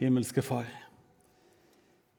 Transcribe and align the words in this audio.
himmelske 0.00 0.42
Far. 0.44 0.68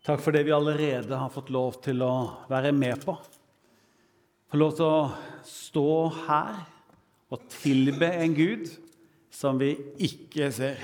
Takk 0.05 0.21
for 0.21 0.33
det 0.33 0.45
vi 0.47 0.53
allerede 0.53 1.17
har 1.17 1.33
fått 1.33 1.51
lov 1.53 1.77
til 1.85 2.01
å 2.05 2.13
være 2.49 2.71
med 2.73 3.03
på. 3.05 3.15
Få 4.51 4.59
lov 4.59 4.73
til 4.77 4.87
å 4.87 5.45
stå 5.45 5.91
her 6.25 6.63
og 7.31 7.45
tilbe 7.53 8.09
en 8.21 8.33
Gud 8.35 8.65
som 9.31 9.59
vi 9.61 9.75
ikke 10.01 10.49
ser. 10.53 10.81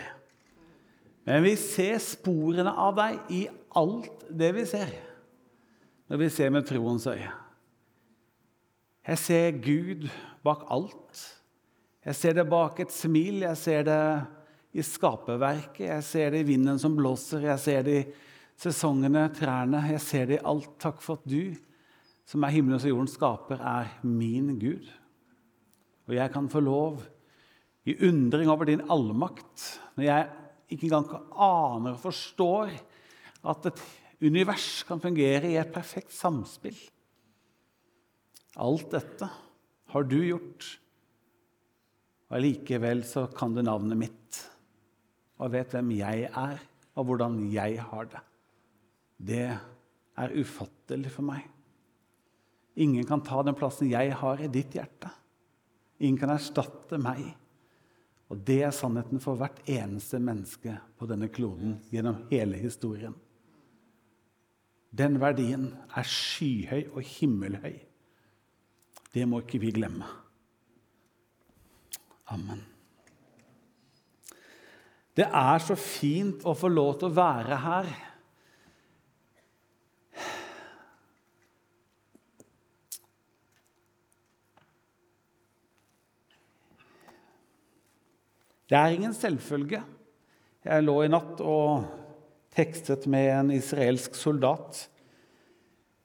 Men 1.27 1.43
vi 1.43 1.57
ser 1.59 1.97
sporene 1.99 2.71
av 2.71 2.95
deg 2.97 3.33
i 3.35 3.41
alt 3.77 4.23
det 4.29 4.53
vi 4.55 4.63
ser, 4.69 4.93
når 6.07 6.21
vi 6.23 6.29
ser 6.31 6.53
med 6.55 6.69
troens 6.69 7.09
øye. 7.11 7.33
Jeg 9.07 9.19
ser 9.23 9.59
Gud 9.63 10.07
bak 10.43 10.65
alt. 10.71 11.25
Jeg 12.07 12.15
ser 12.15 12.37
det 12.37 12.47
bak 12.47 12.79
et 12.79 12.93
smil, 12.95 13.43
jeg 13.43 13.59
ser 13.59 13.83
det 13.87 14.01
i 14.77 14.85
skaperverket, 14.85 15.87
jeg 15.87 16.05
ser 16.05 16.33
det 16.33 16.43
i 16.43 16.47
vinden 16.51 16.79
som 16.81 16.95
blåser, 16.97 17.49
jeg 17.49 17.63
ser 17.63 17.85
det 17.87 17.97
i 17.97 18.07
sesongene, 18.61 19.27
trærne. 19.35 19.83
Jeg 19.93 20.03
ser 20.03 20.29
det 20.29 20.39
i 20.39 20.45
alt. 20.49 20.73
Takk 20.81 21.01
for 21.03 21.19
at 21.19 21.29
du, 21.29 21.53
som 22.27 22.43
er 22.43 22.55
himmelen 22.55 22.79
og 22.79 22.89
jordens 22.89 23.15
skaper, 23.17 23.61
er 23.61 23.93
min 24.05 24.55
Gud. 24.59 24.89
Og 26.07 26.17
jeg 26.17 26.33
kan 26.33 26.49
få 26.51 26.63
lov, 26.63 27.05
i 27.87 27.93
undring 28.03 28.49
over 28.51 28.67
din 28.67 28.83
allmakt, 28.91 29.63
når 29.95 30.03
jeg 30.03 30.23
ikke 30.75 30.89
engang 30.89 31.29
aner 31.31 31.93
og 31.93 32.01
forstår 32.01 32.73
at 33.47 33.69
et 33.69 33.83
univers 34.27 34.81
kan 34.83 34.99
fungere 34.99 35.53
i 35.53 35.55
et 35.55 35.71
perfekt 35.71 36.11
samspill. 36.11 36.75
Alt 38.59 38.91
dette 38.91 39.29
har 39.93 40.09
du 40.09 40.17
gjort, 40.19 40.67
og 42.27 42.35
allikevel 42.41 43.05
så 43.07 43.29
kan 43.31 43.55
du 43.55 43.63
navnet 43.63 44.01
mitt 44.01 44.41
og 45.37 45.53
vet 45.53 45.73
hvem 45.75 45.91
jeg 45.97 46.29
er, 46.31 46.61
og 46.97 47.05
hvordan 47.09 47.39
jeg 47.53 47.81
har 47.91 48.09
det. 48.09 48.23
Det 49.17 49.45
er 50.17 50.35
ufattelig 50.37 51.11
for 51.13 51.25
meg. 51.27 51.45
Ingen 52.77 53.05
kan 53.09 53.23
ta 53.25 53.41
den 53.45 53.57
plassen 53.57 53.89
jeg 53.89 54.13
har 54.17 54.41
i 54.41 54.49
ditt 54.53 54.75
hjerte. 54.77 55.09
Ingen 55.99 56.19
kan 56.21 56.33
erstatte 56.35 56.99
meg. 57.01 57.23
Og 58.27 58.41
det 58.45 58.59
er 58.67 58.75
sannheten 58.75 59.21
for 59.23 59.39
hvert 59.39 59.61
eneste 59.71 60.19
menneske 60.21 60.75
på 60.99 61.07
denne 61.09 61.29
kloden 61.33 61.77
gjennom 61.93 62.25
hele 62.31 62.59
historien. 62.61 63.15
Den 64.97 65.19
verdien 65.21 65.69
er 65.95 66.07
skyhøy 66.07 66.89
og 66.93 67.01
himmelhøy. 67.05 67.75
Det 69.13 69.27
må 69.27 69.41
ikke 69.41 69.61
vi 69.63 69.73
glemme. 69.73 70.07
Amen. 72.33 72.76
Det 75.17 75.25
er 75.25 75.63
så 75.65 75.73
fint 75.73 76.43
å 76.45 76.53
få 76.53 76.69
lov 76.69 76.99
til 76.99 77.09
å 77.09 77.15
være 77.17 77.57
her. 77.63 77.87
Det 88.67 88.75
er 88.77 88.93
ingen 88.93 89.15
selvfølge. 89.15 89.81
Jeg 90.67 90.83
lå 90.83 90.99
i 91.01 91.09
natt 91.09 91.41
og 91.41 91.87
tekstet 92.53 93.07
med 93.09 93.31
en 93.31 93.51
israelsk 93.55 94.13
soldat 94.19 94.83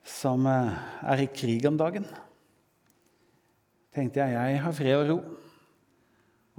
som 0.06 0.46
eh, 0.46 0.74
er 1.12 1.24
i 1.24 1.30
krig 1.34 1.66
om 1.68 1.76
dagen. 1.76 2.06
tenkte 3.92 4.22
jeg 4.22 4.32
jeg 4.38 4.62
har 4.62 4.72
fred 4.72 5.00
og 5.02 5.08
ro. 5.10 5.41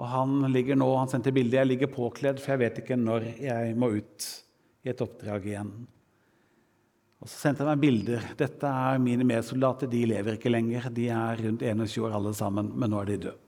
Og 0.01 0.07
han 0.09 0.39
ligger 0.53 0.77
nå, 0.79 0.87
han 0.97 1.11
sendte 1.11 1.33
bilde. 1.35 1.59
Jeg 1.59 1.69
ligger 1.69 1.91
påkledd, 1.93 2.41
for 2.41 2.55
jeg 2.55 2.63
vet 2.63 2.79
ikke 2.81 2.97
når 2.97 3.27
jeg 3.43 3.75
må 3.77 3.91
ut 3.93 4.29
i 4.83 4.91
et 4.91 5.03
oppdrag 5.05 5.45
igjen. 5.51 5.73
Og 7.23 7.29
Så 7.29 7.37
sendte 7.39 7.63
han 7.63 7.77
meg 7.77 7.83
bilder. 7.85 8.25
Dette 8.39 8.67
er 8.67 8.99
mine 8.99 9.27
medsoldater. 9.27 9.87
De 9.87 10.01
lever 10.09 10.35
ikke 10.35 10.51
lenger. 10.51 10.89
De 10.91 11.07
er 11.13 11.45
rundt 11.45 11.63
21 11.63 12.07
år 12.07 12.17
alle 12.17 12.33
sammen, 12.35 12.73
men 12.75 12.91
nå 12.91 12.99
er 12.99 13.11
de 13.13 13.19
døde. 13.29 13.39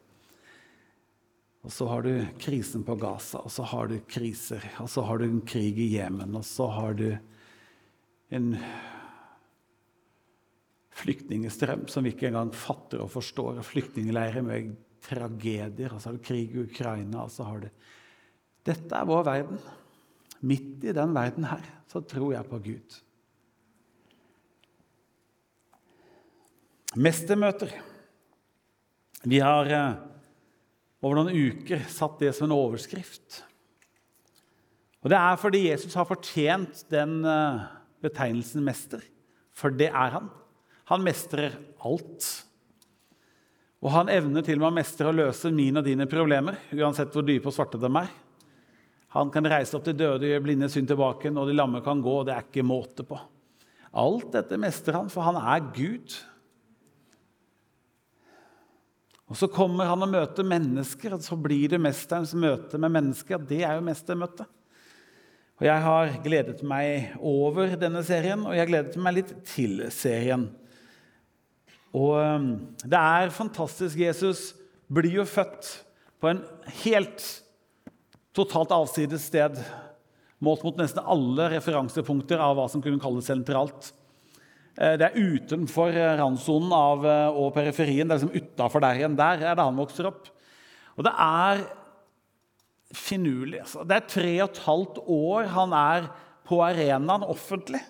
Og 1.65 1.73
så 1.73 1.87
har 1.89 2.05
du 2.05 2.11
krisen 2.37 2.83
på 2.85 2.93
Gaza, 3.01 3.39
og 3.41 3.49
så 3.49 3.65
har 3.65 3.89
du 3.89 3.97
kriser. 4.05 4.61
Og 4.83 4.89
så 4.93 5.01
har 5.07 5.17
du 5.17 5.25
en 5.25 5.41
krig 5.41 5.79
i 5.81 5.95
Jemen, 5.95 6.37
og 6.37 6.45
så 6.45 6.67
har 6.69 6.93
du 6.93 7.07
en 8.37 8.51
flyktningstrøm 10.95 11.87
som 11.91 12.05
vi 12.05 12.13
ikke 12.13 12.29
engang 12.29 12.53
fatter 12.55 13.01
og 13.01 13.09
forstår. 13.11 13.57
og 13.59 13.65
Flyktningleirer 13.65 14.45
med 14.45 14.75
tragedier. 15.05 15.93
Og 15.93 16.01
så 16.01 16.09
har 16.09 16.17
du 16.17 16.25
krig 16.25 16.51
i 16.51 16.65
Ukraina. 16.65 17.23
og 17.23 17.31
så 17.33 17.47
har 17.47 17.65
du... 17.65 17.69
Dette 18.65 18.97
er 18.97 19.09
vår 19.09 19.25
verden. 19.27 19.59
Midt 20.45 20.83
i 20.85 20.93
den 20.95 21.13
verden 21.15 21.47
her 21.49 21.65
så 21.89 22.01
tror 22.03 22.33
jeg 22.33 22.49
på 22.49 22.59
Gud. 22.65 22.95
Mestermøter. 26.95 27.71
Vi 29.25 29.39
har 29.41 29.69
eh, 29.73 29.97
over 31.03 31.19
noen 31.19 31.35
uker 31.35 31.83
satt 31.91 32.21
det 32.21 32.31
som 32.35 32.47
en 32.47 32.55
overskrift. 32.55 33.41
Og 35.05 35.11
Det 35.11 35.17
er 35.19 35.37
fordi 35.37 35.67
Jesus 35.67 35.93
har 35.93 36.07
fortjent 36.09 36.85
den 36.89 37.19
eh, 37.29 37.65
betegnelsen 38.01 38.63
mester. 38.65 39.03
For 39.55 39.73
det 39.73 39.91
er 39.91 40.15
han. 40.17 40.31
Han 40.89 41.05
mestrer 41.05 41.57
alt. 41.85 42.25
Og 43.83 43.91
han 43.93 44.09
evner 44.09 44.45
til 44.45 44.59
og 44.59 44.63
med 44.63 44.71
å 44.71 44.77
mestre 44.77 45.09
og 45.11 45.17
løse 45.17 45.51
mine 45.53 45.81
og 45.81 45.87
dine 45.87 46.07
problemer, 46.09 46.57
uansett 46.73 47.11
hvor 47.13 47.25
dype 47.25 47.51
og 47.51 47.55
svarte 47.55 47.81
de 47.81 47.89
er. 47.89 48.13
Han 49.15 49.31
kan 49.31 49.47
reise 49.47 49.75
opp 49.77 49.85
de 49.85 49.93
døde, 49.95 50.27
gjøre 50.27 50.43
blinde 50.43 50.67
syn 50.71 50.87
tilbake, 50.89 51.31
og 51.31 51.47
de 51.47 51.55
lamme 51.55 51.79
kan 51.83 52.01
gå. 52.03 52.15
og 52.19 52.25
Det 52.27 52.33
er 52.35 52.47
ikke 52.47 52.65
måte 52.67 53.05
på. 53.07 53.19
Alt 53.95 54.33
dette 54.33 54.57
mestrer 54.59 54.99
han, 54.99 55.11
for 55.11 55.23
han 55.23 55.37
er 55.39 55.69
Gud. 55.75 56.17
Og 59.31 59.39
Så 59.39 59.47
kommer 59.49 59.87
han 59.89 60.03
og 60.03 60.11
møter 60.11 60.45
mennesker, 60.45 61.15
og 61.15 61.23
så 61.23 61.37
blir 61.39 61.71
det 61.71 61.81
mesterens 61.81 62.35
møte 62.37 62.77
med 62.77 62.91
mennesker. 62.93 63.39
Det 63.39 63.63
er 63.63 63.79
jo 63.79 63.87
mestermøtet. 63.87 64.51
Og 65.55 65.63
Jeg 65.65 65.81
har 65.81 66.11
gledet 66.19 66.61
meg 66.67 67.15
over 67.23 67.77
denne 67.79 68.03
serien, 68.03 68.43
og 68.43 68.51
jeg 68.51 68.65
har 68.65 68.71
gledet 68.73 68.99
meg 68.99 69.15
litt 69.21 69.31
til 69.47 69.79
serien. 69.95 70.49
Og 71.95 72.19
um, 72.19 72.47
det 72.83 72.99
er 72.99 73.33
fantastisk. 73.33 73.99
Jesus 74.01 74.49
blir 74.91 75.21
jo 75.21 75.25
født 75.27 75.69
på 76.19 76.31
en 76.31 76.41
helt 76.83 77.23
totalt 78.35 78.73
avsides 78.75 79.29
sted, 79.29 79.55
målt 80.43 80.65
mot 80.65 80.75
nesten 80.79 81.05
alle 81.07 81.47
referansepunkter 81.53 82.41
av 82.43 82.57
hva 82.57 82.67
som 82.71 82.83
kunne 82.83 82.99
kalles 83.01 83.29
sentralt. 83.31 83.93
Eh, 84.75 84.97
det 84.99 85.07
er 85.07 85.15
utenfor 85.15 85.95
eh, 85.95 86.17
randsonen 86.19 87.07
eh, 87.07 87.39
og 87.39 87.53
periferien. 87.55 88.09
Det 88.09 88.17
er 88.17 88.23
liksom 88.25 88.35
utafor 88.35 88.83
der 88.83 88.99
igjen. 88.99 89.17
Der 89.19 89.39
er 89.39 89.55
det 89.55 89.63
han 89.63 89.79
vokser 89.79 90.09
opp. 90.11 90.27
Og 90.99 91.07
det 91.07 91.13
er 91.25 91.63
finurlig. 92.95 93.61
Altså. 93.63 93.87
Det 93.87 93.97
er 93.97 94.09
tre 94.11 94.33
og 94.41 94.49
et 94.49 94.63
halvt 94.65 95.01
år 95.15 95.51
han 95.55 95.75
er 95.79 96.09
på 96.45 96.59
arenaen 96.63 97.25
offentlig. 97.27 97.81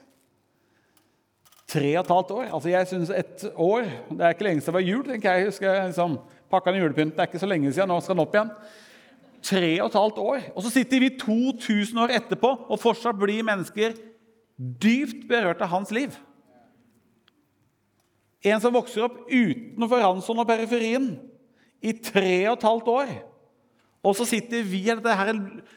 Tre 1.75 1.91
og 1.97 2.05
et 2.05 2.13
halvt 2.13 2.31
år. 2.31 2.47
Altså 2.55 2.71
jeg 2.71 2.87
synes 2.87 3.09
et 3.11 3.45
år 3.55 3.83
Det 4.09 4.21
er 4.23 4.33
ikke 4.35 4.47
lenge 4.47 4.61
siden 4.61 4.71
det 4.71 4.79
var 4.79 4.89
jul. 4.89 5.03
tenker 5.03 5.33
jeg. 5.33 5.45
husker 5.45 5.73
jeg 5.73 5.87
liksom, 5.91 6.17
Pakka 6.51 6.71
ned 6.71 6.79
julepynten. 6.79 7.11
Det 7.11 7.19
er 7.19 7.27
ikke 7.27 7.39
så 7.39 7.49
lenge 7.49 7.73
siden. 7.73 7.89
Nå 7.91 7.99
skal 7.99 8.15
den 8.15 8.23
opp 8.23 8.35
igjen. 8.35 8.51
Tre 9.43 9.71
og 9.81 9.89
et 9.89 9.99
halvt 9.99 10.21
år. 10.23 10.45
Og 10.55 10.63
så 10.63 10.71
sitter 10.71 10.99
vi 10.99 11.09
2000 11.19 11.99
år 11.99 12.13
etterpå, 12.15 12.51
og 12.69 12.79
fortsatt 12.79 13.19
blir 13.19 13.43
mennesker 13.45 13.97
dypt 14.57 15.27
berørt 15.27 15.61
av 15.61 15.73
hans 15.73 15.91
liv. 15.91 16.15
En 18.45 18.61
som 18.61 18.73
vokser 18.73 19.07
opp 19.07 19.25
utenfor 19.27 20.01
Ranson 20.01 20.39
og 20.39 20.47
periferien 20.47 21.15
i 21.81 21.93
tre 21.97 22.45
og 22.49 22.59
et 22.59 22.67
halvt 22.69 22.91
år. 22.93 23.15
Og 24.05 24.15
så 24.15 24.27
sitter 24.29 24.63
vi 24.63 24.83
Dette, 24.85 25.17
her, 25.17 25.33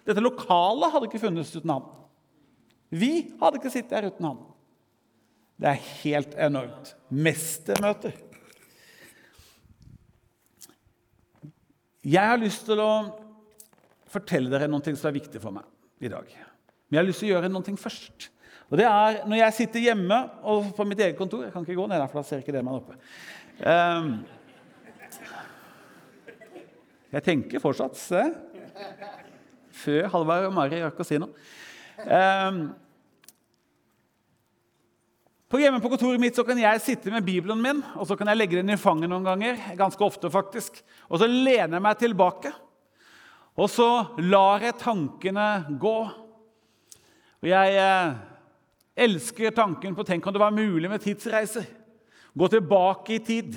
dette 0.07 0.23
lokalet 0.23 0.93
hadde 0.93 1.09
ikke 1.09 1.23
funnes 1.25 1.55
uten 1.57 1.73
ham. 1.73 1.89
Vi 2.89 3.33
hadde 3.41 3.61
ikke 3.61 3.73
sittet 3.73 3.97
her 3.97 4.11
uten 4.13 4.29
han. 4.31 4.41
Det 5.59 5.71
er 5.73 5.87
helt 6.05 6.35
enormt. 6.39 6.95
Mestermøter. 7.11 8.15
Jeg 12.07 12.31
har 12.31 12.39
lyst 12.41 12.65
til 12.69 12.79
å 12.81 12.93
fortelle 14.09 14.53
dere 14.53 14.69
noe 14.71 14.95
som 14.95 15.11
er 15.11 15.19
viktig 15.19 15.43
for 15.43 15.53
meg 15.53 15.67
i 16.01 16.11
dag. 16.13 16.31
Men 16.89 16.97
jeg 16.97 17.03
har 17.03 17.09
lyst 17.09 17.25
til 17.25 17.29
å 17.29 17.35
gjøre 17.35 17.51
noe 17.53 17.77
først. 17.77 18.31
Og 18.69 18.79
det 18.79 18.87
er 18.87 19.23
Når 19.27 19.41
jeg 19.41 19.57
sitter 19.57 19.81
hjemme 19.81 20.19
og 20.45 20.75
på 20.77 20.85
mitt 20.85 21.01
eget 21.01 21.17
kontor 21.17 21.47
Jeg 21.47 21.53
kan 21.55 21.65
ikke 21.65 21.77
gå 21.79 21.87
ned 21.89 22.01
der, 22.01 22.09
for 22.11 22.21
da 22.21 22.29
ser 22.29 22.43
ikke 22.43 22.53
det 22.53 22.65
meg 22.65 22.79
oppe. 22.79 22.99
Um, 23.65 24.19
jeg 27.13 27.25
tenker 27.25 27.63
fortsatt. 27.65 27.97
Se. 27.99 28.23
Før 29.79 30.11
Halvard 30.13 30.51
og 30.51 30.55
Mari 30.55 30.83
rakk 30.85 31.01
å 31.01 31.07
si 31.07 31.19
noe. 31.19 31.33
Um, 32.05 32.69
på 35.49 35.57
Hjemme 35.63 35.81
på 35.81 35.89
kontoret 35.89 36.21
mitt 36.21 36.37
så 36.37 36.45
kan 36.45 36.59
jeg 36.61 36.81
sitte 36.85 37.09
med 37.09 37.25
Bibelen 37.25 37.61
min 37.65 37.79
og 37.97 38.05
så 38.05 38.19
kan 38.21 38.29
jeg 38.29 38.37
legge 38.37 38.59
den 38.59 38.75
i 38.75 38.77
fanget 38.77 39.09
noen 39.09 39.25
ganger. 39.25 39.57
ganske 39.79 40.05
ofte 40.05 40.29
faktisk. 40.29 40.83
Og 41.09 41.23
så 41.23 41.27
lener 41.27 41.79
jeg 41.79 41.85
meg 41.87 41.99
tilbake. 42.03 42.53
Og 43.57 43.71
så 43.73 43.89
lar 44.29 44.61
jeg 44.63 44.77
tankene 44.77 45.47
gå. 45.81 45.97
Og 47.41 47.49
jeg 47.49 47.81
eh, 47.81 48.13
elsker 49.09 49.57
tanken 49.57 49.97
på 49.97 50.05
Tenk 50.05 50.29
om 50.29 50.37
det 50.37 50.43
var 50.43 50.53
mulig 50.53 50.91
med 50.91 51.01
tidsreiser. 51.01 51.65
Gå 52.37 52.49
tilbake 52.53 53.17
i 53.17 53.25
tid. 53.25 53.57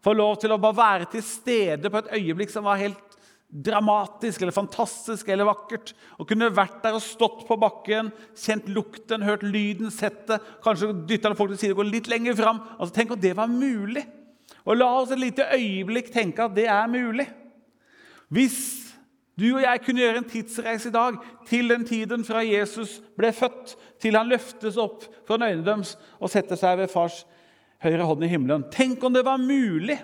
Få 0.00 0.16
lov 0.16 0.38
til 0.40 0.56
å 0.56 0.60
bare 0.62 0.80
være 0.80 1.10
til 1.12 1.26
stede 1.26 1.92
på 1.92 2.00
et 2.00 2.12
øyeblikk 2.16 2.54
som 2.54 2.64
var 2.64 2.80
helt 2.80 3.15
dramatisk 3.46 4.42
eller 4.42 4.54
fantastisk 4.54 5.28
eller 5.28 5.48
vakkert. 5.48 5.92
Og 6.18 6.28
kunne 6.28 6.50
vært 6.54 6.80
der 6.84 6.96
og 6.98 7.04
stått 7.04 7.44
på 7.48 7.58
bakken, 7.60 8.10
kjent 8.36 8.68
lukten, 8.72 9.24
hørt 9.26 9.44
lyden, 9.46 9.90
sett 9.94 10.24
det. 10.30 10.40
Kanskje 10.64 10.92
dytta 11.08 11.34
folk 11.38 11.54
til 11.54 11.62
side 11.62 11.76
og 11.76 11.82
gå 11.82 11.88
litt 11.90 12.10
lenger 12.10 12.36
fram. 12.38 12.60
Altså, 12.76 12.94
tenk 12.96 13.14
om 13.14 13.22
det 13.22 13.36
var 13.38 13.50
mulig. 13.50 14.04
Og 14.66 14.78
la 14.78 14.88
oss 14.98 15.12
et 15.14 15.22
lite 15.22 15.46
øyeblikk 15.54 16.10
tenke 16.14 16.46
at 16.46 16.56
det 16.56 16.66
er 16.70 16.90
mulig. 16.90 17.28
Hvis 18.34 18.58
du 19.38 19.50
og 19.52 19.62
jeg 19.62 19.82
kunne 19.84 20.02
gjøre 20.02 20.20
en 20.22 20.28
tidsreise 20.30 20.88
i 20.88 20.94
dag 20.94 21.18
til 21.46 21.68
den 21.70 21.84
tiden 21.86 22.24
fra 22.26 22.40
Jesus 22.42 22.96
ble 23.18 23.30
født, 23.36 23.76
til 24.00 24.16
han 24.16 24.30
løftes 24.32 24.78
opp 24.80 25.04
fra 25.28 25.38
øynene 25.38 25.84
og 26.18 26.32
setter 26.32 26.58
seg 26.58 26.80
ved 26.80 26.92
fars 26.92 27.22
høyre 27.84 28.06
hånd 28.08 28.24
i 28.24 28.30
himmelen. 28.32 28.64
Tenk 28.72 29.04
om 29.04 29.14
det 29.14 29.26
var 29.26 29.40
mulig 29.42 29.98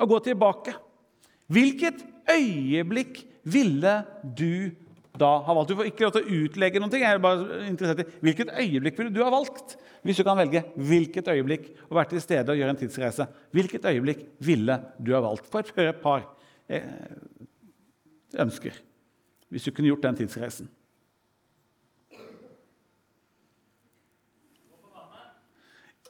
å 0.00 0.08
gå 0.08 0.18
tilbake. 0.24 0.74
Hvilket 1.52 2.00
øyeblikk 2.32 3.22
ville 3.48 3.94
du 4.22 4.70
da 5.18 5.30
ha 5.42 5.54
valgt? 5.54 5.72
Du 5.72 5.78
får 5.78 5.90
ikke 5.90 6.06
lov 6.06 6.14
til 6.14 6.24
å 6.24 6.38
utlegge 6.44 6.82
noe. 6.82 6.94
Jeg 6.94 7.10
er 7.10 7.22
bare 7.22 7.60
interessert 7.66 8.04
i 8.04 8.24
Hvilket 8.28 8.52
øyeblikk 8.54 8.98
ville 9.00 9.14
du 9.14 9.22
ha 9.24 9.30
valgt? 9.34 9.76
Hvis 10.06 10.20
du 10.20 10.24
kan 10.26 10.38
velge 10.38 10.62
hvilket 10.76 11.30
øyeblikk 11.32 11.70
å 11.88 11.98
være 11.98 12.12
til 12.14 12.22
stede 12.22 12.54
og 12.54 12.60
gjøre 12.60 12.74
en 12.76 12.80
tidsreise. 12.80 13.26
Hvilket 13.56 13.88
øyeblikk 13.90 14.24
ville 14.44 14.78
du 15.02 15.12
ha 15.16 15.22
valgt? 15.24 15.48
For 15.50 15.64
et 15.64 16.02
par 16.02 16.28
eh, 16.70 16.84
ønsker. 18.38 18.76
Hvis 19.48 19.66
du 19.66 19.72
kunne 19.72 19.90
gjort 19.90 20.04
den 20.06 20.20
tidsreisen. 20.22 20.68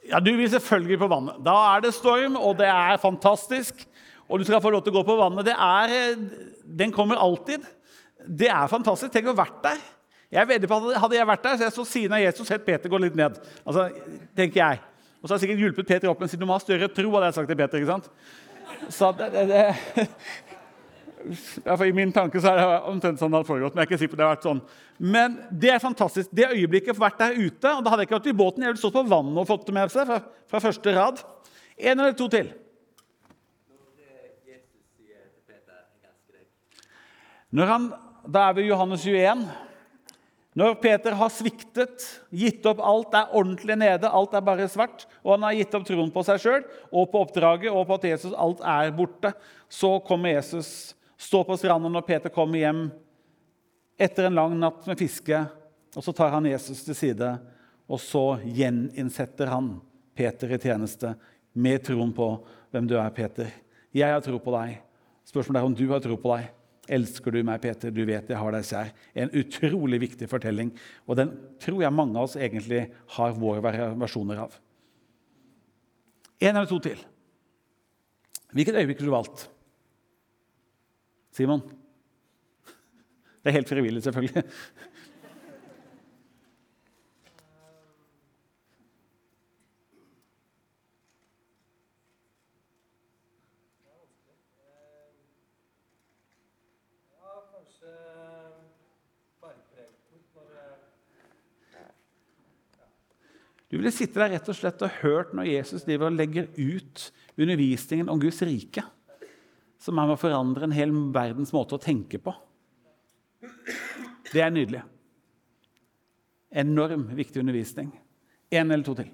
Ja, 0.09 0.19
Du 0.19 0.31
vil 0.33 0.49
selvfølgelig 0.49 0.99
på 0.99 1.07
vannet. 1.07 1.41
Da 1.45 1.53
er 1.75 1.83
det 1.85 1.93
storm, 1.93 2.35
og 2.35 2.57
det 2.57 2.67
er 2.67 2.97
fantastisk. 2.97 3.85
Og 4.29 4.39
du 4.39 4.45
skal 4.45 4.61
få 4.61 4.71
lov 4.73 4.83
til 4.85 4.93
å 4.93 4.99
gå 4.99 5.05
på 5.07 5.17
vannet. 5.17 5.49
Er, 5.55 5.93
eh, 5.93 6.51
den 6.63 6.93
kommer 6.93 7.17
alltid. 7.17 7.65
Det 8.27 8.49
er 8.49 8.67
fantastisk. 8.69 9.11
Tenk 9.13 9.31
å 9.31 9.33
ha 9.33 9.41
vært 9.41 9.63
der. 9.63 9.79
Jeg 10.29 10.47
vedder 10.47 10.69
på 10.69 10.77
at 10.77 11.01
Hadde 11.01 11.17
jeg 11.17 11.27
vært 11.27 11.43
der, 11.43 11.57
så 11.57 11.65
jeg 11.65 11.73
så 11.73 11.85
siden 11.85 12.13
av 12.13 12.21
Jesus 12.21 12.47
sett 12.47 12.65
Peter 12.65 12.89
gå 12.89 12.99
litt 13.01 13.15
ned. 13.17 13.39
Altså, 13.65 13.89
tenker 14.37 14.61
jeg. 14.61 14.83
Og 15.19 15.27
så 15.27 15.33
har 15.33 15.39
jeg 15.39 15.47
sikkert 15.47 15.63
hjulpet 15.65 15.87
Peter 15.87 16.11
opp, 16.11 16.19
men 16.21 16.29
siden 16.29 16.45
du 16.45 16.47
må 16.47 16.55
ha 16.55 16.61
større 16.61 16.87
tro, 16.93 17.09
hadde 17.15 17.31
jeg 17.31 17.39
sagt 17.39 17.49
til 17.49 17.57
Peter. 17.57 17.81
ikke 17.81 17.91
sant? 17.91 18.11
Så 18.93 19.09
det, 19.17 19.31
det, 19.33 19.47
det 21.65 21.87
I 21.89 21.95
min 21.95 22.13
tanke 22.15 22.39
så 22.39 22.53
er 22.53 22.61
det 22.61 22.67
omtrent 22.91 23.19
sånn 23.19 23.33
det 23.33 23.41
hadde 23.41 23.49
foregått. 23.49 23.73
Men 23.73 23.81
jeg 23.81 23.87
er 23.87 23.89
ikke 23.89 24.01
sikker 24.03 24.13
på 24.13 24.21
det 24.21 24.27
har 24.27 24.37
vært 24.37 24.47
sånn. 24.47 24.61
Men 25.17 25.35
det 25.49 25.73
er 25.73 25.83
fantastisk. 25.83 26.31
Det 26.31 26.47
øyeblikket 26.53 27.01
vært 27.01 27.19
der 27.19 27.35
ute 27.39 27.73
og 27.73 27.83
Da 27.83 27.91
hadde 27.91 28.05
jeg 28.05 28.11
ikke 28.11 28.19
vært 28.19 28.31
i 28.31 28.39
båten, 28.45 28.63
jeg 28.63 28.75
ville 28.75 28.83
stått 28.85 28.95
på 28.95 29.07
vannet 29.09 29.41
og 29.41 29.49
fått 29.49 29.65
det 29.67 29.75
med 29.75 29.93
seg 29.93 30.07
fra, 30.07 30.21
fra 30.53 30.63
første 30.69 30.95
rad. 30.95 31.23
En 31.79 31.95
eller 31.97 32.15
to 32.19 32.29
til. 32.31 32.53
Han, 37.57 37.89
da 38.29 38.49
er 38.49 38.55
vi 38.57 38.67
i 38.67 38.69
Johannes 38.69 39.05
21. 39.05 39.47
Når 40.59 40.75
Peter 40.81 41.15
har 41.15 41.29
sviktet, 41.31 42.03
gitt 42.33 42.65
opp 42.67 42.81
alt, 42.83 43.13
er 43.15 43.35
ordentlig 43.37 43.77
nede, 43.79 44.09
alt 44.09 44.33
er 44.35 44.43
bare 44.43 44.67
svart, 44.69 45.05
og 45.23 45.35
han 45.35 45.45
har 45.45 45.57
gitt 45.59 45.75
opp 45.77 45.85
troen 45.87 46.09
på 46.13 46.23
seg 46.25 46.41
sjøl 46.41 46.63
og 46.89 47.11
på 47.11 47.21
oppdraget 47.23 47.69
og 47.71 47.85
på 47.87 47.99
at 47.99 48.07
Jesus 48.09 48.33
alt 48.33 48.63
er 48.65 48.91
borte, 48.97 49.31
så 49.69 49.95
kommer 50.05 50.33
Jesus, 50.33 50.95
står 51.19 51.45
på 51.47 51.57
stranden 51.61 51.93
når 51.93 52.07
Peter 52.07 52.33
kommer 52.33 52.59
hjem 52.59 52.83
etter 53.99 54.27
en 54.27 54.37
lang 54.39 54.57
natt 54.59 54.85
med 54.89 54.99
fiske. 54.99 55.43
Og 55.95 56.05
så 56.05 56.13
tar 56.15 56.33
han 56.35 56.49
Jesus 56.49 56.83
til 56.85 56.97
side, 56.97 57.31
og 57.89 58.01
så 58.01 58.23
gjeninnsetter 58.43 59.49
han 59.49 59.77
Peter 60.17 60.51
i 60.53 60.61
tjeneste 60.61 61.15
med 61.53 61.81
troen 61.85 62.11
på 62.13 62.33
hvem 62.73 62.89
du 62.89 62.97
er, 62.99 63.09
Peter. 63.15 63.49
Jeg 63.95 64.13
har 64.13 64.21
tro 64.25 64.37
på 64.41 64.53
deg. 64.53 64.79
Spørsmålet 65.29 65.61
er 65.61 65.69
om 65.69 65.77
du 65.77 65.87
har 65.89 66.01
tro 66.03 66.17
på 66.19 66.35
deg. 66.35 66.49
Elsker 66.89 67.35
du 67.35 67.43
meg, 67.45 67.61
Peter? 67.61 67.93
Du 67.93 68.01
vet 68.07 68.31
jeg 68.31 68.39
har 68.39 68.55
deg 68.55 68.65
kjær. 68.65 68.89
En 69.21 69.31
utrolig 69.37 69.99
viktig 70.01 70.29
fortelling, 70.31 70.71
og 71.05 71.19
den 71.19 71.35
tror 71.61 71.83
jeg 71.83 71.95
mange 71.95 72.17
av 72.17 72.27
oss 72.27 72.37
egentlig 72.39 72.87
har 73.15 73.37
våre 73.37 73.61
versjoner 73.99 74.41
av. 74.47 74.57
En 76.39 76.55
eller 76.55 76.69
to 76.69 76.79
til. 76.81 77.01
Hvilket 78.55 78.79
øyeblikk 78.81 79.03
har 79.03 79.09
du 79.09 79.13
valgt? 79.13 79.45
Simon? 81.35 81.61
Det 83.43 83.51
er 83.51 83.59
helt 83.59 83.69
frivillig, 83.69 84.01
selvfølgelig. 84.03 84.43
Du 103.69 103.77
ville 103.77 103.91
sitte 103.93 104.17
der 104.17 104.33
rett 104.33 104.47
og 104.49 104.57
slett 104.57 104.81
og 104.81 104.95
hørt 105.03 105.35
når 105.37 105.51
Jesus 105.51 105.85
driver 105.85 106.09
og 106.09 106.17
legger 106.17 106.47
ut 106.57 107.03
undervisningen 107.37 108.09
om 108.09 108.21
Guds 108.21 108.41
rike, 108.41 108.81
som 109.79 109.99
er 109.99 110.09
med 110.09 110.17
å 110.17 110.21
forandre 110.21 110.65
en 110.65 110.73
hel 110.73 110.93
verdens 111.13 111.53
måte 111.55 111.77
å 111.77 111.81
tenke 111.81 112.17
på. 112.21 112.33
Det 114.33 114.41
er 114.41 114.51
nydelig. 114.53 114.81
Enorm 116.49 117.05
viktig 117.13 117.43
undervisning. 117.43 117.93
En 118.49 118.73
eller 118.73 118.83
to 118.85 118.97
til. 118.97 119.13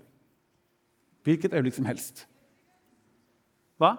Hvilket 1.27 1.53
øyeblikk 1.57 1.75
som 1.75 1.87
helst. 1.89 2.23
Hva? 3.81 3.91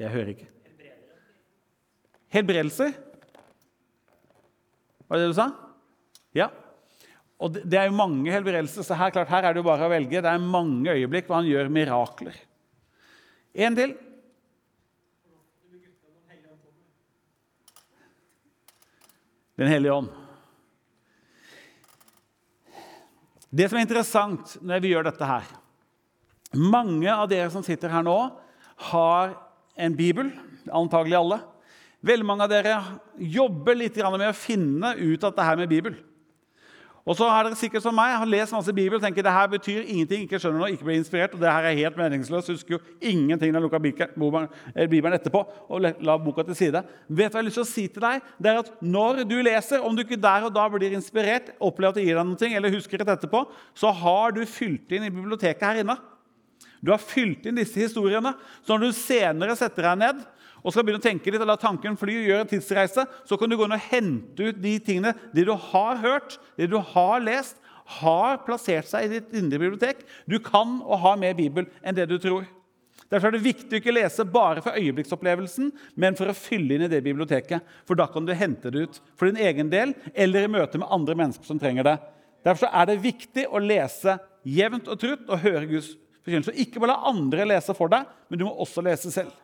Jeg 0.00 0.10
hører 0.10 0.32
ikke. 0.32 0.48
Helbredelser? 2.34 2.96
Var 5.04 5.20
det 5.20 5.26
det 5.26 5.32
du 5.34 5.38
sa? 5.38 5.50
Ja. 6.34 6.48
Og 7.42 7.56
Det 7.58 7.78
er 7.78 7.88
jo 7.88 7.98
mange 7.98 8.30
helbredelser, 8.30 8.86
så 8.86 8.96
her, 8.96 9.10
klart, 9.10 9.28
her 9.28 9.44
er 9.44 9.54
det 9.54 9.62
jo 9.62 9.66
bare 9.66 9.86
å 9.86 9.92
velge. 9.92 10.22
Det 10.22 10.30
er 10.30 10.42
mange 10.42 10.94
øyeblikk 10.94 11.26
hvor 11.28 11.40
han 11.40 11.50
gjør 11.50 11.72
mirakler. 11.72 12.36
En 13.54 13.78
til. 13.78 13.94
Den 19.54 19.70
hellige 19.70 19.94
ånd. 19.94 20.10
Det 23.54 23.68
som 23.70 23.78
er 23.78 23.84
interessant 23.86 24.56
når 24.66 24.80
vi 24.82 24.90
gjør 24.90 25.06
dette 25.06 25.26
her 25.28 25.44
Mange 26.58 27.06
av 27.06 27.28
dere 27.30 27.52
som 27.54 27.62
sitter 27.66 27.92
her 27.92 28.02
nå, 28.06 28.16
har 28.90 29.32
en 29.74 29.94
bibel. 29.94 30.28
Antagelig 30.70 31.16
alle. 31.18 31.38
Veldig 32.04 32.26
mange 32.28 32.46
av 32.46 32.52
dere 32.52 32.74
jobber 33.18 33.78
litt 33.78 33.96
med 33.98 34.28
å 34.28 34.36
finne 34.36 34.92
ut 34.98 35.24
at 35.26 35.34
det 35.34 35.46
her 35.48 35.58
med 35.58 35.70
Bibel. 35.70 35.96
Og 37.04 37.16
så 37.18 37.26
er 37.28 37.44
dere 37.44 37.56
sikkert 37.60 37.84
som 37.84 37.92
meg, 37.92 38.14
har 38.16 38.28
lest 38.28 38.54
masse 38.54 38.72
Bibel 38.72 38.96
og 38.96 39.02
tenker 39.04 39.24
det 39.26 39.32
her 39.34 39.48
betyr 39.52 39.82
ingenting, 39.82 40.22
ikke 40.24 40.38
skjønner 40.40 40.62
noe, 40.62 40.70
ikke 40.72 40.86
blir 40.88 40.96
inspirert, 40.96 41.34
og 41.36 41.42
det 41.42 41.50
her 41.52 41.66
er 41.68 41.76
helt 41.76 41.98
meningsløst. 42.00 42.48
Husker 42.54 42.78
jo 42.78 42.80
ingenting 43.04 43.52
når 43.52 43.60
jeg 43.60 43.66
lukka 43.66 44.46
eh, 44.72 44.86
Bibelen 44.88 45.16
etterpå 45.18 45.42
og 45.68 45.84
la 45.84 46.16
boka 46.16 46.46
til 46.48 46.56
side. 46.56 46.80
Vet 46.80 47.28
du 47.28 47.36
hva 47.36 47.42
jeg 47.42 47.42
har 47.42 47.46
lyst 47.50 47.60
til 47.60 47.66
å 47.66 47.68
si 47.68 47.84
til 47.92 48.06
deg? 48.06 48.24
Det 48.40 48.50
er 48.50 48.62
at 48.62 48.72
Når 48.80 49.20
du 49.28 49.36
leser, 49.44 49.84
om 49.84 49.96
du 49.96 50.00
ikke 50.00 50.20
der 50.20 50.48
og 50.48 50.54
da 50.56 50.64
blir 50.72 50.96
inspirert, 50.96 51.52
opplever 51.60 51.92
at 51.92 52.00
det 52.00 52.06
gir 52.06 52.16
deg 52.16 52.30
noe, 52.30 52.50
eller 52.56 52.72
husker 52.78 53.04
rett 53.04 53.12
etterpå, 53.18 53.44
så 53.76 53.92
har 54.00 54.32
du 54.32 54.40
fylt 54.48 54.96
inn 54.96 55.04
i 55.04 55.12
biblioteket 55.12 55.68
her 55.68 55.84
inne. 55.84 55.98
Du 56.80 56.92
har 56.92 57.00
fylt 57.00 57.44
inn 57.48 57.60
disse 57.60 57.84
historiene. 57.84 58.32
Så 58.64 58.78
når 58.78 58.88
du 58.88 58.96
senere 58.96 59.56
setter 59.60 59.90
deg 59.90 60.00
ned 60.06 60.24
og 60.64 60.72
skal 60.72 60.86
begynne 60.86 61.02
å 61.02 61.04
tenke 61.04 61.28
litt, 61.28 61.42
og 61.44 61.50
la 61.50 61.58
tanken 61.60 61.98
fly 62.00 62.16
og 62.22 62.30
gjøre 62.30 62.46
en 62.46 62.50
tidsreise, 62.54 63.04
så 63.28 63.38
kan 63.38 63.52
du 63.52 63.58
gå 63.60 63.66
inn 63.68 63.76
og 63.76 63.86
hente 63.90 64.48
ut 64.48 64.62
de 64.64 64.74
tingene, 64.80 65.12
det 65.36 65.44
du 65.44 65.52
har 65.52 66.00
hørt, 66.00 66.38
det 66.56 66.70
du 66.72 66.78
har 66.94 67.20
lest, 67.22 67.60
har 68.00 68.38
plassert 68.46 68.88
seg 68.88 69.04
i 69.04 69.18
ditt 69.18 69.34
indre 69.36 69.60
bibliotek. 69.60 70.00
Du 70.24 70.38
kan 70.40 70.78
og 70.80 71.02
har 71.02 71.18
mer 71.20 71.36
Bibel 71.36 71.68
enn 71.84 71.96
det 71.96 72.08
du 72.08 72.16
tror. 72.16 72.46
Derfor 73.12 73.28
er 73.28 73.36
det 73.36 73.44
viktig 73.44 73.76
å 73.76 73.82
ikke 73.82 73.92
lese 73.92 74.24
bare 74.24 74.62
for 74.64 74.80
øyeblikksopplevelsen, 74.80 75.68
men 76.00 76.16
for 76.16 76.32
å 76.32 76.36
fylle 76.38 76.78
inn 76.78 76.86
i 76.86 76.90
det 76.90 77.02
biblioteket. 77.04 77.60
For 77.84 77.98
da 78.00 78.08
kan 78.10 78.24
du 78.24 78.32
hente 78.32 78.72
det 78.72 78.86
ut 78.88 79.00
for 79.12 79.28
din 79.28 79.42
egen 79.44 79.68
del 79.70 79.92
eller 80.14 80.46
i 80.46 80.50
møte 80.50 80.80
med 80.80 80.88
andre 80.88 81.18
mennesker 81.20 81.46
som 81.46 81.60
trenger 81.60 81.86
det. 81.86 81.98
Derfor 82.48 82.72
er 82.72 82.88
det 82.88 83.02
viktig 83.04 83.44
å 83.52 83.60
lese 83.60 84.16
jevnt 84.48 84.88
og 84.88 85.00
trutt 85.00 85.28
og 85.28 85.44
høre 85.44 85.68
Guds 85.68 85.92
forkynnelse. 86.24 86.56
Ikke 86.64 86.80
bare 86.80 86.96
la 86.96 87.12
andre 87.12 87.46
lese 87.52 87.76
for 87.76 87.92
deg, 87.92 88.08
men 88.28 88.40
du 88.40 88.48
må 88.48 88.56
også 88.64 88.84
lese 88.84 89.12
selv 89.12 89.43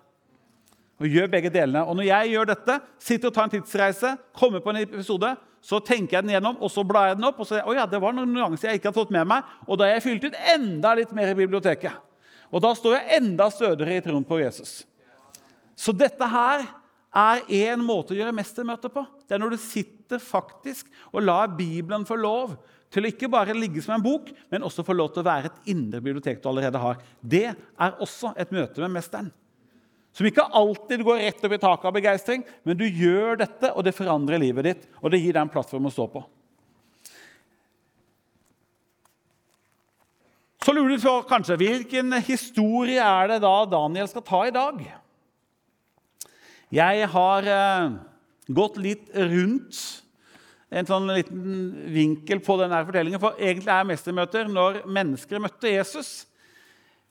og 1.01 1.09
gjør 1.09 1.31
begge 1.33 1.53
delene. 1.53 1.83
Og 1.89 1.97
når 1.99 2.09
jeg 2.11 2.33
gjør 2.35 2.51
dette, 2.53 2.77
sitter 3.03 3.31
og 3.31 3.37
tar 3.37 3.49
en 3.49 3.55
tidsreise, 3.55 4.13
kommer 4.37 4.63
på 4.65 4.73
en 4.73 4.83
episode, 4.83 5.33
så 5.65 5.81
tenker 5.85 6.19
jeg 6.19 6.27
den 6.27 6.35
gjennom, 6.37 6.59
og 6.61 6.73
så 6.73 6.85
blar 6.87 7.11
jeg 7.11 7.19
den 7.19 7.29
opp. 7.29 7.41
Og 7.41 7.49
så 7.49 7.61
oh 7.65 7.77
ja, 7.77 7.87
det 7.89 8.01
var 8.03 8.17
noen 8.17 8.33
nyanser 8.35 8.71
jeg 8.71 8.81
ikke 8.81 8.91
hadde 8.91 9.01
fått 9.01 9.15
med 9.17 9.29
meg, 9.33 9.49
og 9.67 9.81
da 9.81 9.89
har 9.89 9.99
jeg 9.99 10.07
fylt 10.07 10.29
ut 10.29 10.43
enda 10.55 10.93
litt 10.99 11.15
mer 11.17 11.33
i 11.33 11.39
biblioteket. 11.39 11.97
Og 12.51 12.63
da 12.65 12.75
står 12.77 12.99
jeg 12.99 13.21
enda 13.21 13.49
stødigere 13.53 14.01
i 14.01 14.05
troen 14.05 14.27
på 14.27 14.41
Jesus. 14.43 14.81
Så 15.79 15.95
dette 15.97 16.27
her 16.29 16.67
er 17.11 17.43
én 17.49 17.81
måte 17.83 18.15
å 18.15 18.19
gjøre 18.19 18.35
mestermøte 18.37 18.91
på. 18.93 19.05
Det 19.27 19.35
er 19.35 19.43
når 19.43 19.57
du 19.57 19.63
sitter 19.63 20.01
sitter 20.11 20.19
faktisk 20.19 20.91
og 21.13 21.23
lar 21.23 21.51
Bibelen 21.55 22.07
få 22.07 22.19
lov 22.19 22.57
til 22.91 23.05
å 23.05 23.11
ikke 23.11 23.31
bare 23.31 23.55
ligge 23.55 23.83
som 23.83 23.95
en 23.95 24.03
bok, 24.03 24.33
men 24.51 24.65
også 24.67 24.83
få 24.83 24.97
lov 24.97 25.13
til 25.15 25.23
å 25.23 25.29
være 25.29 25.51
et 25.51 25.71
indre 25.71 26.01
bibliotek 26.03 26.43
du 26.43 26.49
allerede 26.51 26.79
har. 26.83 26.99
Det 27.23 27.47
er 27.55 28.01
også 28.03 28.33
et 28.37 28.51
møte 28.51 28.83
med 28.83 28.97
Mesteren. 28.97 29.31
Som 30.17 30.27
ikke 30.27 30.49
alltid 30.59 31.05
går 31.07 31.23
rett 31.23 31.45
opp 31.47 31.55
i 31.55 31.61
taket 31.63 31.89
av 31.89 31.95
begeistring, 31.95 32.43
men 32.67 32.79
du 32.79 32.85
gjør 32.87 33.39
dette, 33.45 33.71
og 33.71 33.87
det 33.87 33.95
forandrer 33.95 34.43
livet 34.43 34.67
ditt. 34.67 34.87
Og 35.01 35.13
det 35.13 35.21
gir 35.23 35.37
deg 35.37 35.45
en 35.45 35.53
plattform 35.53 35.87
å 35.87 35.95
stå 35.95 36.09
på. 36.11 36.25
Så 40.61 40.75
lurer 40.77 40.99
du 40.99 41.03
på 41.03 41.15
kanskje 41.31 41.57
hvilken 41.57 42.13
historie 42.27 43.01
er 43.01 43.31
det 43.31 43.39
da 43.43 43.55
Daniel 43.71 44.11
skal 44.11 44.27
ta 44.27 44.43
i 44.45 44.53
dag? 44.53 44.83
Jeg 46.71 47.07
har 47.15 47.49
eh, 47.51 47.95
gått 48.55 48.77
litt 48.79 49.09
rundt 49.15 49.79
en 50.71 50.87
sånn 50.87 51.09
liten 51.11 51.71
vinkel 51.91 52.43
på 52.45 52.55
denne 52.61 52.83
fortellingen. 52.87 53.23
For 53.23 53.39
egentlig 53.41 53.73
er 53.75 53.89
mestermøter 53.89 54.51
når 54.53 54.83
mennesker 54.87 55.43
møtte 55.43 55.73
Jesus. 55.73 56.11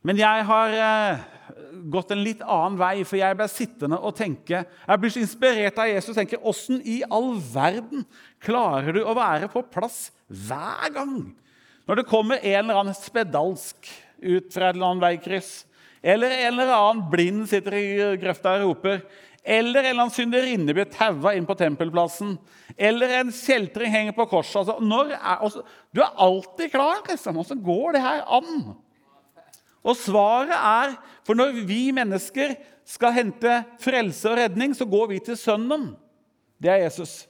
Men 0.06 0.20
jeg 0.20 0.44
har 0.48 0.76
eh, 0.80 1.24
gått 1.92 2.14
en 2.14 2.24
litt 2.24 2.42
annen 2.46 2.78
vei, 2.80 3.02
for 3.08 3.20
jeg 3.20 3.36
ble 3.36 3.48
sittende 3.52 4.00
og 4.00 4.16
tenke 4.16 4.62
Jeg 4.64 5.02
blir 5.02 5.12
så 5.12 5.24
inspirert 5.24 5.80
av 5.82 5.90
Jesus 5.92 6.14
og 6.14 6.20
tenker 6.22 6.46
åssen 6.48 6.80
i 6.88 7.02
all 7.04 7.34
verden 7.52 8.06
klarer 8.44 8.96
du 8.96 9.02
å 9.04 9.18
være 9.18 9.52
på 9.52 9.66
plass 9.74 10.08
hver 10.28 10.94
gang? 10.96 11.18
Når 11.90 12.00
det 12.00 12.10
kommer 12.10 12.40
en 12.40 12.62
eller 12.62 12.84
annen 12.84 12.96
spedalsk 12.96 13.90
ut 14.22 14.52
fra 14.54 14.70
et 14.70 14.78
eller 14.78 14.92
annet 14.92 15.06
veikryss, 15.08 15.54
eller 16.06 16.32
en 16.46 16.54
eller 16.54 16.76
annen 16.76 17.08
blind 17.12 17.48
sitter 17.50 17.76
i 17.76 17.88
grøfta 18.22 18.56
og 18.60 18.66
roper, 18.68 19.02
eller 19.44 19.82
en 19.82 19.90
eller 19.90 20.04
annen 20.04 20.14
synderinne 20.14 20.76
blir 20.76 20.92
taua 20.92 21.34
inn 21.36 21.48
på 21.50 21.56
tempelplassen, 21.58 22.36
eller 22.78 23.16
en 23.18 23.32
kjeltring 23.34 23.92
henger 23.92 24.16
på 24.16 24.28
korset 24.30 24.62
altså, 24.62 24.78
er, 25.08 25.40
altså, 25.40 25.64
Du 25.96 26.04
er 26.04 26.14
alltid 26.22 26.72
klar. 26.72 27.02
Liksom. 27.08 27.40
Åssen 27.42 27.64
går 27.64 27.98
det 27.98 28.04
her 28.04 28.22
an? 28.38 28.76
Og 29.84 29.96
svaret 29.96 30.56
er 30.56 30.98
For 31.24 31.38
når 31.38 31.62
vi 31.68 31.92
mennesker 31.94 32.56
skal 32.90 33.14
hente 33.14 33.60
frelse 33.80 34.26
og 34.32 34.40
redning, 34.40 34.74
så 34.74 34.88
går 34.90 35.12
vi 35.12 35.20
til 35.22 35.38
Sønnen. 35.38 35.92
Det 36.58 36.72
er 36.74 36.82
Jesus. 36.88 37.28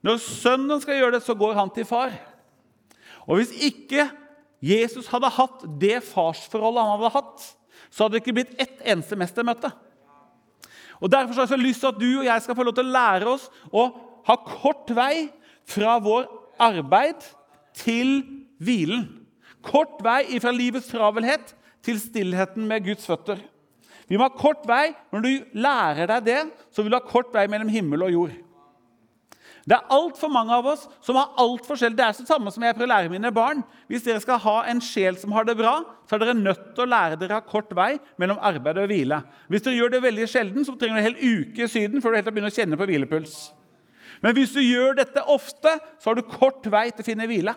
Når 0.00 0.22
Sønnen 0.24 0.80
skal 0.80 0.96
gjøre 0.96 1.18
det, 1.18 1.22
så 1.26 1.36
går 1.36 1.52
han 1.58 1.70
til 1.74 1.84
far. 1.84 2.14
Og 3.28 3.36
hvis 3.38 3.52
ikke 3.60 4.08
Jesus 4.62 5.10
hadde 5.12 5.30
hatt 5.36 5.66
det 5.82 6.00
farsforholdet 6.06 6.86
han 6.86 6.96
hadde 6.96 7.12
hatt, 7.18 7.44
så 7.92 8.04
hadde 8.04 8.16
det 8.16 8.22
ikke 8.22 8.36
blitt 8.40 8.56
ett 8.62 8.80
eneste 8.88 9.18
mestermøte. 9.20 9.70
Og 11.02 11.10
Derfor 11.12 11.34
har 11.34 11.44
jeg 11.44 11.52
så 11.52 11.60
lyst 11.60 11.82
til 11.82 11.90
at 11.90 12.00
du 12.00 12.10
og 12.22 12.26
jeg 12.26 12.42
skal 12.42 12.56
få 12.56 12.66
lov 12.66 12.76
til 12.78 12.86
å 12.86 12.94
lære 12.96 13.30
oss 13.34 13.48
å 13.68 13.88
ha 14.28 14.36
kort 14.46 14.90
vei 14.94 15.28
fra 15.68 15.96
vår 16.02 16.28
arbeid 16.62 17.26
til 17.76 18.22
hvilen. 18.62 19.08
Kort 19.66 20.00
vei 20.02 20.38
fra 20.40 20.54
livets 20.54 20.88
travelhet 20.90 21.52
til 21.84 21.98
stillheten 22.00 22.68
med 22.68 22.86
Guds 22.86 23.06
føtter. 23.08 23.40
Vi 24.08 24.18
må 24.18 24.26
ha 24.26 24.34
kort 24.36 24.64
vei. 24.68 24.92
Når 25.12 25.24
du 25.24 25.58
lærer 25.64 26.08
deg 26.10 26.24
det, 26.26 26.40
så 26.74 26.82
vil 26.82 26.92
du 26.92 26.98
ha 26.98 27.04
kort 27.06 27.32
vei 27.34 27.46
mellom 27.50 27.70
himmel 27.72 28.06
og 28.06 28.16
jord. 28.16 28.40
Det 29.62 29.76
er 29.76 29.92
altfor 29.94 30.30
mange 30.32 30.54
av 30.56 30.66
oss 30.72 30.88
som 31.06 31.16
har 31.20 31.36
alt 31.38 31.66
forskjellig. 31.68 31.94
Det 31.98 32.04
er 32.04 32.16
det 32.18 32.26
samme 32.26 32.50
som 32.50 32.64
jeg 32.66 32.74
prøver 32.74 32.88
å 32.88 32.92
lære 32.96 33.12
mine 33.12 33.30
barn. 33.34 33.60
Hvis 33.86 34.02
dere 34.02 34.22
skal 34.22 34.40
ha 34.42 34.56
en 34.72 34.82
sjel 34.82 35.14
som 35.20 35.34
har 35.36 35.46
det 35.46 35.54
bra, 35.60 35.76
så 36.10 36.16
er 36.16 36.24
dere 36.24 36.34
nødt 36.38 36.72
til 36.74 36.82
å 36.82 36.90
lære 36.90 37.18
dere 37.20 37.38
å 37.38 37.40
ha 37.40 37.46
kort 37.46 37.70
vei 37.78 37.92
mellom 38.18 38.42
arbeid 38.42 38.80
og 38.82 38.90
hvile. 38.90 39.20
Hvis 39.52 39.62
dere 39.62 39.78
gjør 39.78 39.94
det 39.94 40.02
veldig 40.02 40.28
sjelden, 40.32 40.66
så 40.66 40.74
trenger 40.74 40.98
du 40.98 41.02
en 41.02 41.08
hel 41.12 41.44
uke 41.46 41.62
i 41.62 41.70
Syden 41.70 42.02
før 42.02 42.10
du 42.10 42.18
helt 42.18 42.32
begynner 42.32 42.50
å 42.50 42.56
kjenne 42.56 42.78
på 42.80 42.88
hvilepuls. 42.90 43.36
Men 44.22 44.34
hvis 44.36 44.54
du 44.54 44.60
gjør 44.62 44.98
dette 44.98 45.22
ofte, 45.30 45.76
så 45.98 46.10
har 46.10 46.18
du 46.18 46.26
kort 46.26 46.66
vei 46.70 46.88
til 46.90 47.04
å 47.04 47.06
finne 47.06 47.30
hvile. 47.30 47.54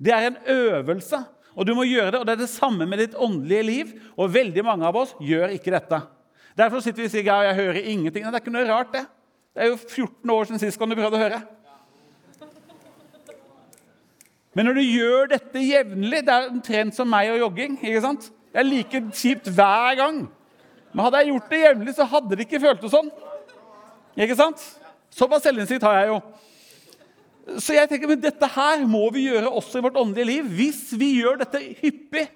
Det 0.00 0.14
er 0.14 0.30
en 0.30 0.40
øvelse, 0.54 1.20
og 1.58 1.66
du 1.66 1.74
må 1.74 1.84
gjøre 1.88 2.12
det. 2.14 2.20
Og 2.20 2.26
det 2.28 2.36
er 2.36 2.42
det 2.44 2.52
samme 2.52 2.86
med 2.86 3.00
ditt 3.02 3.18
åndelige 3.18 3.66
liv. 3.66 3.92
Og 4.14 4.30
veldig 4.30 4.62
mange 4.66 4.86
av 4.86 4.96
oss 5.00 5.16
gjør 5.18 5.50
ikke 5.56 5.74
dette. 5.74 5.98
Derfor 6.58 6.82
sitter 6.82 7.02
vi 7.02 7.08
og 7.08 7.14
sier 7.14 7.26
ja, 7.26 7.38
jeg 7.48 7.58
hører 7.58 7.88
ingenting. 7.90 8.26
Det 8.26 8.38
er 8.38 8.44
ikke 8.44 8.54
noe 8.54 8.68
rart, 8.68 8.92
det. 8.94 9.04
Det 9.54 9.64
er 9.64 9.72
jo 9.72 9.78
14 9.80 10.30
år 10.30 10.46
siden 10.46 10.62
sist 10.62 10.78
kan 10.78 10.90
du 10.90 10.94
prøvde 10.98 11.18
å 11.18 11.22
høre. 11.24 11.40
Men 14.54 14.66
når 14.68 14.78
du 14.78 14.82
gjør 14.82 15.28
dette 15.30 15.60
jevnlig 15.62 16.20
Det 16.26 16.34
er 16.34 16.48
omtrent 16.50 16.96
som 16.96 17.10
meg 17.10 17.30
og 17.30 17.42
jogging. 17.42 17.76
ikke 17.82 18.02
sant? 18.02 18.30
Det 18.52 18.62
er 18.62 18.66
like 18.66 19.02
kjipt 19.14 19.50
hver 19.54 19.98
gang. 19.98 20.24
Men 20.92 21.04
hadde 21.04 21.20
jeg 21.20 21.32
gjort 21.32 21.50
det 21.50 21.60
jevnlig, 21.62 21.94
så 21.94 22.06
hadde 22.08 22.36
det 22.38 22.46
ikke 22.46 22.62
føltes 22.62 22.94
sånn. 22.94 23.10
Ikke 24.18 24.38
sant? 24.38 24.62
Såpass 25.14 25.44
selvinnsikt 25.46 25.84
har 25.86 26.00
jeg 26.00 26.12
jo. 26.14 26.20
Så 27.56 27.72
jeg 27.72 27.88
tenker, 27.88 28.10
men 28.10 28.20
dette 28.20 28.48
her 28.52 28.82
må 28.88 29.06
vi 29.14 29.24
gjøre 29.30 29.48
også 29.48 29.80
i 29.80 29.84
vårt 29.86 29.96
åndelige 29.96 30.28
liv. 30.28 30.50
Hvis 30.58 30.82
vi 31.00 31.14
gjør 31.22 31.40
dette 31.40 31.62
hyppig, 31.80 32.26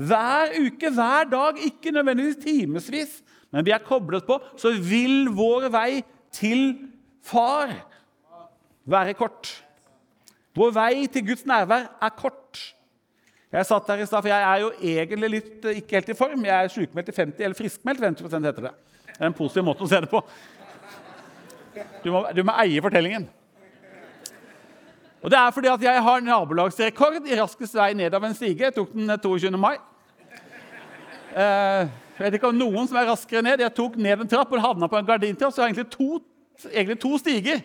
hver 0.00 0.54
uke, 0.56 0.92
hver 0.94 1.26
dag, 1.28 1.58
ikke 1.66 1.92
nødvendigvis 1.92 2.38
timevis, 2.44 3.16
men 3.50 3.66
vi 3.66 3.74
er 3.74 3.82
koblet 3.84 4.24
på, 4.24 4.38
så 4.60 4.72
vil 4.78 5.26
vår 5.34 5.66
vei 5.74 6.02
til 6.32 6.76
far 7.26 7.72
være 8.86 9.16
kort. 9.18 9.50
Vår 10.56 10.70
vei 10.74 10.92
til 11.12 11.26
Guds 11.26 11.42
nærvær 11.46 11.90
er 12.02 12.14
kort. 12.16 12.62
Jeg 13.50 13.66
satt 13.66 13.88
der 13.90 14.04
i 14.04 14.06
stad, 14.06 14.22
for 14.22 14.30
jeg 14.30 14.46
er 14.46 14.62
jo 14.62 14.70
egentlig 14.78 15.30
litt, 15.32 15.66
ikke 15.82 15.98
helt 15.98 16.12
i 16.12 16.18
form. 16.18 16.46
Jeg 16.46 16.54
er 16.54 16.70
sykemeldt 16.70 17.10
i 17.10 17.16
50, 17.16 17.44
eller 17.44 17.58
friskmeldt 17.58 18.06
50 18.06 18.46
heter 18.46 18.66
det. 18.68 18.72
Det 19.10 19.18
er 19.18 19.26
en 19.32 19.36
positiv 19.36 19.66
måte 19.66 19.82
å 19.84 19.90
se 19.90 19.98
det 20.00 20.10
på. 20.10 20.22
Du 22.04 22.10
må, 22.14 22.22
du 22.34 22.44
må 22.46 22.54
eie 22.62 22.82
fortellingen. 22.82 23.26
Og 25.20 25.32
det 25.32 25.36
er 25.36 25.50
fordi 25.52 25.68
at 25.68 25.82
jeg 25.84 26.02
har 26.02 26.22
nabolagsrekord 26.24 27.26
i 27.28 27.36
raskest 27.36 27.76
vei 27.76 27.92
ned 27.96 28.14
av 28.16 28.24
en 28.24 28.36
stige. 28.36 28.70
Jeg 28.70 28.76
tok 28.76 28.94
den 28.94 29.10
22. 29.20 29.50
mai. 29.60 29.74
Eh, 31.36 31.90
jeg 32.16 32.24
vet 32.24 32.38
ikke 32.38 32.48
om 32.48 32.56
noen 32.56 32.88
som 32.88 32.96
er 33.00 33.10
raskere 33.10 33.44
ned. 33.44 33.60
Jeg 33.60 33.74
tok 33.76 33.98
ned 34.00 34.24
en 34.24 34.30
trapp 34.30 34.52
og 34.56 34.64
havna 34.64 34.88
på 34.88 34.96
en 34.96 35.10
gardintrapp. 35.10 35.52
Så 35.52 35.66
egentlig 35.66 35.90
to, 35.92 36.22
egentlig 36.70 36.96
to 37.02 37.12
stiger. 37.20 37.60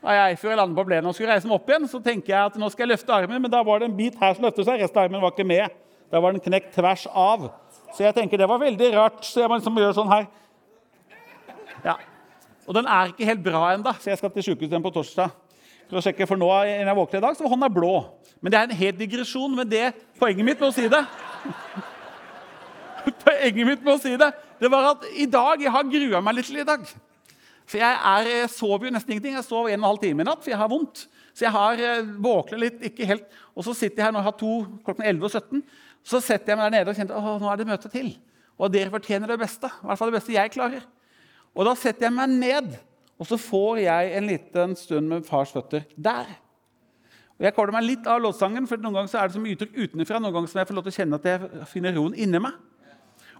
Da 0.00 0.14
jeg, 0.16 0.38
før 0.40 0.54
jeg 0.54 0.60
landet 0.62 0.78
på 0.78 0.84
plenen 0.86 1.10
og 1.10 1.16
skulle 1.16 1.34
reise 1.34 1.50
meg 1.50 1.58
opp 1.58 1.68
igjen, 1.68 1.90
så 1.90 1.98
tenker 2.00 2.32
jeg 2.32 2.52
at 2.52 2.54
nå 2.56 2.70
skal 2.72 2.86
jeg 2.86 2.94
løfte 2.94 3.12
armen, 3.12 3.42
men 3.42 3.52
da 3.52 3.58
var 3.66 3.82
det 3.82 3.90
en 3.90 3.98
bit 3.98 4.14
her 4.16 4.32
som 4.36 4.46
løftet 4.46 4.64
seg. 4.70 4.80
Resten 4.80 5.02
av 5.02 5.10
armen 5.10 5.20
var 5.20 5.34
ikke 5.34 5.50
med. 5.50 5.76
Da 6.14 6.22
var 6.22 6.32
den 6.32 6.46
knekt 6.46 6.72
tvers 6.78 7.04
av. 7.10 7.50
Så 7.90 8.06
jeg 8.06 8.16
tenker 8.16 8.40
det 8.40 8.48
var 8.48 8.62
veldig 8.62 8.94
rart. 8.94 9.20
Så 9.26 9.42
jeg 9.42 9.50
må 9.50 9.58
liksom 9.58 9.82
gjøre 9.82 9.98
sånn 9.98 10.14
her. 10.14 10.30
Ja. 11.84 11.98
Og 12.70 12.76
den 12.78 12.86
er 12.86 13.10
ikke 13.10 13.26
helt 13.26 13.42
bra 13.44 13.66
ennå, 13.74 13.98
så 13.98 14.12
jeg 14.12 14.20
skal 14.20 14.30
til 14.30 14.52
sjukehuset 14.52 14.84
på 14.84 14.94
torsdag 14.94 15.39
å 15.98 16.02
sjekke, 16.04 16.26
for 16.28 16.38
nå 16.38 16.48
er 16.54 16.68
jeg 16.70 16.96
våken 16.96 17.18
i 17.18 17.24
dag, 17.24 17.36
så 17.36 17.48
var 17.48 17.66
er 17.66 17.74
blå. 17.74 17.94
Men 18.40 18.52
det 18.52 18.58
er 18.58 18.68
en 18.68 18.80
helt 18.82 18.98
digresjon 19.00 19.56
med 19.56 19.70
det 19.72 19.88
poenget 20.20 20.46
mitt 20.46 20.60
med 20.60 20.68
å 20.68 20.74
si 20.74 20.86
det. 20.90 21.02
Poenget 23.24 23.66
mitt 23.66 23.82
med 23.82 23.94
å 23.94 24.00
si 24.00 24.12
det 24.20 24.28
det 24.60 24.68
var 24.68 24.90
at 24.90 25.06
i 25.16 25.24
dag, 25.24 25.62
jeg 25.62 25.72
har 25.72 25.88
grua 25.88 26.20
meg 26.20 26.36
litt 26.36 26.50
til 26.50 26.60
i 26.60 26.66
dag. 26.68 26.84
For 27.70 27.80
jeg, 27.80 27.96
er, 27.96 28.28
jeg 28.28 28.50
sover 28.52 28.88
jo 28.88 28.92
nesten 28.92 29.14
ingenting. 29.14 29.36
Jeg 29.38 29.46
sov 29.46 29.70
en 29.70 29.78
og 29.78 29.78
en 29.78 29.86
halv 29.88 30.00
time 30.02 30.20
i 30.20 30.26
natt, 30.28 30.42
for 30.44 30.52
jeg 30.52 30.60
har 30.60 30.68
vondt. 30.68 31.06
Så 31.32 31.46
jeg 31.46 31.54
har 31.54 31.80
eh, 31.80 32.58
litt, 32.58 32.82
ikke 32.90 33.06
helt. 33.08 33.38
Og 33.54 33.64
så 33.64 33.72
sitter 33.78 34.02
jeg 34.02 34.08
her 34.08 34.12
når 34.12 34.20
jeg 34.20 34.28
har 34.28 34.36
to 34.42 34.56
klokken 34.84 35.06
11 35.06 35.24
og 35.24 35.32
17. 35.38 35.62
Så 36.10 36.20
setter 36.24 36.52
jeg 36.52 36.60
meg 36.60 36.66
der 36.66 36.76
nede 36.76 36.92
og 36.92 36.98
kjenner 36.98 37.30
at 37.30 37.40
nå 37.44 37.48
er 37.48 37.60
det 37.60 37.68
møte 37.70 37.92
til. 37.92 38.10
Og 38.60 38.72
dere 38.74 38.92
fortjener 38.92 39.32
det 39.32 39.40
beste. 39.40 39.70
I 39.70 39.88
hvert 39.88 40.00
fall 40.00 40.12
det 40.12 40.18
beste 40.18 40.36
jeg 40.36 40.52
klarer. 40.52 40.84
Og 41.56 41.66
da 41.70 41.74
setter 41.78 42.08
jeg 42.08 42.16
meg 42.18 42.34
ned 42.34 42.74
og 43.20 43.28
så 43.28 43.36
får 43.36 43.82
jeg 43.82 44.14
en 44.16 44.30
liten 44.30 44.72
stund 44.80 45.10
med 45.10 45.26
fars 45.28 45.52
føtter 45.52 45.84
der. 45.96 46.30
Og 47.36 47.44
Jeg 47.44 47.54
kobler 47.56 47.76
meg 47.76 47.86
litt 47.86 48.08
av 48.08 48.20
låtsangen, 48.20 48.66
for 48.68 48.80
noen 48.80 48.96
ganger 48.96 49.16
er 49.16 49.30
det 49.32 49.40
mye 49.40 49.56
uttrykk 49.56 49.76
utenfra. 49.76 50.18
Noen 50.20 50.34
ganger 50.34 50.52
som 50.52 50.60
jeg 50.60 50.68
får 50.68 50.76
lov 50.76 50.86
til 50.86 50.92
å 50.92 50.96
kjenne 50.96 51.20
at 51.20 51.28
jeg 51.28 51.68
finner 51.70 51.94
roen 51.96 52.16
inni 52.16 52.40
meg. 52.40 52.56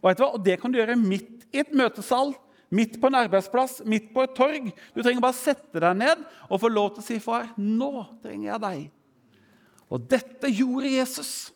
Og, 0.00 0.22
og 0.24 0.38
Det 0.44 0.56
kan 0.60 0.72
du 0.72 0.78
gjøre 0.80 0.96
midt 1.00 1.44
i 1.52 1.60
et 1.60 1.74
møtesal, 1.76 2.32
midt 2.72 2.96
på 3.00 3.10
en 3.10 3.18
arbeidsplass, 3.20 3.80
midt 3.88 4.08
på 4.14 4.24
et 4.24 4.32
torg. 4.36 4.70
Du 4.94 5.02
trenger 5.02 5.24
bare 5.24 5.36
sette 5.36 5.82
deg 5.84 5.98
ned 6.00 6.24
og 6.48 6.62
få 6.62 6.70
lov 6.72 6.94
til 6.94 7.02
å 7.02 7.06
si, 7.08 7.18
'Far, 7.20 7.52
nå 7.56 8.06
trenger 8.22 8.52
jeg 8.52 8.64
deg'. 8.64 8.90
Og 9.90 10.08
dette 10.08 10.48
gjorde 10.48 10.92
Jesus 10.92 11.52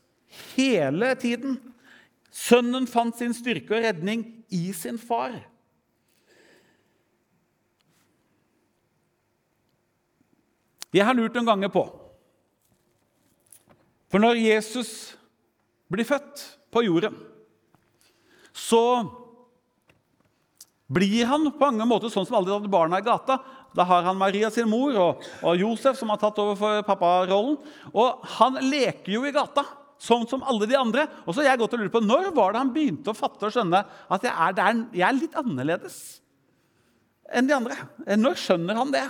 hele 0.57 1.15
tiden. 1.15 1.61
Sønnen 2.35 2.89
fant 2.91 3.17
sin 3.17 3.33
styrke 3.37 3.77
og 3.77 3.85
redning 3.85 4.25
i 4.51 4.73
sin 4.75 4.99
far. 4.99 5.39
Jeg 10.95 11.07
har 11.09 11.17
lurt 11.19 11.35
noen 11.35 11.49
ganger 11.49 11.73
på 11.75 11.83
For 14.13 14.23
når 14.23 14.39
Jesus 14.39 14.91
blir 15.91 16.07
født 16.07 16.43
på 16.75 16.85
jorden, 16.87 17.17
så 18.55 18.81
blir 20.95 21.27
han 21.27 21.49
på 21.51 21.61
mange 21.63 21.87
måter 21.89 22.13
sånn 22.13 22.27
som 22.27 22.37
alle 22.39 22.51
de 22.51 22.57
andre 22.57 22.71
barna 22.71 23.01
i 23.01 23.07
gata. 23.07 23.39
Da 23.75 23.87
har 23.89 24.07
han 24.07 24.19
Maria 24.19 24.51
sin 24.55 24.69
mor 24.71 24.95
og, 25.01 25.25
og 25.43 25.59
Josef, 25.59 25.99
som 25.99 26.13
har 26.13 26.21
tatt 26.23 26.39
over 26.43 26.59
for 26.59 26.85
papparollen. 26.87 27.57
Og 27.91 28.27
han 28.37 28.61
leker 28.63 29.17
jo 29.17 29.25
i 29.27 29.35
gata, 29.35 29.65
sånn 30.03 30.27
som 30.31 30.47
alle 30.47 30.69
de 30.71 30.79
andre. 30.79 31.09
Og 31.25 31.35
så 31.35 31.43
har 31.43 31.53
jeg 31.53 31.65
gått 31.65 31.75
og 31.75 31.83
lurt 31.83 31.95
på, 31.95 32.05
Når 32.07 32.31
var 32.37 32.55
det 32.55 32.63
han 32.63 32.75
begynte 32.75 33.11
å 33.11 33.19
fatte 33.19 33.49
og 33.49 33.55
skjønne 33.55 33.83
at 33.83 34.27
jeg 34.27 34.35
er, 34.35 34.57
der, 34.61 34.85
jeg 34.95 35.09
er 35.09 35.19
litt 35.19 35.39
annerledes 35.43 35.99
enn 37.35 37.51
de 37.51 37.57
andre? 37.57 37.79
Når 38.19 38.39
skjønner 38.39 38.79
han 38.79 38.95
det? 38.95 39.07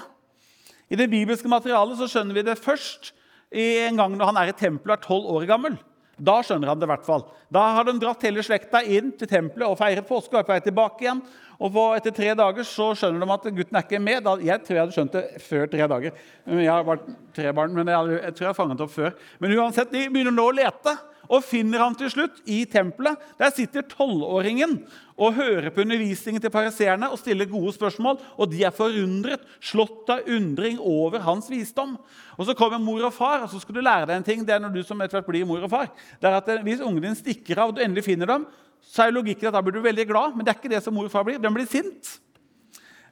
I 0.95 0.99
det 1.01 1.11
bibelske 1.11 1.51
materialet 1.51 1.99
så 1.99 2.07
skjønner 2.07 2.37
vi 2.37 2.47
det 2.47 2.55
først 2.63 3.11
en 3.51 3.99
gang 3.99 4.15
når 4.15 4.31
han 4.31 4.39
er 4.39 4.53
i 4.53 4.55
tempelet 4.55 4.93
og 4.93 5.01
er 5.01 5.07
tolv 5.09 5.31
år 5.35 5.47
gammel. 5.51 5.79
Da 6.15 6.37
skjønner 6.47 6.71
han 6.71 6.79
det 6.79 6.87
i 6.87 6.91
hvert 6.93 7.07
fall. 7.07 7.25
Da 7.51 7.65
har 7.75 7.87
de 7.89 7.97
dratt 7.99 8.23
hele 8.23 8.45
slekta 8.47 8.85
inn 8.87 9.11
til 9.19 9.31
tempelet 9.31 9.67
og 9.67 9.79
feiret 9.81 10.07
påske. 10.07 10.39
og 10.39 10.53
er 10.55 10.63
tilbake 10.63 11.03
igjen. 11.03 11.23
Og 11.59 11.79
etter 11.97 12.15
tre 12.15 12.31
dager 12.39 12.67
så 12.67 12.93
skjønner 12.95 13.25
de 13.25 13.35
at 13.35 13.49
gutten 13.57 13.79
er 13.79 13.87
ikke 13.87 14.03
med. 14.03 14.29
Jeg 14.47 14.63
tror 14.63 14.77
jeg 14.77 14.85
hadde 14.85 14.95
skjønt 14.95 15.17
det 15.17 15.25
før 15.43 15.67
tre 15.73 15.89
dager. 15.91 16.23
Jeg 16.47 16.71
har 16.71 16.87
vært 16.87 17.11
tre 17.35 17.53
barn, 17.59 17.75
men 17.75 17.91
jeg, 17.91 18.35
tror 18.35 18.47
jeg 18.47 18.53
har 18.53 18.61
fanget 18.61 18.87
opp 18.87 18.95
før. 18.95 19.19
Men 19.43 19.59
uansett, 19.59 19.91
de 19.91 20.07
begynner 20.07 20.35
nå 20.35 20.47
å 20.51 20.55
lete 20.55 20.95
og 21.29 21.45
finner 21.47 21.83
han 21.85 21.97
til 21.99 22.11
slutt 22.13 22.41
i 22.51 22.65
tempelet. 22.71 23.21
Der 23.41 23.53
sitter 23.55 23.85
tolvåringen 23.89 24.79
og 25.15 25.37
hører 25.37 25.71
på 25.71 25.85
undervisningen 25.85 26.43
til 26.43 26.53
pariserene 26.53 27.09
og 27.13 27.21
stiller 27.21 27.49
gode 27.51 27.73
spørsmål. 27.77 28.19
Og 28.37 28.51
de 28.51 28.65
er 28.67 28.75
forundret, 28.75 29.45
slått 29.63 30.11
av 30.13 30.27
undring 30.29 30.81
over 30.81 31.23
hans 31.25 31.49
visdom. 31.51 31.97
Og 32.37 32.47
Så 32.47 32.57
kommer 32.59 32.79
mor 32.79 33.05
og 33.05 33.15
far, 33.15 33.43
og 33.43 33.51
så 33.51 33.61
skal 33.61 33.75
du 33.75 33.81
lære 33.81 34.07
deg 34.07 34.17
en 34.17 34.27
ting. 34.27 34.47
det 34.47 34.55
er 34.55 34.61
når 34.61 34.75
du 34.75 34.83
som 34.83 35.01
etter 35.01 35.21
hvert 35.21 35.31
blir 35.31 35.47
mor 35.47 35.63
og 35.63 35.71
far. 35.71 35.89
Det 36.21 36.29
er 36.29 36.37
at 36.37 36.49
eh, 36.49 36.63
Hvis 36.63 36.81
ungen 36.81 37.03
din 37.03 37.15
stikker 37.15 37.59
av 37.59 37.69
og 37.69 37.77
du 37.77 37.83
endelig 37.83 38.05
finner 38.05 38.27
dem, 38.27 38.47
så 38.83 39.07
er 39.07 39.11
logikken 39.11 39.49
at 39.49 39.55
da 39.55 39.63
blir 39.63 39.73
du 39.73 39.81
veldig 39.81 40.07
glad. 40.07 40.37
Men 40.37 40.45
det 40.45 40.53
er 40.53 40.61
ikke 40.61 40.75
det 40.75 40.83
som 40.83 40.95
mor 40.95 41.05
og 41.05 41.11
far 41.11 41.25
blir. 41.25 41.39
Den 41.39 41.55
blir 41.55 41.67
sint. 41.67 42.21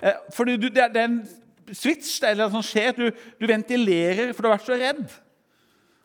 Eh, 0.02 0.18
fordi 0.34 0.56
du, 0.56 0.68
det, 0.68 0.90
er 0.90 1.04
en 1.04 1.22
switch 1.72 2.20
det 2.20 2.32
er 2.32 2.40
noe 2.42 2.50
som 2.50 2.64
skjer. 2.66 2.92
Du, 2.96 3.10
du 3.38 3.46
ventilerer, 3.46 4.32
for 4.32 4.42
du 4.42 4.50
har 4.50 4.58
vært 4.58 4.66
så 4.66 4.78
redd. 4.78 5.21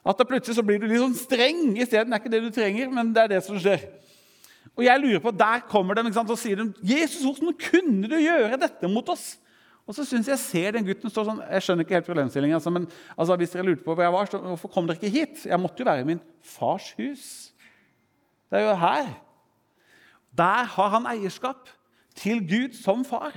At 0.07 0.19
da 0.19 0.27
plutselig 0.27 0.55
så 0.55 0.63
blir 0.63 0.79
du 0.79 0.87
litt 0.87 1.01
sånn 1.01 1.17
streng 1.17 1.73
isteden. 1.75 2.13
Det 2.13 2.15
er 2.15 2.21
ikke 2.21 2.31
det 2.31 2.43
du 2.45 2.51
trenger, 2.55 2.91
men 2.93 3.09
det 3.15 3.25
er 3.25 3.33
det 3.35 3.41
som 3.43 3.57
skjer. 3.59 3.83
Og 4.77 4.85
jeg 4.85 5.01
lurer 5.01 5.19
på, 5.23 5.33
Der 5.35 5.65
kommer 5.67 5.97
de 5.97 6.13
sant, 6.13 6.29
og 6.29 6.37
sier 6.39 6.55
de, 6.55 6.73
'Jesus, 6.83 7.23
hvordan 7.23 7.53
kunne 7.59 8.07
du 8.07 8.15
gjøre 8.15 8.59
dette 8.61 8.87
mot 8.87 9.09
oss?' 9.09 9.37
Og 9.87 9.95
så 9.95 10.03
synes 10.03 10.27
jeg 10.27 10.39
ser 10.39 10.71
den 10.71 10.85
gutten 10.85 11.09
står 11.09 11.25
sånn, 11.25 11.43
Jeg 11.49 11.63
skjønner 11.63 11.85
ikke 11.85 11.95
helt 11.95 12.05
problemstillingen, 12.05 12.55
altså, 12.55 12.69
men 12.69 12.87
altså, 13.17 13.35
hvis 13.35 13.51
dere 13.51 13.63
lurte 13.63 13.83
på 13.83 13.95
hvor 13.95 14.03
jeg 14.03 14.11
var, 14.11 14.25
så 14.25 14.37
hvorfor 14.37 14.67
kom 14.67 14.87
dere 14.87 14.99
ikke 14.99 15.09
hit? 15.09 15.45
Jeg 15.45 15.59
måtte 15.59 15.79
jo 15.79 15.87
være 15.87 16.01
i 16.01 16.03
min 16.03 16.19
fars 16.43 16.91
hus. 16.97 17.53
Det 18.51 18.59
er 18.59 18.67
jo 18.67 18.75
her. 18.75 19.07
Der 20.37 20.63
har 20.75 20.89
han 20.89 21.07
eierskap 21.07 21.69
til 22.15 22.43
Gud 22.43 22.75
som 22.75 23.05
far. 23.05 23.31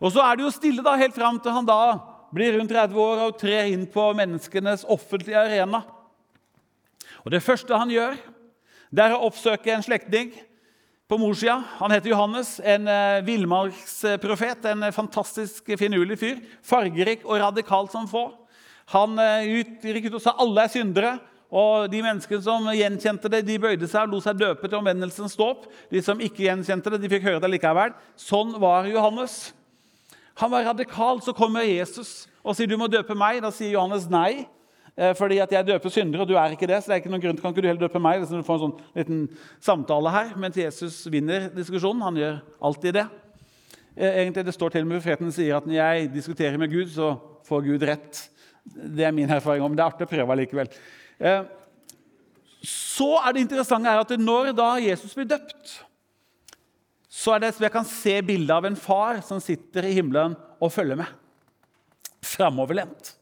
Og 0.00 0.12
så 0.12 0.20
er 0.20 0.36
det 0.36 0.44
jo 0.44 0.50
stille 0.50 0.84
da, 0.84 0.96
helt 0.96 1.14
fram 1.14 1.40
til 1.40 1.52
han 1.52 1.66
da 1.66 1.80
blir 2.34 2.54
rundt 2.58 2.70
30 2.72 3.00
år 3.00 3.24
og 3.26 3.38
trer 3.40 3.70
inn 3.72 3.86
på 3.90 4.04
menneskenes 4.18 4.86
offentlige 4.88 5.40
arena. 5.40 5.82
Og 7.24 7.30
Det 7.30 7.42
første 7.42 7.76
han 7.76 7.90
gjør, 7.90 8.16
det 8.90 9.04
er 9.04 9.14
å 9.14 9.26
oppsøke 9.28 9.72
en 9.74 9.84
slektning 9.84 10.32
på 11.10 11.18
morssida. 11.18 11.58
Han 11.80 11.90
heter 11.90 12.12
Johannes, 12.12 12.60
en 12.62 12.86
eh, 12.88 13.22
villmarksprofet. 13.26 14.64
En 14.70 14.86
fantastisk 14.94 15.72
finurlig 15.78 16.18
fyr. 16.20 16.38
Fargerik 16.62 17.26
og 17.26 17.40
radikal 17.42 17.90
som 17.90 18.06
få. 18.10 18.28
Han 18.94 19.18
eh, 19.18 19.66
gikk 19.82 20.10
ut 20.10 20.20
og 20.20 20.30
alle 20.46 20.64
er 20.66 20.72
syndere. 20.72 21.12
Og 21.50 21.90
De 21.90 21.98
menneskene 21.98 22.44
som 22.46 22.68
gjenkjente 22.70 23.30
det, 23.32 23.42
de 23.42 23.58
bøyde 23.58 23.88
seg 23.90 24.06
og 24.06 24.14
lot 24.14 24.26
seg 24.28 24.38
døpe 24.38 24.68
til 24.68 24.78
omvendelsens 24.78 25.34
dåp. 25.38 25.66
De 25.90 26.02
som 26.02 26.22
ikke 26.22 26.46
gjenkjente 26.46 26.94
det, 26.94 27.02
de 27.02 27.10
fikk 27.10 27.26
høre 27.26 27.42
det 27.42 27.50
likevel. 27.56 27.94
Sånn 28.14 28.54
var 28.62 28.86
Johannes. 28.86 29.50
Han 30.38 30.54
var 30.54 30.68
radikal. 30.70 31.18
Så 31.26 31.34
kommer 31.34 31.66
Jesus 31.66 32.29
og 32.44 32.56
sier 32.56 32.70
du 32.70 32.76
må 32.80 32.88
døpe 32.90 33.16
meg. 33.18 33.40
Da 33.44 33.50
sier 33.54 33.74
Johannes 33.74 34.08
nei, 34.12 34.46
eh, 34.96 35.12
fordi 35.18 35.40
at 35.42 35.52
jeg 35.52 35.68
døper 35.68 35.92
syndere, 35.92 36.24
og 36.24 36.30
du 36.30 36.36
er 36.40 36.54
ikke 36.54 36.68
det. 36.70 36.80
så 36.80 36.90
det 36.90 36.96
er 36.96 37.02
ikke 37.02 37.12
noen 37.12 37.24
grunn 37.24 37.36
til 37.36 37.44
Kan 37.44 37.54
ikke 37.54 37.64
du 37.64 37.68
heller 37.68 37.88
døpe 37.88 38.02
meg? 38.02 38.24
Så 38.24 38.40
du 38.40 38.46
får 38.46 38.58
en 38.58 38.64
sånn 38.66 38.78
liten 38.96 39.20
samtale 39.60 40.14
her, 40.14 40.32
Mens 40.36 40.56
Jesus 40.56 41.02
vinner 41.12 41.50
diskusjonen. 41.54 42.02
Han 42.02 42.16
gjør 42.20 42.40
alltid 42.62 42.98
det. 43.00 43.06
Eh, 43.96 44.24
egentlig 44.24 44.46
Det 44.46 44.54
står 44.54 44.70
til 44.70 44.86
og 44.86 44.90
med 44.90 45.00
profeten 45.00 45.32
sier 45.32 45.56
at 45.56 45.66
når 45.66 45.78
jeg 45.80 46.12
diskuterer 46.14 46.58
med 46.58 46.72
Gud, 46.72 46.88
så 46.88 47.14
får 47.44 47.64
Gud 47.68 47.82
rett. 47.82 48.28
Det 48.64 49.04
er 49.04 49.12
min 49.12 49.30
erfaring 49.30 49.64
om 49.64 49.76
det 49.76 49.84
er 49.84 49.90
artig 49.92 50.06
å 50.06 50.10
prøve 50.10 50.36
likevel. 50.36 50.68
Eh, 51.20 51.44
så 52.64 53.14
er 53.24 53.32
det 53.32 53.46
interessante 53.46 53.88
at 53.88 54.18
når 54.20 54.52
da 54.52 54.74
Jesus 54.80 55.14
blir 55.16 55.28
døpt 55.28 55.80
så 57.10 57.34
er 57.34 57.42
det 57.42 57.56
jeg 57.58 57.74
kan 57.74 57.86
se 57.86 58.14
bildet 58.24 58.54
av 58.54 58.66
en 58.68 58.78
far 58.78 59.18
som 59.26 59.42
sitter 59.42 59.88
i 59.88 59.96
himmelen 59.98 60.36
og 60.62 60.72
følger 60.72 60.96
med. 61.02 61.10
Framoverlent. 62.30 63.14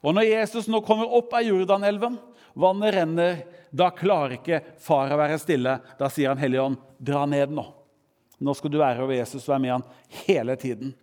Og 0.00 0.14
når 0.16 0.30
Jesus 0.30 0.68
nå 0.70 0.80
kommer 0.84 1.10
opp 1.18 1.34
av 1.36 1.44
Jordanelven, 1.44 2.16
vannet 2.58 2.94
renner, 2.96 3.42
da 3.70 3.90
klarer 3.94 4.38
ikke 4.38 4.62
far 4.80 5.12
å 5.12 5.18
være 5.20 5.38
stille. 5.40 5.76
Da 6.00 6.08
sier 6.10 6.32
han 6.32 6.40
Hellige 6.40 6.64
Ånd, 6.64 6.80
dra 6.98 7.26
ned 7.28 7.52
nå. 7.54 7.66
Nå 8.40 8.54
skal 8.56 8.72
du 8.72 8.78
være 8.80 9.04
over 9.04 9.14
Jesus 9.14 9.44
og 9.44 9.52
være 9.54 9.64
med 9.66 9.74
han 9.74 9.88
hele 10.24 10.56
tiden. 10.60 10.94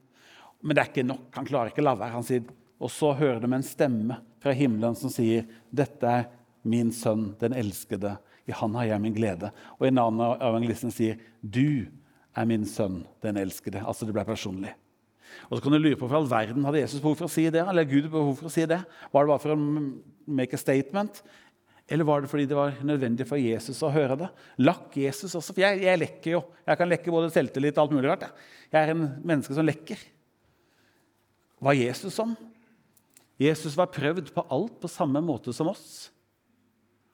Men 0.62 0.74
det 0.74 0.82
er 0.82 0.90
ikke 0.90 1.06
nok. 1.06 1.28
Han 1.38 1.48
klarer 1.48 1.72
ikke 1.72 1.84
å 1.84 1.88
la 1.88 1.94
være. 2.00 2.16
Han 2.16 2.26
sier, 2.26 2.48
og 2.82 2.92
så 2.92 3.14
hører 3.18 3.44
de 3.44 3.52
en 3.54 3.66
stemme 3.66 4.18
fra 4.44 4.56
himmelen 4.58 4.98
som 4.98 5.14
sier, 5.14 5.46
'Dette 5.70 6.08
er 6.08 6.26
min 6.64 6.90
sønn, 6.92 7.36
den 7.40 7.54
elskede. 7.54 8.18
I 8.50 8.56
han 8.58 8.76
har 8.76 8.86
jeg 8.90 9.02
min 9.02 9.14
glede.' 9.14 9.52
Og 9.78 9.88
en 9.88 10.02
annen 10.02 10.26
av 10.26 10.42
evangelisten 10.42 10.92
sier, 10.92 11.22
'Du 11.42 11.88
er 12.34 12.46
min 12.46 12.66
sønn, 12.66 13.04
den 13.22 13.38
elskede. 13.38 13.82
Altså 13.86 14.06
Det 14.06 14.14
ble 14.14 14.26
personlig. 14.26 14.74
Og 15.48 15.58
så 15.58 15.64
kan 15.64 15.76
du 15.76 15.80
lure 15.80 15.98
på 16.00 16.08
for 16.08 16.20
all 16.20 16.30
verden, 16.30 16.66
Hadde 16.68 16.82
Jesus 16.84 17.02
behov 17.04 17.18
for 17.20 17.30
å 17.30 17.32
si 17.32 17.46
det? 17.54 17.64
Eller 17.64 17.88
Gud 17.88 18.10
behov 18.12 18.34
for 18.40 18.50
å 18.50 18.54
si 18.54 18.66
det? 18.70 18.80
Var 19.14 19.26
det 19.26 19.32
bare 19.32 19.44
for 19.44 19.56
å 19.56 19.60
make 20.40 20.58
a 20.58 20.62
statement? 20.62 21.22
Eller 21.88 22.08
var 22.08 22.22
det 22.22 22.30
fordi 22.32 22.48
det 22.50 22.58
var 22.58 22.76
nødvendig 22.84 23.28
for 23.30 23.40
Jesus 23.40 23.80
å 23.86 23.92
høre 23.94 24.18
det? 24.20 24.28
Lakk 24.60 24.98
Jesus 25.00 25.38
også? 25.40 25.54
For 25.56 25.64
jeg, 25.64 25.80
jeg 25.86 26.02
lekker 26.02 26.34
jo. 26.34 26.44
Jeg 26.68 26.80
kan 26.80 26.92
lekke 26.92 27.14
både 27.14 27.32
selvtillit 27.32 27.78
og 27.78 27.86
alt 27.86 27.96
mulig 27.96 28.12
rart. 28.12 28.28
Jeg 28.68 28.82
er 28.82 28.92
en 28.92 29.06
menneske 29.24 29.56
som 29.56 29.68
lekker. 29.68 30.02
Var 31.64 31.80
Jesus 31.80 32.18
sånn? 32.20 32.36
Jesus 33.40 33.78
var 33.78 33.94
prøvd 33.94 34.34
på 34.34 34.44
alt 34.52 34.82
på 34.82 34.92
samme 34.92 35.22
måte 35.24 35.54
som 35.56 35.70
oss. 35.72 36.10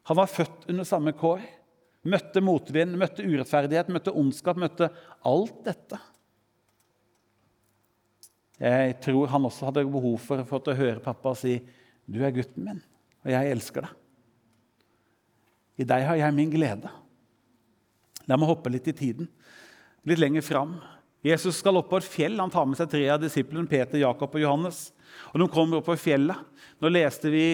Han 0.10 0.18
var 0.20 0.32
født 0.32 0.66
under 0.72 0.88
samme 0.88 1.14
kår. 1.16 1.44
Møtte 2.10 2.42
motvind, 2.44 2.98
møtte 3.00 3.24
urettferdighet, 3.24 3.92
møtte 3.94 4.12
ondskap, 4.20 4.58
møtte 4.60 4.90
alt 5.28 5.62
dette. 5.68 6.00
Jeg 8.64 8.96
tror 9.04 9.28
han 9.28 9.46
også 9.50 9.68
hadde 9.68 9.84
behov 9.92 10.16
for, 10.24 10.44
for 10.48 10.72
å 10.72 10.78
høre 10.78 11.04
pappa 11.04 11.34
si, 11.36 11.58
'Du 12.08 12.24
er 12.24 12.32
gutten 12.32 12.64
min, 12.64 12.82
og 13.26 13.32
jeg 13.32 13.52
elsker 13.52 13.82
deg.' 13.84 13.96
'I 15.80 15.84
deg 15.90 16.06
har 16.08 16.16
jeg 16.16 16.34
min 16.34 16.52
glede.' 16.52 16.92
La 18.28 18.38
meg 18.40 18.48
hoppe 18.48 18.72
litt 18.72 18.88
i 18.88 18.96
tiden, 18.96 19.28
litt 20.08 20.22
lenger 20.22 20.42
fram. 20.42 20.78
Jesus 21.24 21.58
skal 21.60 21.76
opp 21.80 21.90
på 21.92 22.00
et 22.00 22.08
fjell. 22.08 22.40
Han 22.40 22.52
tar 22.52 22.66
med 22.68 22.80
seg 22.80 22.90
tre 22.92 23.04
av 23.12 23.20
disiplene, 23.20 23.68
Peter, 23.68 24.00
Jakob 24.00 24.32
og 24.36 24.44
Johannes. 24.44 24.94
Og 25.34 25.40
De 25.40 25.48
kommer 25.52 25.80
opp 25.80 25.88
på 25.88 25.98
fjellet. 26.00 26.40
Nå 26.80 26.92
leste 26.92 27.32
vi 27.32 27.46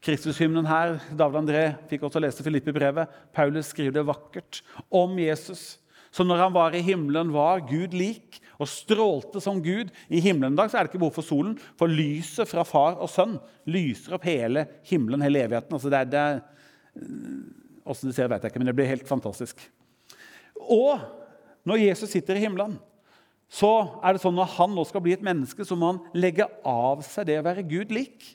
Kristushymnen 0.00 0.64
her. 0.64 0.98
David 1.12 1.42
André 1.42 1.64
fikk 1.90 2.06
også 2.08 2.20
lese 2.22 2.44
Filippi-brevet. 2.44 3.08
Paulus 3.36 3.68
skriver 3.74 3.98
det 3.98 4.06
vakkert 4.08 4.62
om 4.88 5.18
Jesus. 5.20 5.76
Så 6.10 6.26
når 6.26 6.42
han 6.42 6.54
var 6.54 6.74
i 6.74 6.82
himmelen, 6.82 7.30
var 7.34 7.62
Gud 7.68 7.94
lik 7.94 8.40
og 8.60 8.68
strålte 8.68 9.40
som 9.42 9.60
Gud. 9.62 9.92
I 10.10 10.20
himmelen 10.22 10.56
i 10.56 10.58
dag 10.58 10.70
så 10.70 10.78
er 10.80 10.86
det 10.86 10.92
ikke 10.92 11.02
behov 11.04 11.16
for 11.16 11.26
solen, 11.26 11.54
for 11.78 11.90
lyset 11.90 12.50
fra 12.50 12.64
far 12.66 12.98
og 12.98 13.10
sønn 13.12 13.38
lyser 13.70 14.16
opp 14.18 14.26
hele 14.28 14.66
himmelen, 14.90 15.22
hele 15.24 15.44
evigheten. 15.46 15.76
Altså 15.78 15.92
det 15.92 16.00
er, 16.02 16.10
det 16.10 16.24
er, 16.26 16.42
Åssen 17.90 18.10
du 18.10 18.14
ser, 18.14 18.28
vet 18.30 18.42
jeg 18.44 18.52
ikke, 18.52 18.60
men 18.60 18.68
det 18.68 18.76
blir 18.76 18.90
helt 18.90 19.08
fantastisk. 19.08 19.62
Og 20.60 21.00
når 21.66 21.80
Jesus 21.86 22.12
sitter 22.12 22.36
i 22.36 22.42
himmelen, 22.44 22.76
så 23.50 23.70
er 24.04 24.14
det 24.14 24.22
sånn 24.22 24.36
når 24.36 24.52
han 24.58 24.74
nå 24.76 24.84
skal 24.86 25.02
bli 25.02 25.14
et 25.16 25.24
menneske, 25.26 25.64
så 25.66 25.78
må 25.78 25.94
han 25.94 26.02
legge 26.14 26.46
av 26.66 27.00
seg 27.06 27.26
det 27.30 27.40
å 27.40 27.46
være 27.46 27.66
Gud 27.66 27.94
lik. 27.94 28.26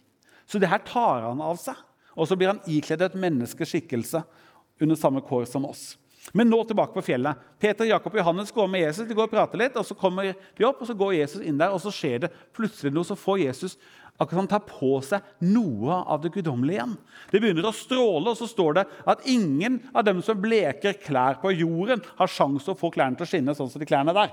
Så 0.49 0.59
det 0.59 0.69
her 0.71 0.83
tar 0.85 1.23
han 1.29 1.43
av 1.43 1.59
seg. 1.61 1.77
Og 2.15 2.27
så 2.27 2.37
blir 2.39 2.51
han 2.51 2.63
ikledd 2.71 3.03
et 3.05 3.15
menneskeskikkelse 3.19 4.21
under 4.83 4.99
samme 4.99 5.23
kår 5.23 5.47
som 5.49 5.67
oss. 5.67 5.93
Men 6.33 6.49
nå 6.49 6.57
tilbake 6.65 6.95
på 6.95 7.03
fjellet. 7.05 7.37
Peter, 7.61 7.85
Jakob 7.85 8.15
og 8.15 8.19
Johannes 8.19 8.51
går 8.51 8.71
med 8.71 8.81
Jesus. 8.81 9.07
De 9.07 9.15
går 9.17 9.27
og 9.27 9.35
prater 9.35 9.61
litt, 9.61 9.75
og 9.77 9.85
Så 9.85 9.97
kommer 9.97 10.33
de 10.33 10.65
opp, 10.65 10.81
og 10.81 10.87
så 10.89 10.95
går 10.97 11.13
Jesus 11.19 11.43
inn 11.45 11.59
der, 11.59 11.75
og 11.75 11.83
så 11.83 11.93
skjer 11.93 12.25
det 12.25 12.31
plutselig 12.55 12.91
noe. 12.93 13.05
Så 13.05 13.17
får 13.19 13.43
Jesus 13.43 13.77
akkurat 14.15 14.45
han 14.45 14.47
tar 14.47 14.63
på 14.63 14.93
seg 15.03 15.23
noe 15.43 15.99
av 16.07 16.21
det 16.23 16.31
guddommelige 16.31 16.79
igjen. 16.79 16.95
Det 17.31 17.41
begynner 17.43 17.67
å 17.67 17.75
stråle, 17.75 18.31
og 18.31 18.39
så 18.39 18.47
står 18.47 18.77
det 18.79 18.85
at 19.11 19.25
ingen 19.27 19.81
av 19.93 20.05
dem 20.07 20.21
som 20.23 20.39
bleker 20.39 20.97
klær 21.03 21.41
på 21.41 21.51
jorden, 21.51 22.03
har 22.15 22.31
sjanse 22.31 22.71
å 22.71 22.79
få 22.79 22.91
klærne 22.95 23.19
til 23.19 23.27
å 23.27 23.31
skinne 23.31 23.55
sånn 23.57 23.71
som 23.71 23.83
de 23.83 23.89
klærne 23.89 24.15
der. 24.15 24.31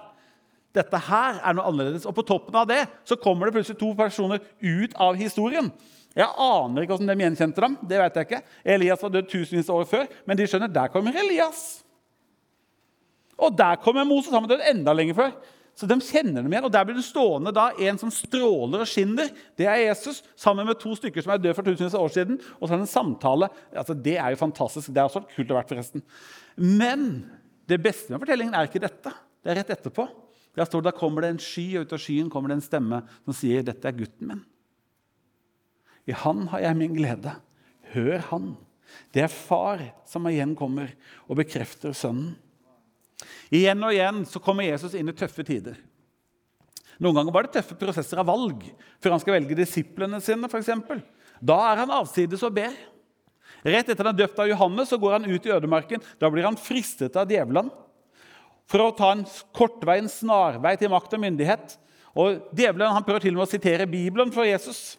Dette 0.73 1.01
her 1.09 1.41
er 1.43 1.57
noe 1.57 1.69
annerledes. 1.69 2.07
Og 2.09 2.15
på 2.17 2.25
toppen 2.25 2.57
av 2.57 2.69
det 2.71 2.87
så 3.05 3.19
kommer 3.21 3.49
det 3.49 3.57
plutselig 3.59 3.81
to 3.81 3.91
personer 3.99 4.41
ut 4.63 4.95
av 4.97 5.19
historien. 5.21 5.69
Jeg 6.17 6.29
aner 6.29 6.85
ikke 6.85 6.97
hvordan 6.97 7.13
de 7.13 7.25
gjenkjente 7.25 7.65
dem. 7.65 7.77
det 7.89 8.01
vet 8.01 8.17
jeg 8.17 8.29
ikke. 8.29 8.43
Elias 8.75 9.03
var 9.03 9.13
død 9.13 9.29
tusenvis 9.33 9.71
av 9.73 9.81
år 9.81 9.89
før, 9.89 10.11
men 10.29 10.39
de 10.39 10.49
skjønner 10.49 10.73
der 10.73 10.93
kommer 10.93 11.17
Elias. 11.17 11.82
Og 13.41 13.57
der 13.57 13.81
kommer 13.83 14.07
Moses. 14.09 14.33
Han 14.33 14.45
med 14.45 14.55
død 14.55 14.65
enda 14.71 14.95
lenger 14.97 15.19
før. 15.19 15.35
Så 15.73 15.89
de 15.89 15.97
kjenner 16.05 16.45
dem 16.45 16.53
igjen, 16.53 16.67
og 16.69 16.73
Der 16.73 16.85
blir 16.85 16.99
det 16.99 17.05
stående 17.07 17.53
da 17.55 17.71
en 17.81 17.99
som 17.99 18.11
stråler 18.13 18.85
og 18.85 18.89
skinner. 18.89 19.31
Det 19.57 19.67
er 19.67 19.87
Jesus, 19.87 20.21
sammen 20.37 20.67
med 20.69 20.79
to 20.81 20.93
stykker 20.99 21.25
som 21.25 21.33
er 21.33 21.41
døde 21.41 21.57
for 21.57 21.65
tusenvis 21.65 21.97
av 21.97 22.05
år 22.05 22.13
siden. 22.13 22.41
Og 22.61 22.67
så 22.67 22.75
er 22.75 22.83
det 22.83 22.85
en 22.85 22.93
samtale. 22.93 23.49
Altså, 23.73 23.97
det 23.97 24.19
er 24.19 24.35
jo 24.35 24.43
fantastisk. 24.43 24.93
Det 24.93 25.01
er 25.01 25.09
også 25.09 25.25
kult 25.33 25.55
å 25.55 25.57
vært, 25.57 25.73
forresten. 25.73 26.05
Men 26.61 27.25
det 27.69 27.81
beste 27.83 28.13
med 28.13 28.21
fortellingen 28.21 28.55
er 28.55 28.69
ikke 28.69 28.85
dette. 28.85 29.15
Det 29.43 29.53
er 29.53 29.63
rett 29.63 29.73
etterpå. 29.79 30.07
Der 30.53 30.69
står 30.69 30.83
det, 30.83 30.93
Da 30.93 30.99
kommer 30.99 31.25
det 31.25 31.33
en 31.33 31.41
sky, 31.41 31.79
og 31.79 31.87
ut 31.87 31.97
av 31.97 32.03
skyen 32.05 32.29
kommer 32.31 32.53
det 32.53 32.61
en 32.61 32.69
stemme 32.69 33.03
som 33.25 33.33
sier, 33.33 33.63
'Dette 33.63 33.89
er 33.89 33.97
gutten 33.97 34.29
min'. 34.29 34.45
I 36.07 36.13
han 36.13 36.49
har 36.49 36.61
jeg 36.61 36.77
min 36.77 36.95
glede. 36.95 37.37
Hør 37.95 38.19
han. 38.19 38.57
Det 39.15 39.23
er 39.23 39.29
far 39.29 39.81
som 40.05 40.27
igjen 40.27 40.57
kommer 40.57 40.93
og 41.29 41.39
bekrefter 41.39 41.95
sønnen. 41.97 42.37
Igjen 43.53 43.83
og 43.85 43.95
igjen 43.95 44.23
så 44.29 44.41
kommer 44.43 44.67
Jesus 44.67 44.95
inn 44.99 45.11
i 45.11 45.17
tøffe 45.17 45.45
tider. 45.47 45.77
Noen 47.03 47.19
ganger 47.19 47.35
var 47.35 47.47
det 47.47 47.57
tøffe 47.57 47.77
prosesser 47.79 48.21
av 48.23 48.29
valg 48.29 48.65
før 49.03 49.17
han 49.17 49.23
skal 49.23 49.37
velge 49.39 49.59
disiplene 49.59 50.21
sine. 50.23 50.51
For 50.51 50.61
eksempel. 50.61 51.03
da 51.43 51.59
er 51.73 51.83
han 51.83 51.95
avsides 51.95 52.45
og 52.47 52.55
ber. 52.55 52.75
Rett 53.63 53.89
etter 53.89 54.05
han 54.05 54.13
er 54.15 54.25
døpt 54.25 54.39
av 54.43 54.51
Johannes 54.51 54.91
så 54.91 54.99
går 54.99 55.19
han 55.19 55.27
ut 55.31 55.47
i 55.47 55.55
ødemarken. 55.55 56.03
Da 56.19 56.31
blir 56.31 56.47
han 56.47 56.59
fristet 56.59 57.17
av 57.19 57.31
djevelen 57.31 57.71
for 58.71 58.83
å 58.85 58.95
ta 58.97 59.11
en 59.13 59.25
kortvei, 59.55 59.99
en 60.01 60.11
snarvei 60.11 60.77
til 60.81 60.91
makt 60.93 61.15
og 61.17 61.23
myndighet. 61.23 61.77
Og 62.13 62.43
Djevelen 62.57 62.93
han 62.95 63.05
prøver 63.05 63.25
til 63.25 63.35
og 63.35 63.43
med 63.43 63.49
å 63.49 63.53
sitere 63.53 63.89
Bibelen 63.89 64.33
for 64.35 64.47
Jesus, 64.47 64.97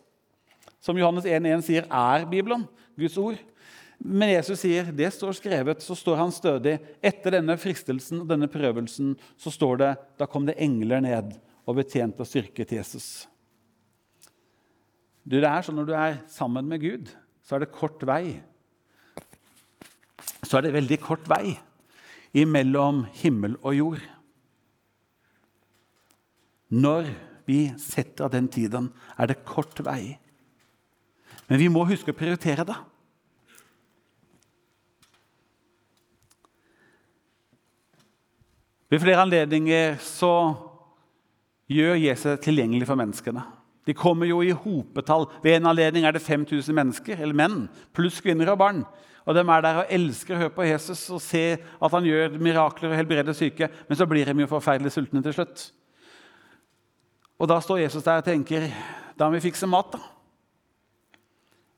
som 0.84 0.98
Johannes 0.98 1.28
1,1 1.30 1.66
sier 1.66 1.88
er 1.88 2.26
Bibelen, 2.30 2.66
Guds 3.00 3.18
ord. 3.22 3.40
Men 4.04 4.34
Jesus 4.34 4.60
sier 4.60 4.90
det 4.92 5.08
står 5.16 5.38
skrevet, 5.38 5.84
så 5.84 5.96
står 5.96 6.18
han 6.20 6.34
stødig. 6.36 6.76
Etter 7.00 7.38
denne 7.38 7.56
fristelsen 7.60 8.20
og 8.20 8.28
denne 8.28 8.50
prøvelsen 8.52 9.14
så 9.40 9.54
står 9.54 9.80
det 9.80 9.92
da 10.20 10.28
kom 10.28 10.44
det 10.48 10.58
engler 10.60 11.04
ned 11.06 11.38
og 11.64 11.78
betjente 11.80 12.20
og 12.20 12.28
styrket 12.28 12.76
Jesus. 12.76 13.08
Du, 15.24 15.38
det 15.40 15.48
er 15.48 15.64
sånn 15.64 15.80
Når 15.80 15.88
du 15.88 15.94
er 15.96 16.18
sammen 16.28 16.68
med 16.68 16.84
Gud, 16.84 17.14
så 17.48 17.56
er 17.56 17.64
det 17.64 17.72
kort 17.72 18.04
vei. 18.04 18.42
Så 20.44 20.60
er 20.60 20.68
det 20.68 20.76
veldig 20.76 21.00
kort 21.00 21.30
vei 21.32 21.56
imellom 22.36 23.06
himmel 23.22 23.56
og 23.62 23.78
jord. 23.78 24.04
Når 26.74 27.08
vi 27.48 27.70
setter 27.80 28.28
av 28.28 28.34
den 28.34 28.50
tiden, 28.52 28.90
er 29.16 29.32
det 29.32 29.46
kort 29.48 29.80
vei. 29.86 30.18
Men 31.48 31.62
vi 31.62 31.70
må 31.72 31.86
huske 31.88 32.12
å 32.12 32.18
prioritere 32.18 32.66
det. 32.68 32.76
Ved 38.94 39.02
flere 39.02 39.24
anledninger 39.26 39.96
så 40.06 40.54
gjør 41.74 41.96
Jesus 41.98 42.44
tilgjengelig 42.46 42.86
for 42.86 43.00
menneskene. 43.00 43.42
De 43.88 43.96
kommer 43.98 44.30
jo 44.30 44.44
i 44.46 44.52
hopetall. 44.54 45.26
Ved 45.42 45.56
en 45.58 45.72
anledning 45.72 46.06
er 46.06 46.14
det 46.14 46.22
5000 46.22 46.78
mennesker, 46.78 47.18
eller 47.18 47.34
menn, 47.34 47.56
pluss 47.90 48.22
kvinner 48.22 48.52
og 48.54 48.60
barn. 48.62 48.84
Og 49.26 49.34
De 49.34 49.42
er 49.42 49.66
der 49.66 49.80
og 49.82 49.90
elsker 49.98 50.36
å 50.36 50.44
høre 50.44 50.54
på 50.54 50.68
Jesus 50.68 51.08
og 51.10 51.24
se 51.26 51.58
at 51.58 51.96
han 51.98 52.06
gjør 52.06 52.38
mirakler 52.38 52.92
og 52.94 53.00
helbreder 53.00 53.34
syke. 53.34 53.72
Men 53.90 53.98
så 53.98 54.06
blir 54.06 54.30
de 54.30 54.46
jo 54.46 54.52
forferdelig 54.52 54.94
sultne 54.94 55.26
til 55.26 55.40
slutt. 55.40 55.72
Og 57.42 57.50
Da 57.50 57.60
står 57.66 57.88
Jesus 57.88 58.06
der 58.06 58.22
og 58.22 58.30
tenker 58.30 58.70
da 59.18 59.26
må 59.26 59.40
vi 59.40 59.50
fikse 59.50 59.66
mat. 59.66 59.90
da. 59.90 60.00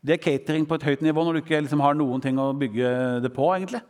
Det 0.04 0.19
er 0.19 0.23
catering 0.23 0.67
på 0.67 0.75
et 0.75 0.84
høyt 0.84 1.01
nivå 1.01 1.23
når 1.23 1.34
du 1.34 1.45
ikke 1.45 1.63
liksom 1.63 1.80
har 1.80 1.95
noen 1.95 2.21
ting 2.21 2.36
å 2.36 2.51
bygge 2.51 3.21
det 3.23 3.32
på. 3.32 3.56
egentlig. 3.56 3.82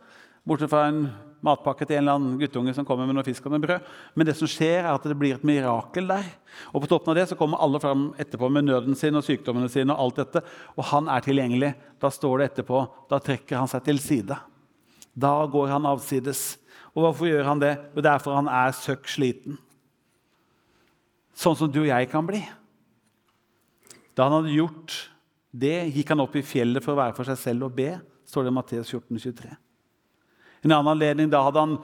Bortsett 0.46 0.70
fra 0.70 0.86
en 0.86 1.08
matpakke 1.44 1.86
til 1.86 1.98
en 1.98 2.04
eller 2.04 2.18
annen 2.18 2.38
guttunge 2.40 2.72
som 2.74 2.86
kommer 2.88 3.08
med 3.08 3.16
noe 3.18 3.26
fisk 3.26 3.44
og 3.46 3.54
noe 3.54 3.62
brød. 3.62 3.88
Men 4.16 4.28
det 4.28 4.34
som 4.38 4.48
skjer 4.50 4.80
er 4.82 4.90
at 4.92 5.04
det 5.06 5.16
blir 5.18 5.36
et 5.36 5.46
mirakel 5.46 6.08
der. 6.08 6.28
Og 6.72 6.82
på 6.82 6.90
toppen 6.90 7.12
av 7.12 7.18
det 7.18 7.26
så 7.30 7.38
kommer 7.38 7.60
alle 7.62 7.80
fram 7.82 8.08
etterpå 8.20 8.50
med 8.52 8.68
nøden 8.68 8.96
sin 8.98 9.18
og 9.18 9.24
sykdommene 9.26 9.70
sine. 9.72 9.92
Og 9.94 10.06
alt 10.06 10.20
dette, 10.22 10.42
og 10.76 10.88
han 10.92 11.10
er 11.12 11.24
tilgjengelig. 11.26 11.72
Da 12.02 12.10
står 12.12 12.38
det 12.38 12.50
etterpå, 12.50 12.82
da 13.10 13.20
trekker 13.22 13.60
han 13.60 13.70
seg 13.70 13.84
til 13.88 14.00
side. 14.02 14.38
Da 15.16 15.34
går 15.52 15.74
han 15.74 15.88
avsides. 15.88 16.56
Og 16.96 17.04
hvorfor 17.04 17.28
gjør 17.28 17.50
han 17.50 17.60
det? 17.60 17.74
Jo, 17.92 18.04
det 18.04 18.12
er 18.12 18.22
for 18.24 18.38
han 18.38 18.48
er 18.52 18.76
søkk 18.76 19.08
sliten. 19.12 19.60
Sånn 21.36 21.58
som 21.58 21.68
du 21.68 21.82
og 21.82 21.90
jeg 21.90 22.08
kan 22.08 22.24
bli. 22.24 22.40
Da 24.16 24.28
han 24.28 24.38
hadde 24.38 24.56
gjort 24.56 24.96
det, 25.52 25.76
gikk 25.92 26.14
han 26.14 26.24
opp 26.24 26.36
i 26.36 26.44
fjellet 26.44 26.84
for 26.84 26.94
å 26.94 27.00
være 27.02 27.16
for 27.16 27.28
seg 27.28 27.38
selv 27.40 27.68
og 27.68 27.76
be, 27.76 27.92
står 28.28 28.46
det 28.46 28.52
i 28.52 28.56
Matteus 28.56 28.92
14, 28.92 29.20
23. 29.20 29.52
En 30.66 30.74
annen 30.74 30.96
anledning 30.96 31.30
da 31.30 31.44
hadde 31.46 31.62
han 31.62 31.76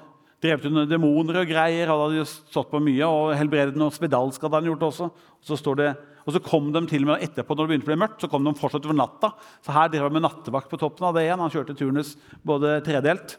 drevet 0.43 0.65
under 0.67 0.89
demoner 0.91 1.43
og 1.43 1.51
greier. 1.51 1.91
Han 1.91 2.01
hadde 2.09 2.25
stått 2.27 2.73
på 2.73 2.81
mye, 2.83 3.07
og 3.07 3.37
helbredet 3.39 3.79
noe 3.79 3.95
spedalsk 3.95 4.43
hadde 4.43 4.59
han 4.59 4.73
gjort 4.73 4.89
også. 4.89 5.09
Og 5.13 5.53
så, 5.53 5.75
det, 5.79 5.93
og 6.27 6.35
så 6.35 6.43
kom 6.43 6.73
de 6.75 6.83
til 6.91 7.07
og 7.07 7.13
med 7.13 7.23
etterpå, 7.29 7.55
når 7.55 7.69
det 7.69 7.73
begynte 7.73 7.89
å 7.89 7.93
bli 7.93 8.01
mørkt, 8.03 8.19
så 8.25 8.31
kom 8.33 8.43
de 8.47 8.55
fortsatt 8.59 8.89
over 8.89 8.99
natta. 8.99 9.33
Så 9.63 9.77
her 9.77 9.93
drev 9.93 10.09
han 10.09 10.19
med 10.19 10.27
nattevakt 10.27 10.71
på 10.73 10.81
toppen 10.83 11.07
av 11.09 11.15
det 11.17 11.29
igjen. 11.29 11.45
Han 11.45 11.55
kjørte 11.55 11.79
turnus 11.79 12.17
både 12.47 12.81
tredelt. 12.87 13.37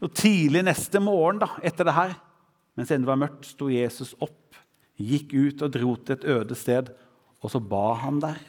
Og 0.00 0.14
Tidlig 0.16 0.64
neste 0.64 1.02
morgen 1.04 1.42
da, 1.42 1.52
etter 1.66 1.88
det 1.88 1.96
her, 1.96 2.16
mens 2.78 2.92
ennå 2.94 3.10
var 3.10 3.20
mørkt, 3.20 3.44
sto 3.52 3.68
Jesus 3.68 4.14
opp, 4.24 4.56
gikk 4.96 5.34
ut 5.36 5.64
og 5.66 5.74
dro 5.76 5.92
til 6.00 6.16
et 6.16 6.26
øde 6.32 6.56
sted, 6.56 6.88
og 7.40 7.52
så 7.52 7.60
ba 7.60 7.92
han 8.00 8.20
der. 8.22 8.40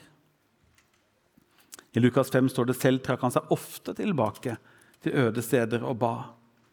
I 1.91 1.99
Lukas 1.99 2.31
5 2.31 2.47
står 2.53 2.69
det 2.69 2.79
selv 2.79 3.03
trakk 3.03 3.23
han 3.25 3.33
seg 3.35 3.51
ofte 3.51 3.95
tilbake 3.97 4.55
til 5.03 5.17
øde 5.25 5.43
steder 5.45 5.83
og 5.87 5.97
ba. 6.01 6.13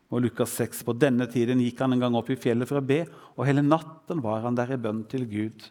Og 0.09 0.23
Lukas 0.25 0.55
6, 0.57 0.85
På 0.89 0.95
denne 0.97 1.27
tiden 1.29 1.61
gikk 1.61 1.83
han 1.85 1.93
en 1.93 2.01
gang 2.01 2.15
opp 2.17 2.31
i 2.33 2.39
fjellet 2.41 2.69
for 2.69 2.81
å 2.81 2.85
be, 2.85 3.03
og 3.37 3.45
hele 3.45 3.61
natten 3.61 4.23
var 4.25 4.41
han 4.47 4.57
der 4.57 4.73
i 4.73 4.81
bønn 4.81 5.03
til 5.09 5.27
Gud. 5.29 5.67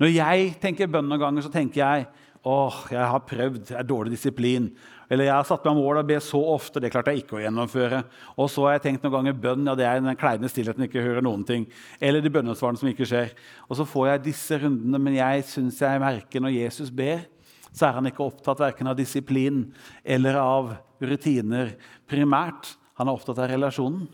Når 0.00 0.12
jeg 0.12 0.50
tenker 0.60 0.90
bønn 0.90 1.08
noen 1.08 1.22
ganger, 1.22 1.46
så 1.46 1.52
tenker 1.52 1.80
jeg 1.80 2.10
åh, 2.44 2.76
jeg 2.92 3.04
har 3.12 3.22
prøvd, 3.28 3.70
jeg 3.72 3.76
er 3.76 3.88
dårlig 3.88 4.14
disiplin. 4.14 4.70
Eller 5.10 5.26
jeg 5.26 5.34
har 5.34 5.48
satt 5.48 5.64
meg 5.66 5.76
mål 5.80 6.00
å 6.00 6.06
be 6.06 6.16
så 6.22 6.38
ofte, 6.52 6.80
det 6.80 6.92
klarte 6.92 7.12
jeg 7.12 7.24
ikke 7.24 7.36
å 7.36 7.42
gjennomføre. 7.42 8.02
Og 8.40 8.48
så 8.52 8.64
har 8.66 8.76
jeg 8.76 8.84
tenkt 8.86 9.04
noen 9.04 9.16
ganger 9.18 9.40
bønn, 9.42 9.66
ja 9.66 9.74
det 9.76 9.88
er 9.88 10.00
den 10.00 10.18
kleine 10.18 10.48
stillheten 10.48 10.86
ikke 10.86 11.02
hører 11.04 11.24
noen 11.26 11.42
ting. 11.48 11.66
Eller 12.00 12.24
de 12.24 12.32
bønnesvarene 12.32 12.80
som 12.80 12.88
ikke 12.88 13.08
skjer. 13.08 13.34
Og 13.68 13.80
så 13.80 13.88
får 13.88 14.06
jeg 14.12 14.24
disse 14.28 14.60
rundene, 14.62 15.02
men 15.02 15.18
jeg 15.18 15.44
syns 15.50 15.82
jeg 15.82 16.02
merker 16.04 16.44
når 16.44 16.56
Jesus 16.56 16.92
ber, 16.94 17.26
så 17.72 17.86
er 17.86 17.96
han 17.98 18.08
ikke 18.10 18.26
opptatt 18.26 18.60
verken 18.62 18.90
av 18.90 18.98
disiplin 18.98 19.62
eller 20.04 20.38
av 20.40 20.72
rutiner 21.00 21.74
primært. 22.10 22.74
Han 22.98 23.08
er 23.08 23.16
opptatt 23.16 23.38
av 23.40 23.50
relasjonen. 23.52 24.08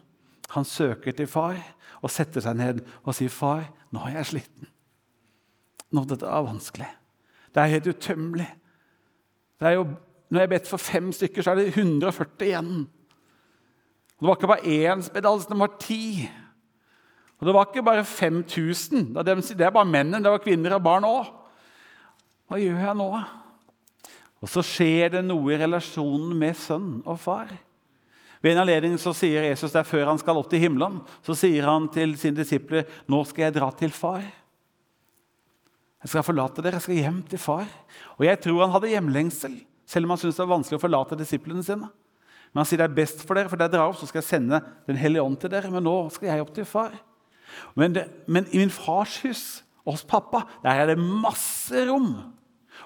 Han 0.54 0.66
søker 0.68 1.16
til 1.16 1.28
far 1.30 1.58
og 2.02 2.12
setter 2.12 2.44
seg 2.44 2.58
ned 2.58 2.82
og 3.02 3.14
sier, 3.16 3.32
'Far, 3.32 3.64
nå 3.90 4.04
er 4.06 4.18
jeg 4.20 4.26
sliten. 4.26 4.68
Nå 5.92 6.04
dette 6.04 6.26
er 6.26 6.46
vanskelig. 6.46 6.88
Det 7.54 7.62
er 7.62 7.72
helt 7.72 7.86
utømmelig.' 7.86 8.54
Det 9.58 9.68
er 9.68 9.72
jo, 9.78 9.84
når 10.28 10.40
jeg 10.40 10.48
har 10.48 10.52
bedt 10.52 10.68
for 10.68 10.76
fem 10.76 11.12
stykker, 11.12 11.42
så 11.42 11.50
er 11.50 11.54
det 11.54 11.72
140 11.72 12.44
igjen. 12.44 12.86
Og 14.16 14.20
det 14.20 14.28
var 14.28 14.36
ikke 14.36 14.50
bare 14.52 14.68
én 14.68 15.02
spedalsk, 15.02 15.48
det 15.48 15.58
var 15.58 15.78
ti. 15.80 16.28
Og 17.40 17.46
det 17.46 17.54
var 17.54 17.66
ikke 17.66 17.82
bare 17.82 18.04
5000. 18.04 19.14
Det 19.14 19.60
er 19.60 19.70
bare 19.70 19.88
mennene, 19.88 20.22
det 20.22 20.30
var 20.30 20.44
kvinner 20.44 20.76
og 20.76 20.82
barn 20.82 21.04
òg. 21.08 21.32
Hva 22.48 22.60
gjør 22.60 22.84
jeg 22.84 22.96
nå? 22.96 23.10
Og 24.44 24.50
så 24.52 24.62
skjer 24.64 25.14
det 25.16 25.22
noe 25.24 25.54
i 25.54 25.58
relasjonen 25.60 26.34
med 26.36 26.58
sønn 26.60 26.90
og 27.06 27.18
far. 27.22 27.52
Ved 28.44 28.52
en 28.52 28.62
anledning 28.62 28.98
så 29.00 29.14
sier 29.16 29.46
Jesus 29.48 29.72
der 29.74 29.86
før 29.88 30.10
han 30.10 30.20
skal 30.20 30.38
opp 30.38 30.50
til 30.52 30.60
himmelen, 30.62 31.00
så 31.24 31.34
sier 31.34 31.66
han 31.66 31.88
til 31.92 32.12
sine 32.20 32.36
disipler 32.38 32.84
nå 33.10 33.22
skal 33.26 33.48
jeg 33.48 33.56
dra 33.56 33.70
til 33.74 33.94
far. 33.96 34.22
Jeg 36.04 36.12
skal 36.12 36.26
forlate 36.26 36.62
dere, 36.62 36.78
jeg 36.78 36.84
skal 36.84 37.00
hjem 37.00 37.22
til 37.26 37.40
far. 37.42 37.70
Og 38.20 38.26
jeg 38.28 38.38
tror 38.44 38.60
han 38.62 38.74
hadde 38.76 38.92
hjemlengsel, 38.92 39.56
selv 39.88 40.06
om 40.06 40.12
han 40.14 40.20
syntes 40.20 40.36
det 40.38 40.44
var 40.44 40.52
vanskelig 40.52 40.78
å 40.78 40.84
forlate 40.84 41.18
disiplene 41.18 41.64
sine. 41.66 41.88
Men 42.52 42.62
han 42.62 42.68
sier 42.68 42.80
det 42.80 42.86
er 42.90 42.98
best 43.00 43.24
for 43.26 43.38
dere, 43.38 43.50
for 43.50 43.60
der 43.60 43.72
drar 43.72 43.90
opp, 43.90 43.98
så 43.98 44.06
skal 44.08 44.22
jeg 44.22 44.28
sende 44.28 44.60
Den 44.86 45.00
hellige 45.00 45.24
ånd 45.24 45.40
til 45.42 45.50
dere. 45.52 45.70
Men 45.72 45.84
nå 45.88 45.96
skal 46.14 46.30
jeg 46.30 46.44
opp 46.44 46.52
til 46.54 46.68
far. 46.68 46.94
Men, 47.74 47.96
det, 47.96 48.04
men 48.30 48.46
i 48.52 48.60
min 48.62 48.72
fars 48.72 49.18
hus, 49.24 49.42
hos 49.86 50.04
pappa, 50.06 50.44
der 50.62 50.82
er 50.82 50.92
det 50.92 50.98
masse 51.00 51.82
rom. 51.88 52.12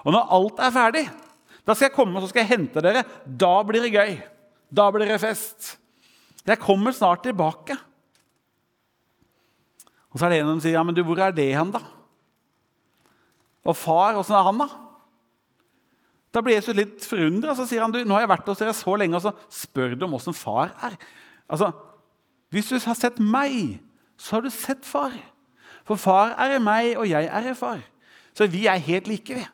Og 0.01 0.15
når 0.15 0.33
alt 0.37 0.59
er 0.65 0.73
ferdig, 0.73 1.05
da 1.65 1.75
skal 1.75 1.89
jeg 1.89 1.95
komme 1.95 2.17
og 2.17 2.25
så 2.25 2.31
skal 2.31 2.43
jeg 2.43 2.53
hente 2.55 2.83
dere. 2.83 3.03
Da 3.25 3.53
blir 3.67 3.83
det 3.85 3.93
gøy. 3.93 4.15
Da 4.71 4.87
blir 4.93 5.09
det 5.09 5.21
fest. 5.21 5.75
Jeg 6.47 6.61
kommer 6.61 6.95
snart 6.95 7.23
tilbake. 7.25 7.77
Og 10.11 10.19
så 10.19 10.25
er 10.25 10.33
det 10.33 10.39
en 10.41 10.53
som 10.55 10.61
sier, 10.63 10.75
ja, 10.75 10.83
men 10.83 10.95
du, 10.95 11.03
'Hvor 11.03 11.19
er 11.19 11.31
det 11.31 11.55
hen, 11.55 11.71
da?' 11.71 11.85
Og 13.63 13.77
far, 13.77 14.17
åssen 14.17 14.35
er 14.35 14.43
han, 14.43 14.57
da? 14.57 14.67
Da 16.33 16.41
blir 16.41 16.55
Jesus 16.55 16.75
litt 16.75 17.05
forundra. 17.05 17.55
Så 17.55 17.67
sier 17.67 17.81
han, 17.81 17.91
du, 17.91 18.03
'Nå 18.03 18.13
har 18.13 18.21
jeg 18.21 18.29
vært 18.29 18.47
hos 18.47 18.57
dere 18.57 18.73
så 18.73 18.97
lenge', 18.97 19.15
og 19.15 19.21
så 19.21 19.31
spør 19.49 19.95
du 19.95 20.05
om 20.05 20.13
åssen 20.13 20.33
far 20.33 20.73
er. 20.81 20.97
Altså, 21.49 21.71
Hvis 22.51 22.67
du 22.67 22.79
har 22.79 22.95
sett 22.95 23.17
meg, 23.19 23.79
så 24.17 24.35
har 24.35 24.41
du 24.41 24.49
sett 24.49 24.83
far. 24.83 25.13
For 25.85 25.95
far 25.95 26.35
er 26.37 26.55
i 26.57 26.59
meg, 26.59 26.97
og 26.97 27.07
jeg 27.07 27.25
er 27.25 27.51
i 27.51 27.53
far. 27.53 27.79
Så 28.35 28.47
vi 28.47 28.65
er 28.65 28.75
helt 28.75 29.07
like, 29.07 29.33
vi. 29.33 29.45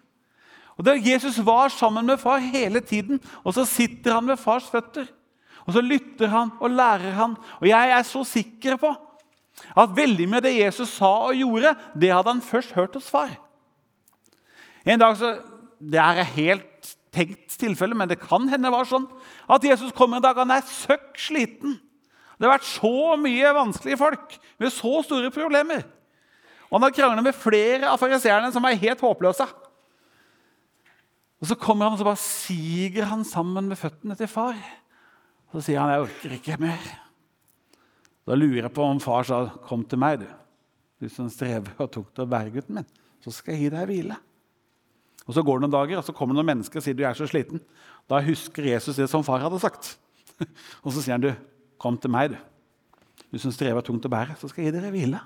Og 0.78 0.86
da 0.86 0.94
Jesus 0.94 1.40
var 1.46 1.72
sammen 1.74 2.06
med 2.06 2.20
far 2.22 2.42
hele 2.44 2.80
tiden, 2.86 3.22
og 3.44 3.56
så 3.58 3.66
sitter 3.66 4.14
han 4.14 4.28
ved 4.30 4.38
fars 4.38 4.68
føtter. 4.70 5.08
Og 5.66 5.74
så 5.76 5.82
lytter 5.84 6.32
han 6.32 6.54
og 6.62 6.72
lærer 6.72 7.18
han. 7.18 7.36
Og 7.60 7.68
jeg 7.68 7.92
er 7.92 8.06
så 8.08 8.24
sikker 8.24 8.78
på 8.80 8.94
at 9.78 9.96
veldig 9.98 10.28
mye 10.30 10.40
av 10.40 10.46
det 10.46 10.54
Jesus 10.60 10.94
sa 11.00 11.10
og 11.28 11.38
gjorde, 11.38 11.74
det 11.98 12.14
hadde 12.14 12.30
han 12.30 12.46
først 12.46 12.76
hørt 12.78 12.96
hos 12.96 13.10
far. 13.10 13.34
En 14.86 15.02
dag 15.02 15.18
så, 15.18 15.38
Det 15.78 16.00
er 16.00 16.24
helt 16.24 16.96
tenkt 17.14 17.54
tilfelle, 17.60 17.94
men 17.94 18.10
det 18.10 18.18
kan 18.18 18.48
hende 18.50 18.66
det 18.66 18.74
var 18.74 18.88
sånn 18.90 19.06
at 19.46 19.64
Jesus 19.64 19.92
kommer 19.94 20.18
en 20.18 20.24
dag 20.26 20.40
han 20.40 20.50
er 20.56 20.64
søkk 20.66 21.14
sliten. 21.22 21.76
Det 22.38 22.48
har 22.48 22.56
vært 22.56 22.66
så 22.70 23.14
mye 23.22 23.52
vanskelige 23.54 24.00
folk 24.00 24.34
med 24.58 24.74
så 24.74 25.04
store 25.06 25.30
problemer. 25.34 25.84
Og 26.70 26.80
han 26.80 26.88
har 26.88 26.96
krangla 26.96 27.22
med 27.22 27.38
flere 27.38 27.92
av 27.92 28.02
fariseerne 28.02 28.50
som 28.54 28.66
er 28.66 28.80
helt 28.82 29.02
håpløse. 29.02 29.46
Og 31.42 31.48
Så 31.48 31.56
kommer 31.56 31.86
han 31.86 31.94
og 31.94 32.00
så 32.00 32.08
bare 32.08 32.22
siger 32.22 33.06
han 33.06 33.24
sammen 33.24 33.68
med 33.70 33.78
føttene 33.78 34.18
til 34.18 34.28
far. 34.28 34.58
Og 35.48 35.62
Så 35.62 35.68
sier 35.68 35.80
han 35.80 35.90
'jeg 35.90 36.02
orker 36.02 36.32
ikke 36.32 36.58
mer'. 36.58 36.98
Da 38.28 38.36
lurer 38.36 38.64
jeg 38.64 38.74
på 38.74 38.84
om 38.84 39.00
far 39.00 39.24
sa 39.24 39.48
'kom 39.48 39.84
til 39.84 40.00
meg', 40.00 40.20
du. 40.20 40.28
Du 41.02 41.10
som 41.10 41.30
strever 41.30 41.72
og 41.80 41.92
tok 41.92 42.14
til 42.14 42.26
å 42.26 42.30
bære 42.30 42.54
gutten 42.54 42.76
min. 42.76 42.86
Så 43.24 43.32
skal 43.32 43.54
jeg 43.54 43.62
gi 43.62 43.70
deg 43.70 43.88
hvile. 43.88 44.18
Og 45.28 45.34
Så 45.34 45.44
går 45.44 45.60
det 45.60 45.70
noen 45.70 45.88
dager, 45.88 45.98
og 45.98 46.04
så 46.04 46.14
kommer 46.14 46.34
noen 46.34 46.46
mennesker 46.46 46.78
og 46.78 46.84
sier 46.84 46.96
du 46.96 47.04
er 47.04 47.14
så 47.14 47.28
sliten. 47.28 47.62
Da 48.10 48.22
husker 48.22 48.64
Jesus 48.64 48.96
det 48.96 49.10
som 49.10 49.24
far 49.24 49.40
hadde 49.40 49.60
sagt. 49.60 49.98
Og 50.86 50.94
så 50.94 51.02
sier 51.02 51.14
han 51.14 51.22
du, 51.22 51.36
'Kom 51.80 51.98
til 51.98 52.10
meg, 52.10 52.32
du. 52.32 52.38
Du 53.34 53.38
som 53.38 53.52
strever 53.52 53.82
tungt 53.82 54.06
å 54.06 54.10
bære, 54.10 54.38
så 54.40 54.48
skal 54.48 54.64
jeg 54.64 54.74
gi 54.74 54.80
dere 54.80 54.92
hvile.' 54.92 55.22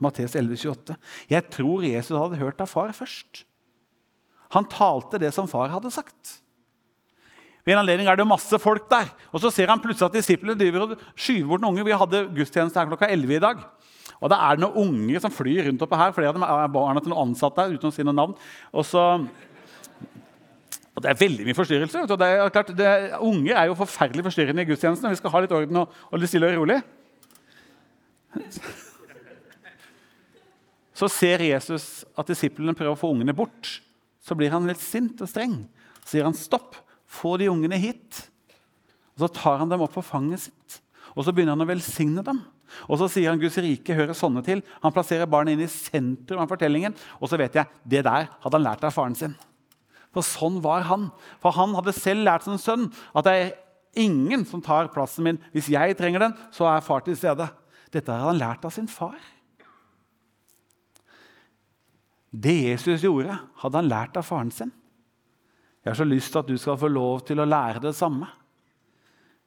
Matteus 0.00 0.34
11, 0.34 0.56
28. 0.56 0.96
Jeg 1.30 1.50
tror 1.50 1.82
Jesus 1.82 2.18
hadde 2.18 2.36
hørt 2.36 2.60
av 2.60 2.68
far 2.68 2.92
først. 2.92 3.44
Han 4.54 4.66
talte 4.70 5.20
det 5.20 5.32
som 5.34 5.50
far 5.50 5.72
hadde 5.72 5.92
sagt. 5.92 6.38
Ved 7.64 7.74
en 7.74 7.80
anledning 7.80 8.08
er 8.10 8.18
det 8.20 8.26
masse 8.28 8.58
folk 8.60 8.90
der, 8.90 9.08
og 9.32 9.40
så 9.40 9.50
ser 9.52 9.70
han 9.72 9.80
plutselig 9.80 10.10
at 10.10 10.18
disiplene 10.18 10.56
driver 10.58 10.84
og 10.84 10.98
skyver 11.16 11.48
bort 11.48 11.62
noen 11.64 11.72
unger. 11.72 11.86
Vi 11.88 11.96
hadde 12.02 12.26
gudstjeneste 12.36 12.80
her 12.80 12.90
klokka 12.90 13.08
11 13.08 13.38
i 13.38 13.40
dag. 13.40 13.62
Og 14.20 14.30
da 14.32 14.38
er 14.46 14.56
det 14.56 14.64
noen 14.66 14.92
unger 14.92 15.24
som 15.24 15.32
flyr 15.32 15.70
rundt 15.70 15.82
oppe 15.84 15.98
her. 15.98 16.12
Flere 16.16 16.30
av 16.30 16.36
dem 16.36 16.44
er 16.46 16.70
barna 16.72 17.00
til 17.00 17.12
noen 17.12 17.30
ansatte 17.30 17.64
her, 17.64 17.72
uten 17.72 17.88
å 17.88 17.94
si 17.94 18.04
noen 18.04 18.20
navn. 18.20 18.36
Og 18.72 18.86
så 18.88 19.04
og 20.94 21.02
Det 21.02 21.10
er 21.10 21.18
veldig 21.18 21.44
mye 21.48 21.56
forstyrrelse. 21.58 22.04
Det 22.06 22.26
er 22.26 22.52
klart, 22.54 22.68
det, 22.78 22.90
unge 23.18 23.50
er 23.50 23.66
jo 23.66 23.74
forferdelig 23.74 24.22
forstyrrende 24.28 24.62
i 24.62 24.68
gudstjenesten. 24.68 25.10
Vi 25.10 25.18
skal 25.18 25.32
ha 25.34 25.40
litt 25.42 25.54
orden 25.56 25.80
og, 25.80 25.96
og 26.06 26.20
litt 26.22 26.30
stille 26.30 26.52
og 26.52 26.60
rolig. 26.60 26.76
Så 30.94 31.08
ser 31.10 31.42
Jesus 31.42 32.04
at 32.14 32.30
disiplene 32.30 32.76
prøver 32.78 32.94
å 32.94 33.00
få 33.00 33.10
ungene 33.10 33.34
bort. 33.34 33.80
Så 34.24 34.36
blir 34.38 34.54
han 34.54 34.68
litt 34.68 34.80
sint 34.80 35.20
og 35.20 35.28
streng. 35.28 35.58
Så 36.02 36.14
sier 36.14 36.28
han 36.28 36.36
stopp, 36.36 36.78
få 37.04 37.36
de 37.40 37.50
ungene 37.52 37.76
hit. 37.80 38.24
Og 39.14 39.26
Så 39.26 39.34
tar 39.36 39.60
han 39.60 39.70
dem 39.70 39.84
opp 39.84 39.94
på 39.94 40.04
fanget 40.04 40.46
sitt 40.48 40.80
og 41.14 41.22
så 41.22 41.32
begynner 41.34 41.54
han 41.54 41.64
å 41.64 41.68
velsigne 41.68 42.22
dem. 42.26 42.42
Og 42.90 42.98
så 42.98 43.08
sier 43.12 43.30
han 43.30 43.40
Guds 43.40 43.56
rike 43.62 43.94
hører 43.94 44.16
sånne 44.18 44.42
til. 44.46 44.62
Han 44.82 44.94
plasserer 44.94 45.30
barnet 45.30 45.54
inn 45.54 45.66
i 45.66 45.70
sentrum 45.70 46.42
av 46.42 46.50
fortellingen. 46.50 46.96
Og 47.20 47.30
så 47.30 47.38
vet 47.38 47.54
jeg, 47.58 47.70
det 47.86 48.02
der 48.06 48.26
hadde 48.32 48.56
han 48.56 48.64
lært 48.66 48.86
av 48.86 48.94
faren 48.96 49.14
sin. 49.18 49.36
For 50.14 50.26
sånn 50.26 50.60
var 50.64 50.86
han. 50.90 51.08
For 51.42 51.54
han 51.54 51.74
hadde 51.78 51.94
selv 51.94 52.26
lært 52.26 52.46
som 52.46 52.58
sønn 52.58 52.88
at 53.14 53.28
det 53.28 53.36
er 53.36 53.52
ingen 54.04 54.42
som 54.48 54.62
tar 54.64 54.90
plassen 54.94 55.26
min. 55.26 55.38
Hvis 55.54 55.70
jeg 55.70 55.94
trenger 55.98 56.26
den, 56.26 56.34
så 56.54 56.66
er 56.72 56.84
far 56.86 57.04
til 57.06 57.18
stede. 57.18 57.46
Dette 57.94 58.10
hadde 58.10 58.32
han 58.32 58.42
lært 58.42 58.66
av 58.66 58.74
sin 58.74 58.90
far. 58.90 59.18
Det 62.34 62.54
Jesus 62.54 63.04
gjorde, 63.04 63.36
hadde 63.62 63.78
han 63.78 63.90
lært 63.90 64.16
av 64.18 64.26
faren 64.26 64.50
sin. 64.50 64.72
Jeg 65.84 65.92
har 65.92 65.98
så 66.00 66.06
lyst 66.08 66.32
til 66.32 66.40
at 66.40 66.48
du 66.50 66.56
skal 66.58 66.80
få 66.80 66.88
lov 66.90 67.22
til 67.28 67.38
å 67.38 67.46
lære 67.46 67.82
det 67.84 67.92
samme. 67.94 68.26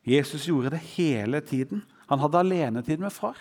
Jesus 0.08 0.46
gjorde 0.48 0.76
det 0.76 0.84
hele 0.94 1.42
tiden. 1.44 1.82
Han 2.08 2.22
hadde 2.24 2.40
alenetid 2.40 3.02
med 3.02 3.12
far. 3.12 3.40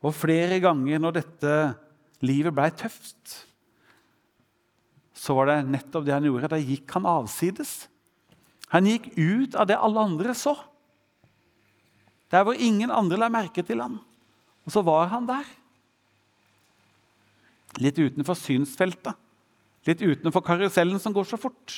Og 0.00 0.16
flere 0.16 0.58
ganger 0.64 0.98
når 0.98 1.18
dette 1.20 1.54
livet 2.24 2.56
ble 2.56 2.66
tøft, 2.74 3.36
så 5.14 5.36
var 5.36 5.50
det 5.50 5.58
nettopp 5.68 6.06
det 6.08 6.16
han 6.16 6.26
gjorde. 6.26 6.50
Da 6.50 6.58
gikk 6.58 6.96
han 6.96 7.06
avsides. 7.06 7.84
Han 8.72 8.88
gikk 8.88 9.12
ut 9.20 9.54
av 9.54 9.68
det 9.68 9.78
alle 9.78 10.08
andre 10.08 10.34
så. 10.34 10.56
Der 12.32 12.46
hvor 12.46 12.56
ingen 12.56 12.90
andre 12.90 13.20
la 13.20 13.28
merke 13.30 13.62
til 13.66 13.82
ham. 13.84 14.00
Og 14.64 14.72
så 14.72 14.82
var 14.86 15.12
han 15.12 15.28
der. 15.28 15.44
Litt 17.80 17.98
utenfor 17.98 18.36
synsfeltet. 18.38 19.16
Litt 19.88 20.02
utenfor 20.04 20.44
karusellen 20.44 21.00
som 21.00 21.14
går 21.16 21.28
så 21.30 21.38
fort. 21.40 21.76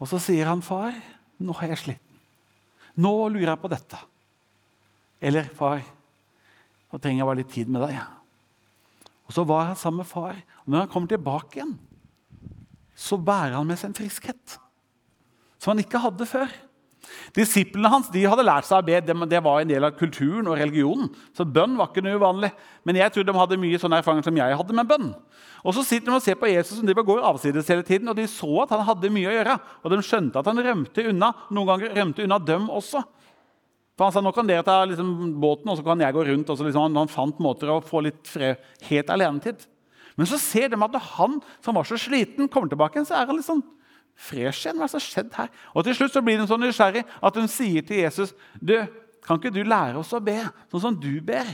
Og 0.00 0.08
så 0.08 0.18
sier 0.18 0.48
han, 0.48 0.62
'Far, 0.62 0.96
nå 1.38 1.52
er 1.62 1.74
jeg 1.74 1.78
sliten. 1.78 2.18
Nå 2.96 3.28
lurer 3.28 3.52
jeg 3.52 3.60
på 3.60 3.70
dette.' 3.70 4.04
Eller, 5.20 5.44
'Far, 5.44 5.84
nå 6.92 6.98
trenger 6.98 7.20
jeg 7.20 7.26
bare 7.26 7.36
litt 7.36 7.52
tid 7.52 7.68
med 7.68 7.88
deg.' 7.88 8.00
Og 9.26 9.32
Så 9.32 9.44
var 9.44 9.64
han 9.64 9.76
sammen 9.76 10.02
med 10.02 10.06
far. 10.06 10.36
Og 10.64 10.68
når 10.68 10.78
han 10.84 10.88
kommer 10.88 11.08
tilbake 11.08 11.56
igjen, 11.56 11.78
så 12.94 13.16
bærer 13.16 13.56
han 13.56 13.66
med 13.66 13.78
seg 13.80 13.90
en 13.90 13.98
friskhet 13.98 14.58
som 15.58 15.72
han 15.72 15.80
ikke 15.80 16.02
hadde 16.02 16.26
før. 16.28 16.50
Disiplene 17.36 17.90
hans 17.92 18.10
de 18.12 18.24
hadde 18.28 18.44
lært 18.46 18.68
seg 18.68 18.80
å 18.80 18.86
be. 18.86 19.00
Det 19.00 19.40
var 19.44 19.62
en 19.62 19.70
del 19.70 19.86
av 19.86 19.96
kulturen 19.98 20.48
og 20.50 20.58
religionen. 20.60 21.08
Så 21.36 21.46
bønn 21.46 21.76
var 21.78 21.90
ikke 21.90 22.04
noe 22.04 22.20
uvanlig. 22.20 22.50
Men 22.86 23.00
jeg 23.00 23.14
tror 23.14 23.26
de 23.26 23.34
hadde 23.38 23.60
mye 23.60 23.80
sånne 23.80 24.00
erfaringer 24.02 24.28
som 24.28 24.38
jeg 24.40 24.58
hadde 24.60 24.76
med 24.76 24.90
bønn. 24.90 25.10
Og 25.64 25.76
så 25.76 25.84
sitter 25.86 26.10
de 26.10 26.16
og 26.18 26.24
ser 26.24 26.38
på 26.40 26.50
Jesus 26.50 26.76
som 26.78 26.86
de 26.88 26.94
går 26.96 27.24
avsides 27.24 27.68
hele 27.72 27.84
tiden, 27.86 28.10
og 28.12 28.16
de 28.18 28.26
så 28.28 28.50
at 28.66 28.72
han 28.76 28.84
hadde 28.84 29.12
mye 29.12 29.30
å 29.30 29.36
gjøre. 29.36 29.58
Og 29.82 29.92
de 29.94 30.00
skjønte 30.04 30.40
at 30.40 30.50
han 30.50 30.64
rømte 30.66 31.06
unna. 31.10 31.32
Noen 31.50 31.70
ganger 31.72 31.94
rømte 31.98 32.26
unna 32.26 32.40
dem 32.52 32.66
også. 32.68 33.04
For 33.94 34.08
Han 34.08 34.14
sa 34.14 34.22
nå 34.24 34.32
kan 34.34 34.48
dere 34.48 34.64
ta 34.66 34.80
liksom, 34.90 35.36
båten, 35.40 35.70
og 35.70 35.78
så 35.78 35.84
kan 35.86 36.00
jeg 36.02 36.14
gå 36.14 36.24
rundt. 36.26 36.50
og 36.50 36.58
så 36.58 36.66
liksom, 36.66 36.98
Han 36.98 37.12
fant 37.12 37.38
måter 37.42 37.70
å 37.70 37.80
få 37.84 38.02
litt 38.02 38.26
fred, 38.26 38.58
helt 38.88 39.10
alenetid. 39.10 39.62
Men 40.18 40.28
så 40.30 40.38
ser 40.38 40.70
de 40.70 40.78
at 40.78 40.98
han 41.16 41.40
som 41.62 41.74
var 41.74 41.86
så 41.86 41.98
sliten, 41.98 42.48
kommer 42.48 42.70
tilbake 42.70 43.02
så 43.06 43.16
er 43.18 43.26
han 43.26 43.38
litt 43.38 43.46
sånn 43.46 43.64
fresh 44.16 44.64
igjen. 44.64 44.78
Hva 44.78 44.88
som 44.88 45.00
har 45.00 45.06
skjedd 45.06 45.32
her? 45.36 45.52
Og 45.74 45.84
Til 45.84 45.96
slutt 45.98 46.14
så 46.14 46.22
blir 46.24 46.38
hun 46.38 46.48
så 46.50 46.58
nysgjerrig 46.60 47.04
at 47.04 47.36
hun 47.40 47.48
sier 47.50 47.82
til 47.86 48.02
Jesus 48.04 48.34
du, 48.60 48.76
kan 49.24 49.40
ikke 49.40 49.54
du 49.54 49.62
lære 49.64 49.98
oss 49.98 50.12
å 50.12 50.22
be 50.22 50.40
sånn 50.70 50.82
som 50.88 50.98
du 51.00 51.20
ber? 51.24 51.48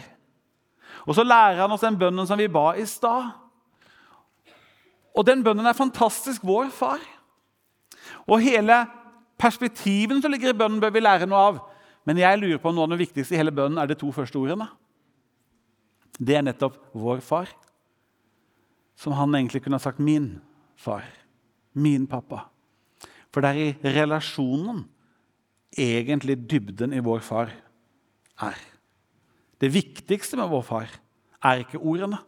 Og 1.07 1.15
Så 1.15 1.25
lærer 1.25 1.63
han 1.63 1.73
oss 1.73 1.85
den 1.87 1.99
bønnen 1.99 2.27
som 2.29 2.39
vi 2.39 2.49
ba 2.51 2.75
i 2.77 2.87
stad. 2.87 3.31
Og 5.17 5.27
den 5.27 5.43
bønnen 5.45 5.67
er 5.67 5.77
fantastisk. 5.77 6.45
Vår 6.47 6.71
far. 6.75 7.01
Og 8.27 8.43
hele 8.45 8.85
perspektiven 9.41 10.21
som 10.23 10.33
ligger 10.33 10.53
i 10.53 10.57
bønnen, 10.57 10.81
bør 10.83 10.93
vi 10.95 11.03
lære 11.03 11.29
noe 11.31 11.47
av. 11.51 11.61
Men 12.09 12.21
jeg 12.21 12.41
lurer 12.41 12.61
på 12.61 12.71
om 12.71 12.77
noe 12.77 12.89
av 12.89 12.95
det 12.95 13.03
viktigste 13.03 13.37
i 13.37 13.41
hele 13.41 13.55
bønnen 13.55 13.81
er 13.81 13.91
de 13.91 13.97
to 13.99 14.13
første 14.15 14.39
ordene. 14.41 14.69
Det 16.21 16.37
er 16.37 16.43
nettopp 16.45 16.77
'vår 16.93 17.21
far', 17.21 17.55
som 18.97 19.13
han 19.13 19.35
egentlig 19.35 19.63
kunne 19.63 19.79
ha 19.79 19.79
sagt 19.79 19.99
'min 19.99 20.41
far'. 20.77 21.17
Min 21.75 22.07
pappa. 22.07 22.50
For 23.31 23.45
det 23.45 23.51
er 23.51 23.61
i 23.63 23.95
relasjonen 23.99 24.85
egentlig 25.79 26.39
dybden 26.51 26.95
i 26.97 27.03
vår 27.05 27.23
far 27.23 27.53
er. 28.43 28.61
Det 29.61 29.71
viktigste 29.71 30.39
med 30.41 30.51
vår 30.51 30.65
far 30.67 30.95
er 31.47 31.63
ikke 31.63 31.81
ordene, 31.81 32.19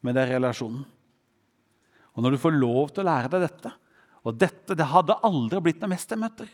men 0.00 0.16
det 0.16 0.24
er 0.24 0.36
relasjonen. 0.36 0.84
Og 2.16 2.24
når 2.24 2.36
du 2.36 2.40
får 2.40 2.56
lov 2.56 2.94
til 2.94 3.04
å 3.04 3.10
lære 3.10 3.32
deg 3.34 3.42
dette 3.44 3.74
Og 4.26 4.34
dette 4.34 4.74
det 4.74 4.86
hadde 4.90 5.20
aldri 5.22 5.60
blitt 5.62 5.82
noe 5.82 5.92
mestermøter 5.92 6.48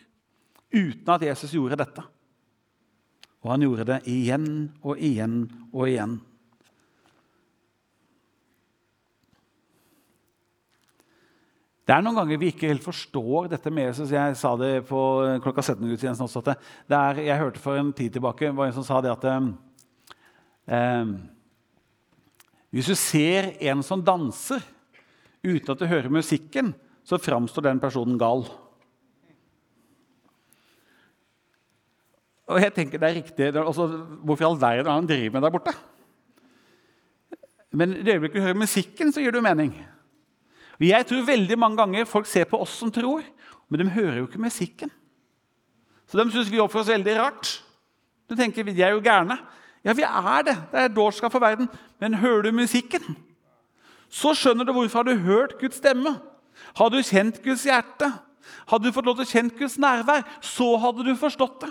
uten 0.73 1.09
at 1.15 1.23
Jesus 1.25 1.55
gjorde 1.57 1.79
dette. 1.81 2.03
Og 3.41 3.49
han 3.49 3.65
gjorde 3.65 3.87
det 3.89 3.99
igjen 4.13 4.49
og 4.83 5.01
igjen 5.01 5.39
og 5.73 5.87
igjen. 5.89 6.19
Det 11.83 11.95
er 11.97 12.03
noen 12.05 12.15
ganger 12.15 12.39
vi 12.39 12.53
ikke 12.53 12.69
helt 12.71 12.85
forstår 12.85 13.49
dette 13.51 13.71
med 13.75 13.89
Jesus. 13.89 14.13
Jeg 14.15 14.37
sa 14.39 14.53
det 14.59 14.85
på 14.87 15.01
klokka 15.43 15.65
17-gudstjenesten 15.65 16.29
også. 16.29 16.43
at 16.45 16.61
det 16.87 16.99
er, 16.99 17.21
Jeg 17.27 17.39
hørte 17.41 17.63
for 17.63 17.79
en 17.79 17.93
tid 17.93 18.13
tilbake 18.15 18.53
var 18.55 18.71
en 18.71 18.77
som 18.77 18.87
sa 18.87 19.01
det 19.03 19.11
at 19.11 19.25
eh, 20.71 21.11
Hvis 22.71 22.87
du 22.87 22.95
ser 22.95 23.57
en 23.59 23.83
som 23.83 24.05
danser, 24.05 24.63
uten 25.43 25.75
at 25.75 25.81
du 25.81 25.87
hører 25.91 26.09
musikken, 26.09 26.71
så 27.03 27.19
framstår 27.19 27.67
den 27.67 27.81
personen 27.83 28.19
gal. 28.19 28.47
Og 32.47 32.61
jeg 32.63 32.75
tenker 32.77 33.01
det 33.01 33.09
er 33.09 33.19
riktig. 33.19 33.49
Altså, 33.57 33.89
hvorfor 34.23 34.45
i 34.45 34.49
all 34.53 34.61
verden 34.61 34.87
er 34.87 35.01
han 35.01 35.09
driver 35.09 35.35
med 35.35 35.43
der 35.43 35.51
borte? 35.51 35.75
Men 37.73 37.97
i 37.97 38.05
det 38.05 38.15
øyeblikket 38.15 38.39
du 38.39 38.47
hører 38.47 38.61
musikken, 38.61 39.13
så 39.13 39.21
gir 39.21 39.35
det 39.35 39.43
mening. 39.43 39.75
Jeg 40.81 41.07
tror 41.07 41.27
veldig 41.27 41.59
mange 41.59 41.77
ganger 41.79 42.09
folk 42.09 42.27
ser 42.27 42.49
på 42.51 42.61
oss 42.63 42.75
som 42.81 42.91
tror, 42.93 43.23
men 43.69 43.81
de 43.81 43.91
hører 43.93 44.23
jo 44.23 44.27
ikke 44.27 44.43
musikken. 44.43 44.91
Så 46.09 46.19
de 46.19 46.33
syns 46.33 46.51
vi 46.51 46.61
oppfører 46.61 46.87
oss 46.87 46.93
veldig 46.93 47.19
rart. 47.19 47.53
Du 48.29 48.37
tenker, 48.37 48.65
De 48.65 48.83
er 48.83 48.97
jo 48.97 49.05
gærne. 49.05 49.39
Ja, 49.85 49.93
vi 49.93 50.03
er 50.03 50.43
det. 50.43 50.57
Det 50.73 50.81
er 50.81 50.89
dårskap 50.89 51.33
for 51.33 51.41
verden. 51.41 51.69
Men 52.01 52.15
hører 52.15 52.43
du 52.43 52.53
musikken? 52.53 53.17
så 54.13 54.35
skjønner 54.37 54.69
du 54.69 54.75
hvorfor 54.77 55.01
har 55.01 55.09
du 55.09 55.25
hørt 55.25 55.57
Guds 55.61 55.81
stemme. 55.81 56.19
Har 56.77 56.93
du 56.93 57.01
kjent 57.01 57.41
Guds 57.45 57.65
hjerte, 57.65 58.11
hadde 58.69 58.85
du 58.85 58.93
fått 58.93 59.09
lov 59.09 59.17
til 59.19 59.25
å 59.25 59.31
kjenne 59.31 59.57
Guds 59.57 59.79
nærvær, 59.81 60.27
så 60.45 60.69
hadde 60.83 61.07
du 61.07 61.15
forstått 61.17 61.63
det. 61.65 61.71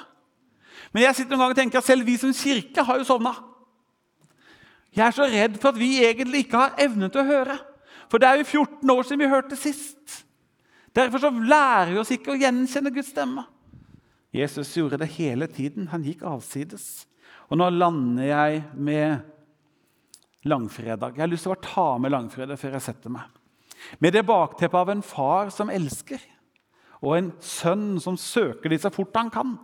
Men 0.91 1.05
jeg 1.05 1.19
sitter 1.19 1.35
noen 1.35 1.43
ganger 1.43 1.55
og 1.55 1.59
tenker 1.61 1.79
at 1.79 1.87
selv 1.87 2.07
vi 2.07 2.17
som 2.19 2.33
kirke 2.35 2.83
har 2.87 2.97
jo 2.99 3.05
sovna. 3.07 3.35
Jeg 4.91 5.05
er 5.05 5.15
så 5.15 5.27
redd 5.29 5.59
for 5.61 5.71
at 5.71 5.79
vi 5.79 6.01
egentlig 6.03 6.47
ikke 6.47 6.63
har 6.63 6.81
evne 6.81 7.11
til 7.13 7.21
å 7.21 7.29
høre. 7.29 7.59
For 8.11 8.19
det 8.19 8.27
er 8.27 8.41
jo 8.41 8.49
14 8.59 8.91
år 8.91 9.07
siden 9.07 9.23
vi 9.23 9.31
hørte 9.31 9.55
sist. 9.59 10.25
Derfor 10.95 11.23
så 11.23 11.31
lærer 11.31 11.93
vi 11.93 12.01
oss 12.01 12.11
ikke 12.11 12.33
å 12.33 12.39
gjenkjenne 12.39 12.91
Guds 12.91 13.13
stemme. 13.13 13.45
Jesus 14.35 14.73
gjorde 14.75 14.99
det 14.99 15.07
hele 15.15 15.47
tiden. 15.47 15.87
Han 15.91 16.03
gikk 16.03 16.25
avsides. 16.27 17.05
Og 17.51 17.59
nå 17.59 17.69
lander 17.71 18.27
jeg 18.27 18.61
med 18.75 19.23
langfredag. 20.47 21.15
Jeg 21.15 21.23
har 21.23 21.31
lyst 21.31 21.47
til 21.47 21.55
å 21.55 21.63
ta 21.63 21.87
med 22.01 22.11
langfredag 22.11 22.59
før 22.59 22.75
jeg 22.77 22.85
setter 22.87 23.13
meg. 23.13 23.27
Med 23.99 24.13
det 24.15 24.25
bakteppet 24.27 24.77
av 24.77 24.91
en 24.93 25.03
far 25.03 25.49
som 25.53 25.71
elsker, 25.73 26.21
og 27.01 27.15
en 27.17 27.31
sønn 27.41 27.95
som 28.03 28.17
søker 28.19 28.69
de 28.69 28.77
så 28.79 28.91
fort 28.93 29.15
han 29.17 29.31
kan. 29.33 29.55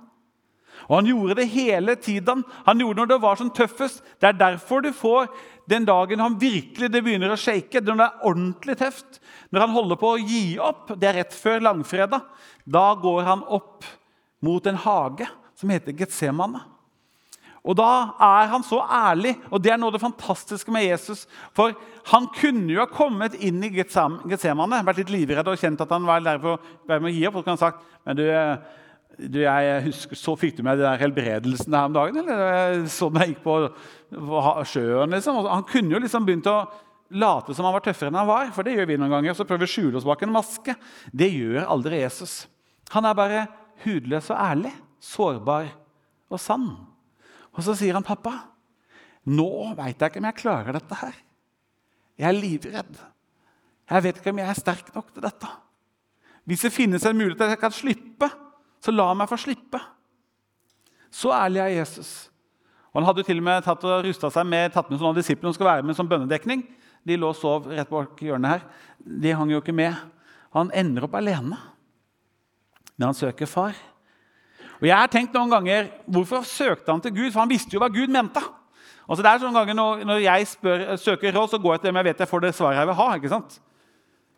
Og 0.88 0.96
Han 0.96 1.10
gjorde 1.10 1.36
det 1.42 1.50
hele 1.50 1.96
tiden. 1.96 2.44
Han 2.66 2.80
gjorde 2.80 2.96
det 2.96 3.04
når 3.04 3.12
det 3.14 3.22
var 3.22 3.36
som 3.36 3.50
tøffest. 3.50 4.04
Det 4.22 4.30
er 4.30 4.40
derfor 4.40 4.82
du 4.82 4.92
får 4.94 5.28
den 5.68 5.86
dagen 5.88 6.24
han 6.24 6.38
virkelig 6.40 6.90
det 6.92 7.04
begynner 7.04 7.34
å 7.34 7.40
shake, 7.40 7.82
når 7.84 8.00
det 8.00 8.08
er 8.08 8.30
ordentlig 8.30 8.78
tøft, 8.80 9.20
når 9.52 9.66
han 9.66 9.76
holder 9.76 10.00
på 10.00 10.14
å 10.14 10.22
gi 10.22 10.46
opp, 10.64 10.94
det 10.96 11.10
er 11.10 11.20
rett 11.22 11.36
før 11.36 11.66
langfredag, 11.68 12.24
da 12.64 12.88
går 13.02 13.28
han 13.28 13.44
opp 13.44 13.86
mot 14.44 14.66
en 14.70 14.80
hage 14.80 15.28
som 15.58 15.72
heter 15.74 15.96
Getsemane. 15.98 16.64
Og 17.68 17.76
da 17.76 18.14
er 18.24 18.48
han 18.48 18.64
så 18.64 18.80
ærlig, 18.80 19.34
og 19.52 19.60
det 19.60 19.74
er 19.74 19.80
noe 19.82 19.92
av 19.92 19.98
det 19.98 20.04
fantastiske 20.06 20.72
med 20.72 20.86
Jesus. 20.86 21.26
For 21.58 21.74
han 22.14 22.30
kunne 22.38 22.72
jo 22.72 22.80
ha 22.80 22.88
kommet 22.88 23.36
inn 23.44 23.60
i 23.66 23.74
Getsemane, 23.76 24.80
vært 24.88 25.02
litt 25.02 25.12
livredd 25.12 25.52
og 25.52 25.60
kjent 25.60 25.84
at 25.84 25.92
han 25.92 26.08
var 26.08 26.24
der 26.24 26.40
for 26.40 26.56
å 26.96 27.12
gi 27.12 27.26
opp. 27.28 27.36
Og 27.36 27.44
så 27.44 27.50
kan 27.50 27.58
han 27.58 27.64
sagt 27.66 27.84
men 28.08 28.16
du, 28.16 28.24
du, 29.18 29.40
jeg 29.42 29.84
husker, 29.88 30.20
Så 30.20 30.36
fikk 30.38 30.58
du 30.58 30.64
med 30.66 30.78
den 30.82 31.00
helbredelsen 31.02 31.74
her 31.74 31.88
om 31.90 31.96
dagen? 31.96 32.20
eller 32.22 32.84
Sånn 32.92 33.18
jeg 33.22 33.34
gikk 33.34 33.46
på, 33.46 33.56
på 34.14 34.44
sjøen, 34.70 35.16
liksom. 35.16 35.40
Han 35.50 35.66
kunne 35.68 35.96
jo 35.96 36.04
liksom 36.04 36.28
begynt 36.28 36.50
å 36.52 36.60
late 37.10 37.56
som 37.56 37.66
han 37.66 37.76
var 37.76 37.86
tøffere 37.86 38.12
enn 38.12 38.20
han 38.20 38.30
var. 38.30 38.52
For 38.56 38.68
det 38.68 38.76
gjør 38.78 38.90
vi 38.92 39.00
noen 39.00 39.16
ganger. 39.18 39.38
Så 39.38 39.48
prøver 39.48 39.66
vi 39.66 39.70
å 39.72 39.74
skjule 39.74 40.00
oss 40.00 40.08
bak 40.08 40.24
en 40.26 40.36
maske. 40.36 40.76
Det 41.12 41.30
gjør 41.34 41.66
aldri 41.66 42.02
Jesus. 42.04 42.46
Han 42.94 43.08
er 43.08 43.18
bare 43.18 43.46
hudløs 43.84 44.30
og 44.34 44.40
ærlig, 44.42 44.74
sårbar 45.04 45.70
og 46.32 46.42
sann. 46.42 46.70
Og 47.58 47.64
så 47.66 47.76
sier 47.78 47.98
han, 47.98 48.06
'Pappa, 48.06 48.34
nå 49.26 49.74
veit 49.78 49.98
jeg 49.98 50.12
ikke 50.12 50.22
om 50.22 50.30
jeg 50.30 50.42
klarer 50.42 50.78
dette 50.78 50.96
her.' 50.96 51.22
'Jeg 52.18 52.28
er 52.28 52.42
livredd. 52.42 52.98
Jeg 53.90 54.04
vet 54.04 54.18
ikke 54.18 54.34
om 54.34 54.40
jeg 54.42 54.50
er 54.50 54.60
sterk 54.62 54.94
nok 54.96 55.14
til 55.14 55.24
dette.' 55.26 55.56
'Hvis 56.46 56.62
det 56.62 56.74
finnes 56.74 57.06
en 57.06 57.18
mulighet 57.18 57.42
at 57.42 57.50
jeg 57.56 57.60
kan 57.60 57.72
slippe, 57.72 58.30
så 58.88 58.96
la 58.96 59.12
meg 59.18 59.30
få 59.30 59.40
slippe.' 59.40 59.84
Så 61.12 61.32
ærlig 61.32 61.62
er 61.64 61.80
Jesus. 61.80 62.30
Og 62.92 63.02
Han 63.02 63.08
hadde 63.08 63.22
jo 63.22 63.28
til 63.28 63.40
og 63.40 63.44
med 63.44 63.64
tatt 63.64 63.84
og 63.88 64.06
rusta 64.06 64.30
seg 64.34 64.46
med, 64.48 64.72
tatt 64.74 64.90
med 64.90 65.00
sånne 65.00 65.20
disipler 65.20 65.50
som 65.50 65.56
skal 65.56 65.70
være 65.72 65.86
med 65.88 65.96
som 65.96 66.08
bønnedekning. 66.10 66.64
De 67.08 67.18
lå 67.18 67.30
og 67.32 67.38
sov 67.38 67.68
rett 67.70 67.90
bak 67.90 68.20
hjørnet 68.20 68.58
her. 68.58 68.64
De 69.00 69.34
hang 69.34 69.52
jo 69.52 69.62
ikke 69.62 69.76
med. 69.76 69.96
Han 70.56 70.72
ender 70.76 71.06
opp 71.08 71.16
alene. 71.16 71.60
Men 72.98 73.10
han 73.10 73.18
søker 73.18 73.50
far. 73.50 73.78
Og 74.82 74.88
jeg 74.88 74.98
har 74.98 75.10
tenkt 75.12 75.34
noen 75.34 75.52
ganger, 75.52 75.92
Hvorfor 76.06 76.44
søkte 76.46 76.92
han 76.92 77.02
til 77.02 77.14
Gud? 77.16 77.32
For 77.32 77.44
han 77.44 77.52
visste 77.52 77.74
jo 77.74 77.82
hva 77.82 77.90
Gud 77.94 78.12
mente. 78.14 78.42
Altså 79.08 79.24
det 79.24 79.32
er 79.32 79.40
sånne 79.40 79.62
ganger 79.62 79.78
Når, 79.78 80.04
når 80.06 80.24
jeg 80.26 80.48
spør, 80.48 80.84
søker 81.00 81.34
råd, 81.38 81.50
så 81.54 81.62
går 81.62 81.74
jeg 81.74 81.82
til 81.82 81.90
dem 81.92 82.02
jeg 82.02 82.10
vet 82.10 82.20
jeg 82.20 82.30
får 82.30 82.44
det 82.44 82.56
svaret 82.56 82.82
jeg 82.82 82.90
vil 82.90 83.00
ha. 83.00 83.08
ikke 83.16 83.32
sant? 83.32 83.60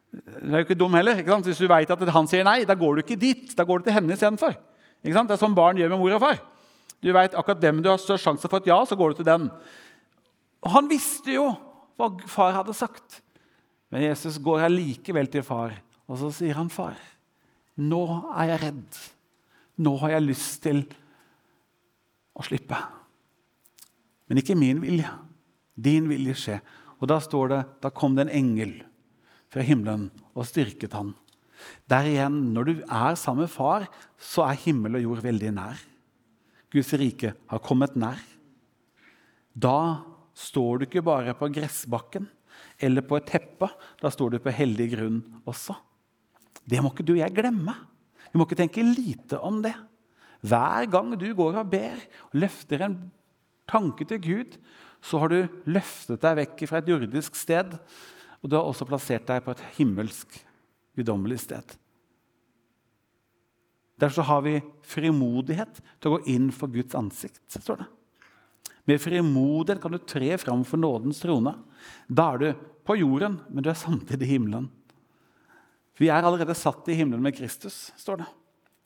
Det 0.10 0.50
er 0.50 0.62
jo 0.64 0.66
ikke 0.66 0.78
dum 0.78 0.96
heller. 0.98 1.20
ikke? 1.22 1.38
Hvis 1.46 1.62
du 1.62 1.68
vet 1.70 1.92
at 1.94 2.14
han 2.16 2.28
sier 2.30 2.46
nei, 2.48 2.64
da 2.66 2.76
går 2.78 2.96
du 2.96 3.04
ikke 3.04 3.20
dit. 3.20 3.52
Da 3.58 3.66
går 3.68 3.80
du 3.80 3.90
til 3.90 3.94
henne 3.94 4.16
istedenfor. 4.16 4.56
Det 5.04 5.14
er 5.14 5.40
sånn 5.40 5.56
barn 5.56 5.78
gjør 5.80 5.94
med 5.94 6.02
mor 6.02 6.18
og 6.18 6.24
far. 6.24 6.40
Du 7.00 7.12
vet 7.16 7.36
akkurat 7.38 7.62
hvem 7.64 7.84
du 7.84 7.92
har 7.92 8.02
størst 8.02 8.26
sjanse 8.26 8.50
for 8.50 8.60
et 8.60 8.68
ja, 8.68 8.80
så 8.86 8.98
går 9.00 9.14
du 9.14 9.22
til 9.22 9.30
den. 9.30 9.48
Og 10.66 10.72
Han 10.74 10.90
visste 10.90 11.38
jo 11.38 11.46
hva 12.00 12.10
far 12.28 12.58
hadde 12.58 12.76
sagt. 12.76 13.22
Men 13.90 14.04
Jesus 14.04 14.38
går 14.42 14.66
allikevel 14.68 15.30
til 15.32 15.46
far, 15.46 15.74
og 16.10 16.20
så 16.20 16.30
sier 16.34 16.54
han, 16.54 16.70
'Far, 16.70 16.98
nå 17.78 18.04
er 18.38 18.52
jeg 18.54 18.62
redd.' 18.62 19.00
Nå 19.80 19.96
har 20.02 20.10
jeg 20.10 20.28
lyst 20.28 20.62
til 20.64 20.82
å 22.36 22.44
slippe. 22.44 22.76
Men 24.28 24.42
ikke 24.42 24.58
min 24.60 24.82
vilje. 24.84 25.08
Din 25.80 26.10
vilje 26.10 26.36
skje. 26.36 26.58
Og 27.00 27.08
da 27.08 27.20
står 27.24 27.48
det 27.48 27.60
da 27.82 27.90
kom 27.90 28.16
det 28.16 28.28
en 28.28 28.36
engel 28.42 28.74
fra 29.50 29.66
himmelen 29.66 30.08
og 30.36 30.48
styrket 30.48 30.94
han. 30.98 31.14
Der 31.90 32.08
igjen, 32.08 32.54
Når 32.54 32.64
du 32.64 32.74
er 32.88 33.16
sammen 33.16 33.44
med 33.44 33.52
far, 33.52 33.88
så 34.18 34.46
er 34.48 34.62
himmel 34.64 34.96
og 34.96 35.04
jord 35.04 35.24
veldig 35.24 35.52
nær. 35.52 35.80
Guds 36.72 36.94
rike 36.94 37.34
har 37.50 37.60
kommet 37.66 37.98
nær. 37.98 38.20
Da 39.58 40.06
står 40.38 40.80
du 40.80 40.86
ikke 40.86 41.04
bare 41.04 41.34
på 41.36 41.50
gressbakken 41.52 42.30
eller 42.80 43.04
på 43.04 43.18
et 43.18 43.28
teppe. 43.28 43.68
Da 44.00 44.12
står 44.14 44.36
du 44.36 44.40
på 44.40 44.54
hellig 44.54 44.92
grunn 44.94 45.20
også. 45.50 45.76
Det 46.64 46.80
må 46.84 46.94
ikke 46.94 47.08
du 47.08 47.16
og 47.18 47.24
jeg 47.24 47.36
glemme. 47.36 47.74
Vi 48.30 48.38
må 48.38 48.46
ikke 48.46 48.60
tenke 48.62 48.86
lite 48.86 49.40
om 49.42 49.64
det. 49.66 49.74
Hver 50.46 50.86
gang 50.92 51.16
du 51.20 51.28
går 51.36 51.58
og 51.60 51.72
ber 51.72 51.98
og 52.30 52.38
løfter 52.46 52.86
en 52.86 53.00
tanke 53.70 54.06
til 54.08 54.22
Gud, 54.22 54.56
så 55.02 55.20
har 55.22 55.32
du 55.32 55.60
løftet 55.70 56.22
deg 56.22 56.38
vekk 56.44 56.64
fra 56.70 56.80
et 56.82 56.90
jordisk 56.92 57.36
sted, 57.40 57.76
og 58.40 58.50
du 58.50 58.56
har 58.56 58.68
også 58.68 58.88
plassert 58.88 59.28
deg 59.28 59.44
på 59.44 59.54
et 59.54 59.64
himmelsk, 59.78 60.40
guddommelig 60.98 61.42
sted. 61.44 61.76
Derfor 64.00 64.28
har 64.30 64.44
vi 64.46 64.60
frimodighet 64.88 65.82
til 66.00 66.10
å 66.10 66.18
gå 66.18 66.32
inn 66.32 66.50
for 66.56 66.72
Guds 66.72 66.96
ansikt. 66.96 67.42
står 67.52 67.82
det. 67.82 67.90
Med 68.88 69.02
frimodighet 69.04 69.82
kan 69.84 69.92
du 69.92 70.00
tre 70.00 70.32
fram 70.40 70.64
for 70.66 70.80
nådens 70.80 71.20
trone. 71.22 71.54
Da 72.08 72.32
er 72.34 72.38
du 72.40 72.48
på 72.88 72.96
jorden, 72.98 73.38
men 73.50 73.64
du 73.64 73.70
er 73.70 73.78
samtidig 73.78 74.26
i 74.26 74.34
himmelen. 74.38 74.70
Vi 76.00 76.08
er 76.08 76.24
allerede 76.24 76.56
satt 76.56 76.88
i 76.88 76.96
himmelen 76.96 77.22
med 77.22 77.36
Kristus, 77.36 77.92
står 78.00 78.22
det. 78.22 78.30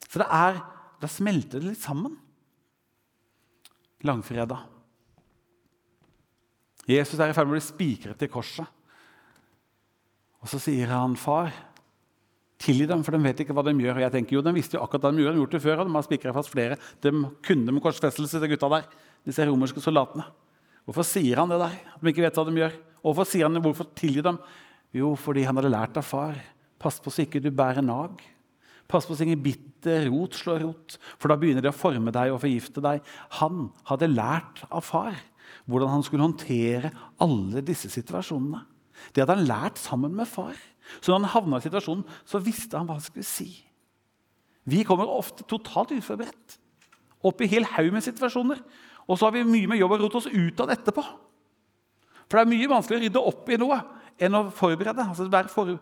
Så 0.09 0.19
det 0.21 0.27
er, 0.33 0.59
da 0.99 1.09
smelter 1.09 1.61
det 1.61 1.75
litt 1.75 1.83
sammen. 1.83 2.17
Langfredag. 4.03 4.65
Jesus 6.89 7.19
er 7.21 7.31
i 7.31 7.35
ferd 7.37 7.47
med 7.47 7.53
å 7.53 7.59
bli 7.59 7.63
spikret 7.63 8.19
til 8.19 8.31
korset. 8.33 8.67
Og 10.43 10.51
så 10.51 10.59
sier 10.59 10.91
han, 10.91 11.15
'Far, 11.15 11.53
tilgi 12.59 12.85
dem, 12.87 13.03
for 13.03 13.15
de 13.15 13.23
vet 13.23 13.39
ikke 13.39 13.55
hva 13.55 13.63
de 13.63 13.71
gjør.' 13.71 13.95
Og 13.95 14.03
jeg 14.03 14.11
tenker, 14.11 14.35
jo, 14.35 14.41
De 14.41 14.53
visste 14.53 14.75
jo 14.75 14.83
akkurat 14.83 15.07
hva 15.07 15.11
de 15.15 15.23
gjorde, 15.23 15.35
de 15.35 15.41
gjorde 15.41 15.55
det 15.55 15.63
før, 15.63 15.79
og 15.79 15.87
de 15.87 15.95
har 15.95 16.03
spikret 16.03 16.35
fast 16.35 16.51
flere. 16.51 16.77
De 17.01 17.11
kunne 17.41 17.71
med 17.71 17.81
korsfestelse, 17.81 18.39
de 18.39 18.51
gutta 18.51 18.69
der, 18.69 18.83
disse 19.25 19.47
romerske 19.47 19.79
soldatene. 19.79 20.27
Hvorfor 20.83 21.07
sier 21.07 21.39
han 21.39 21.47
det 21.47 21.59
der? 21.63 21.79
At 21.95 22.01
de 22.03 22.11
ikke 22.11 22.25
vet 22.25 22.35
hva 22.35 22.45
de 22.45 22.59
gjør? 22.59 22.75
Hvorfor 23.03 23.27
sier 23.27 23.47
han 23.47 23.63
hvorfor 23.63 23.87
tilgi 23.95 24.21
dem? 24.21 24.37
Jo, 24.93 25.15
fordi 25.15 25.43
han 25.47 25.55
hadde 25.55 25.71
lært 25.71 25.97
av 25.97 26.03
far. 26.03 26.35
Pass 26.77 26.99
på 26.99 27.09
så 27.09 27.23
ikke 27.23 27.41
du 27.41 27.49
bærer 27.49 27.81
nag. 27.81 28.19
Pass 28.87 29.07
på 29.07 29.15
så 29.15 29.23
ingen 29.23 29.41
bitter 29.41 30.09
rot 30.11 30.35
slår 30.35 30.59
rot, 30.65 30.97
for 31.17 31.31
da 31.31 31.37
begynner 31.39 31.63
det 31.63 31.71
å 31.71 31.77
forme 31.77 32.11
deg 32.11 32.33
og 32.33 32.41
forgifte 32.43 32.83
deg. 32.83 32.99
Han 33.39 33.69
hadde 33.87 34.11
lært 34.11 34.65
av 34.69 34.83
far 34.83 35.15
hvordan 35.69 35.93
han 35.93 36.03
skulle 36.03 36.25
håndtere 36.25 36.91
alle 37.23 37.63
disse 37.63 37.87
situasjonene. 37.91 38.59
Det 39.13 39.23
hadde 39.23 39.37
han 39.39 39.47
lært 39.49 39.81
sammen 39.81 40.15
med 40.15 40.29
far. 40.29 40.57
Så 40.99 41.11
når 41.11 41.23
han 41.23 41.33
havna 41.35 41.59
i 41.59 41.65
situasjonen, 41.65 42.03
så 42.27 42.41
visste 42.43 42.77
han 42.77 42.89
hva 42.89 42.97
han 42.97 43.05
skulle 43.05 43.27
si. 43.27 43.49
Vi 44.69 44.83
kommer 44.87 45.09
ofte 45.11 45.45
totalt 45.47 45.91
uforberedt 45.95 46.59
opp 47.23 47.41
i 47.43 47.49
hel 47.51 47.65
haug 47.75 47.91
med 47.95 48.03
situasjoner. 48.03 48.61
Og 49.07 49.19
så 49.19 49.27
har 49.27 49.35
vi 49.35 49.43
mye 49.47 49.69
med 49.71 49.79
jobb 49.79 49.95
å 49.95 49.99
rote 50.03 50.19
oss 50.19 50.29
ut 50.31 50.59
av 50.63 50.69
det 50.69 50.79
etterpå. 50.79 51.03
For 52.27 52.39
det 52.39 52.43
er 52.43 52.51
mye 52.53 52.71
vanskeligere 52.71 53.03
å 53.03 53.07
rydde 53.07 53.27
opp 53.31 53.51
i 53.51 53.59
noe 53.59 53.77
enn 54.23 54.39
å 54.39 54.45
forberede. 54.55 55.05
Altså, 55.05 55.27
for, 55.51 55.75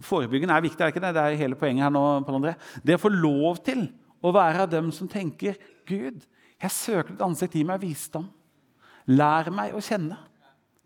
Forebyggende 0.00 0.56
er 0.56 0.64
viktig, 0.64 0.80
er 0.80 0.92
ikke 0.92 1.02
det? 1.04 1.12
Det 1.16 1.22
er 1.22 1.40
hele 1.40 1.58
poenget 1.58 1.84
her 1.84 1.92
nå. 1.92 2.02
Paul 2.24 2.38
André. 2.38 2.54
Det 2.84 2.96
å 2.96 3.02
få 3.02 3.10
lov 3.12 3.60
til 3.66 3.84
å 4.24 4.32
være 4.32 4.64
av 4.64 4.70
dem 4.72 4.92
som 4.94 5.10
tenker 5.10 5.58
Gud, 5.88 6.22
jeg 6.62 6.72
søker 6.72 7.10
ditt 7.12 7.24
ansikt, 7.24 7.56
gi 7.58 7.64
meg 7.66 7.82
visdom. 7.82 8.28
Lær 9.10 9.50
meg 9.52 9.74
å 9.74 9.82
kjenne 9.82 10.16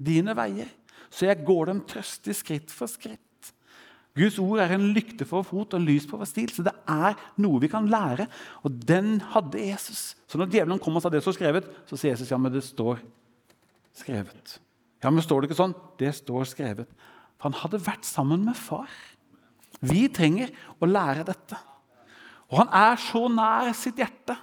dine 0.01 0.35
veier, 0.37 0.71
så 1.17 1.31
jeg 1.31 1.45
går 1.49 1.71
dem 1.71 1.81
trøstig 1.89 2.35
skritt 2.37 2.73
for 2.75 2.91
skritt. 2.93 3.23
Guds 4.17 4.39
ord 4.41 4.61
er 4.65 4.73
en 4.73 4.91
lykte 4.97 5.27
for 5.29 5.45
fot 5.45 5.75
og 5.75 5.81
en 5.81 5.87
lys 5.89 6.07
på 6.09 6.17
vår 6.17 6.29
stil. 6.29 6.53
Så 6.53 6.65
det 6.65 6.73
er 6.89 7.17
noe 7.41 7.61
vi 7.61 7.69
kan 7.73 7.89
lære, 7.89 8.29
og 8.65 8.79
den 8.89 9.19
hadde 9.33 9.61
Jesus. 9.61 10.15
Så 10.29 10.41
når 10.41 10.53
djevelen 10.53 10.81
kom 10.81 10.97
og 10.97 11.05
sa 11.05 11.13
det 11.13 11.21
som 11.25 11.37
skrevet, 11.37 11.69
så 11.89 11.99
sier 12.01 12.15
Jesus 12.15 12.33
ja, 12.33 12.39
men 12.41 12.53
det 12.53 12.65
står 12.65 13.01
skrevet. 13.97 14.57
Ja, 15.05 15.13
men 15.13 15.25
står 15.25 15.43
det 15.43 15.51
ikke 15.51 15.61
sånn? 15.61 15.77
Det 16.01 16.13
står 16.17 16.49
skrevet. 16.49 16.93
For 17.37 17.51
han 17.51 17.61
hadde 17.61 17.85
vært 17.85 18.09
sammen 18.09 18.45
med 18.49 18.57
far. 18.57 18.93
Vi 19.85 20.07
trenger 20.13 20.53
å 20.81 20.89
lære 20.89 21.27
dette. 21.29 21.61
Og 22.49 22.63
han 22.63 22.73
er 22.77 23.01
så 23.01 23.27
nær 23.33 23.73
sitt 23.77 24.01
hjerte. 24.01 24.37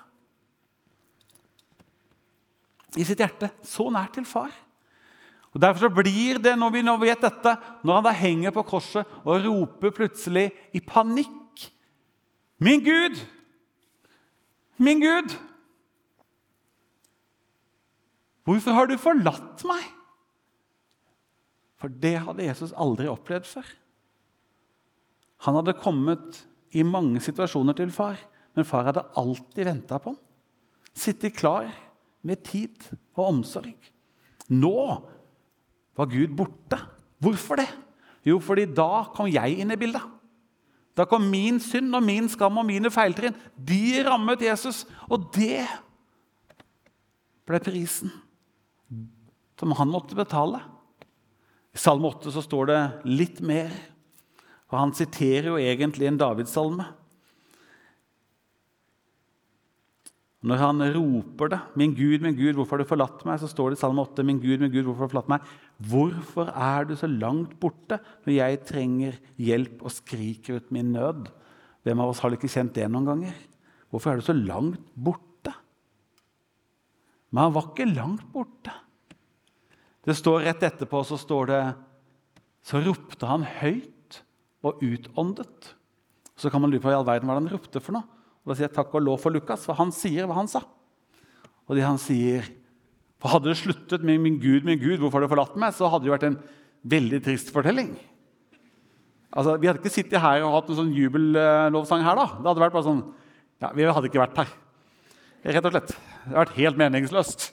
I 2.94 3.06
sitt 3.08 3.22
hjerte. 3.22 3.50
Så 3.66 3.90
nær 3.94 4.14
til 4.14 4.26
far. 4.30 4.54
Og 5.54 5.62
Derfor 5.62 5.86
så 5.86 5.94
blir 5.94 6.40
det, 6.42 6.56
når 6.58 6.74
vi 6.74 6.82
nå 6.86 6.96
vet 7.02 7.22
dette, 7.22 7.56
når 7.86 8.00
han 8.00 8.06
da 8.08 8.14
henger 8.18 8.54
på 8.56 8.66
korset 8.66 9.10
og 9.22 9.46
roper 9.46 9.94
plutselig 9.94 10.50
i 10.74 10.82
panikk 10.82 11.68
Min 12.64 12.84
Gud! 12.84 13.20
Min 14.82 15.02
Gud! 15.02 15.36
Hvorfor 18.48 18.76
har 18.76 18.88
du 18.88 18.96
forlatt 19.00 19.64
meg? 19.68 19.84
For 21.80 21.92
det 21.92 22.16
hadde 22.26 22.46
Jesus 22.46 22.74
aldri 22.80 23.10
opplevd 23.12 23.48
før. 23.48 23.68
Han 25.44 25.58
hadde 25.60 25.76
kommet 25.80 26.44
i 26.72 26.86
mange 26.88 27.20
situasjoner 27.24 27.76
til 27.76 27.92
far, 27.92 28.20
men 28.56 28.68
far 28.68 28.88
hadde 28.88 29.04
alltid 29.20 29.68
venta 29.68 30.00
på 30.00 30.14
ham. 30.14 30.20
Sittet 30.94 31.36
klar 31.36 31.68
med 32.24 32.44
tid 32.48 32.88
og 33.18 33.26
omsorg. 33.26 33.76
Nå 34.54 34.78
var 35.98 36.10
Gud 36.12 36.34
borte. 36.38 36.80
Hvorfor 37.24 37.62
det? 37.62 37.70
Jo, 38.26 38.40
fordi 38.40 38.66
da 38.72 39.06
kom 39.16 39.30
jeg 39.32 39.60
inn 39.60 39.74
i 39.74 39.80
bildet. 39.80 40.04
Da 40.94 41.06
kom 41.10 41.26
min 41.26 41.58
synd 41.62 41.94
og 41.98 42.04
min 42.06 42.28
skam 42.30 42.60
og 42.62 42.68
mine 42.68 42.92
feiltrinn. 42.94 43.36
De 43.58 44.04
rammet 44.06 44.46
Jesus, 44.46 44.84
og 45.10 45.32
det 45.36 45.66
ble 47.48 47.60
prisen 47.64 48.14
som 49.60 49.74
han 49.78 49.92
måtte 49.92 50.18
betale. 50.18 50.62
I 51.74 51.80
Salme 51.82 52.10
8 52.12 52.34
så 52.36 52.44
står 52.44 52.70
det 52.70 52.82
litt 53.10 53.40
mer, 53.46 53.72
og 54.70 54.78
han 54.78 54.94
siterer 54.98 55.50
jo 55.50 55.62
egentlig 55.62 56.10
en 56.10 56.20
Davidssalme. 56.20 56.86
Når 60.44 60.60
han 60.60 60.84
roper 60.92 61.48
det, 61.54 61.60
'Min 61.76 61.94
Gud, 61.96 62.20
min 62.20 62.36
Gud, 62.36 62.54
hvorfor 62.54 62.76
har 62.76 62.84
du 62.84 62.90
forlatt 62.90 63.24
meg?' 63.26 63.40
så 63.40 63.48
står 63.48 63.72
det 63.72 63.78
i 63.78 63.82
Salme 63.82 64.04
8, 64.04 64.24
'Min 64.24 64.42
Gud, 64.42 64.60
min 64.60 64.72
Gud, 64.72 64.84
hvorfor 64.84 65.06
har 65.06 65.08
du 65.08 65.14
forlatt 65.16 65.32
meg?' 65.32 65.48
'Hvorfor 65.80 66.52
er 66.52 66.84
du 66.84 66.96
så 66.96 67.08
langt 67.08 67.60
borte 67.60 68.00
når 68.26 68.34
jeg 68.34 68.66
trenger 68.66 69.14
hjelp 69.40 69.82
og 69.82 69.92
skriker 69.92 70.60
ut 70.60 70.72
min 70.72 70.92
nød?' 70.92 71.32
Hvem 71.84 72.00
av 72.00 72.10
oss 72.10 72.20
har 72.24 72.32
ikke 72.32 72.52
kjent 72.52 72.76
det 72.76 72.88
noen 72.92 73.08
ganger? 73.08 73.34
Hvorfor 73.92 74.12
er 74.12 74.16
du 74.20 74.26
så 74.26 74.36
langt 74.36 74.80
borte? 74.96 75.52
Men 77.32 77.44
han 77.44 77.56
var 77.56 77.72
ikke 77.72 77.90
langt 77.92 78.24
borte. 78.32 78.72
Det 80.04 80.16
står 80.16 80.44
Rett 80.48 80.64
etterpå 80.64 81.04
så 81.08 81.18
står 81.20 81.48
det 81.52 81.62
Så 82.64 82.80
ropte 82.84 83.28
han 83.28 83.44
høyt 83.44 84.20
og 84.64 84.80
utåndet. 84.84 85.74
Så 86.36 86.50
kan 86.50 86.64
man 86.64 86.72
lure 86.72 86.82
på 86.84 86.92
i 86.92 86.96
all 86.96 87.08
verden 87.08 87.28
hva 87.28 87.36
han 87.36 87.52
ropte 87.52 87.82
for 87.84 87.98
noe. 87.98 88.08
Og 88.44 88.52
Da 88.52 88.58
sier 88.58 88.68
jeg 88.68 88.76
takk 88.76 88.94
og 88.96 89.06
lov 89.06 89.22
for 89.24 89.32
Lukas, 89.32 89.64
for 89.66 89.78
han 89.80 89.92
sier 89.96 90.28
hva 90.28 90.36
han 90.42 90.52
sa. 90.52 90.64
Og 91.68 91.78
det 91.78 91.86
han 91.88 92.02
sier 92.02 92.44
for 93.24 93.32
Hadde 93.32 93.54
det 93.54 93.56
sluttet 93.56 94.04
med 94.04 94.20
'Min 94.20 94.40
Gud, 94.40 94.66
min 94.66 94.80
Gud, 94.80 95.00
hvorfor 95.00 95.22
har 95.22 95.28
du 95.28 95.32
forlatt 95.32 95.56
meg?', 95.56 95.72
så 95.72 95.88
hadde 95.88 96.04
det 96.04 96.12
vært 96.12 96.28
en 96.28 96.40
veldig 96.84 97.24
trist 97.24 97.54
fortelling. 97.56 97.96
Altså, 99.32 99.56
Vi 99.58 99.68
hadde 99.68 99.80
ikke 99.80 99.90
sittet 99.90 100.20
her 100.20 100.44
og 100.44 100.54
hatt 100.54 100.70
en 100.70 100.76
sånn 100.76 100.94
jubellovsang 100.94 102.04
her. 102.04 102.16
da. 102.16 102.26
Det 102.26 102.48
hadde 102.52 102.60
vært 102.60 102.74
bare 102.74 102.84
sånn, 102.84 103.14
ja, 103.62 103.72
Vi 103.72 103.84
hadde 103.84 104.10
ikke 104.10 104.20
vært 104.20 104.38
her. 104.38 104.50
Rett 105.46 105.66
og 105.66 105.72
slett. 105.72 105.88
Det 105.88 106.36
hadde 106.36 106.46
vært 106.46 106.58
helt 106.58 106.78
meningsløst. 106.78 107.52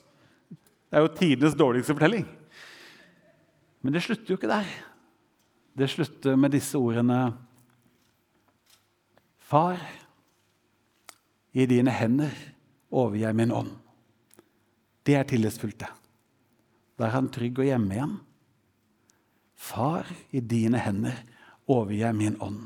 Det 0.91 0.99
er 0.99 1.07
jo 1.07 1.15
tidenes 1.15 1.55
dårligste 1.55 1.95
fortelling. 1.95 2.27
Men 3.83 3.93
det 3.93 4.03
slutter 4.03 4.27
jo 4.27 4.37
ikke 4.37 4.51
der. 4.51 4.67
Det 5.79 5.89
slutter 5.89 6.37
med 6.37 6.51
disse 6.51 6.75
ordene 6.75 7.37
Far, 9.39 9.79
i 11.53 11.67
dine 11.67 11.93
hender 11.95 12.35
overgir 12.91 13.29
jeg 13.29 13.39
min 13.39 13.55
ånd. 13.55 13.73
Det 15.07 15.17
er 15.19 15.27
tillitsfullt, 15.27 15.81
det. 15.81 15.91
Da 16.99 17.09
er 17.09 17.17
han 17.17 17.31
trygg 17.33 17.59
og 17.59 17.67
hjemme 17.67 17.97
igjen. 17.97 18.19
Far, 19.61 20.09
i 20.31 20.41
dine 20.41 20.81
hender 20.81 21.17
overgir 21.71 22.07
jeg 22.07 22.19
min 22.19 22.37
ånd. 22.43 22.61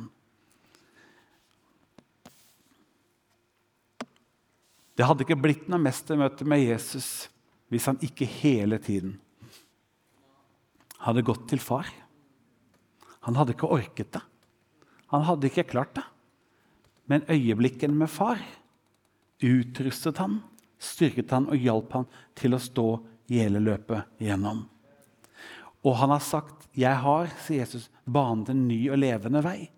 Det 4.94 5.06
hadde 5.08 5.24
ikke 5.26 5.40
blitt 5.42 5.68
noe 5.70 5.82
mestermøte 5.82 6.46
med 6.46 6.62
Jesus 6.62 7.28
hvis 7.72 7.88
han 7.90 7.98
ikke 8.04 8.28
hele 8.28 8.78
tiden 8.78 9.16
hadde 11.02 11.24
gått 11.26 11.48
til 11.50 11.58
far. 11.62 11.88
Han 13.26 13.34
hadde 13.38 13.56
ikke 13.56 13.70
orket 13.74 14.12
det. 14.14 14.22
Han 15.10 15.24
hadde 15.26 15.48
ikke 15.48 15.66
klart 15.66 15.96
det. 15.96 16.04
Men 17.10 17.26
øyeblikkene 17.28 17.96
med 17.96 18.12
far 18.12 18.38
utrustet 19.42 20.18
han, 20.22 20.38
styrket 20.78 21.32
han 21.34 21.48
og 21.50 21.58
hjalp 21.60 21.96
han 21.96 22.06
til 22.38 22.54
å 22.54 22.62
stå 22.62 22.88
hele 23.30 23.62
løpet 23.62 24.20
gjennom. 24.22 24.64
Og 25.84 25.96
han 26.00 26.10
har 26.10 26.20
sagt, 26.20 26.68
'Jeg 26.74 26.96
har', 26.96 27.30
sier 27.46 27.60
Jesus, 27.60 27.90
'banet 28.06 28.48
en 28.50 28.68
ny 28.68 28.90
og 28.90 28.98
levende 28.98 29.42
vei'. 29.42 29.70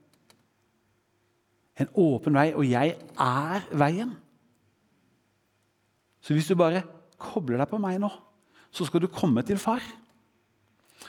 En 1.77 1.89
åpen 1.95 2.35
vei, 2.35 2.55
og 2.55 2.65
jeg 2.65 2.97
er 3.19 3.61
veien. 3.73 4.17
Så 6.21 6.33
hvis 6.35 6.49
du 6.49 6.55
bare 6.55 6.85
kobler 7.19 7.59
deg 7.59 7.69
på 7.69 7.79
meg 7.79 8.01
nå, 8.01 8.11
så 8.71 8.87
skal 8.87 9.01
du 9.01 9.07
komme 9.07 9.43
til 9.43 9.59
far. 9.59 9.83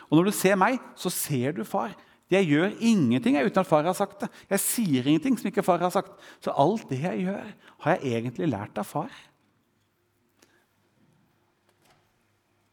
Og 0.09 0.17
når 0.17 0.23
du 0.29 0.31
ser 0.31 0.55
meg, 0.55 0.79
så 0.95 1.09
ser 1.09 1.51
du 1.51 1.63
far. 1.63 1.95
Jeg 2.31 2.49
gjør 2.49 2.73
ingenting 2.83 3.37
uten 3.39 3.61
at 3.61 3.69
far 3.69 3.85
har 3.87 3.95
sagt 3.95 4.25
det. 4.25 4.27
Jeg 4.51 4.59
sier 4.59 5.07
ingenting 5.07 5.37
som 5.39 5.47
ikke 5.47 5.63
far 5.63 5.79
har 5.79 5.93
sagt. 5.93 6.11
Så 6.43 6.51
alt 6.51 6.89
det 6.89 6.99
jeg 6.99 7.23
gjør, 7.23 7.53
har 7.85 7.95
jeg 7.95 8.17
egentlig 8.19 8.49
lært 8.51 8.79
av 8.81 8.87
far. 8.87 9.13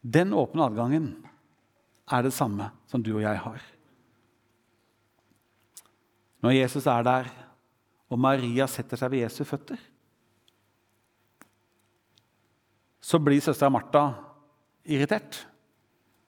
Den 0.02 0.34
åpne 0.36 0.66
adgangen 0.66 1.07
er 2.12 2.26
det 2.26 2.34
samme 2.34 2.68
som 2.90 3.02
du 3.02 3.14
og 3.14 3.22
jeg 3.22 3.40
har. 3.40 3.62
Når 6.44 6.59
Jesus 6.59 6.86
er 6.90 7.07
der, 7.07 7.30
og 8.12 8.20
Maria 8.20 8.66
setter 8.68 9.00
seg 9.00 9.14
ved 9.14 9.22
Jesu 9.24 9.46
føtter, 9.48 9.78
så 13.00 13.20
blir 13.20 13.40
søstera 13.40 13.72
Martha 13.72 14.05
irritert. 14.84 15.46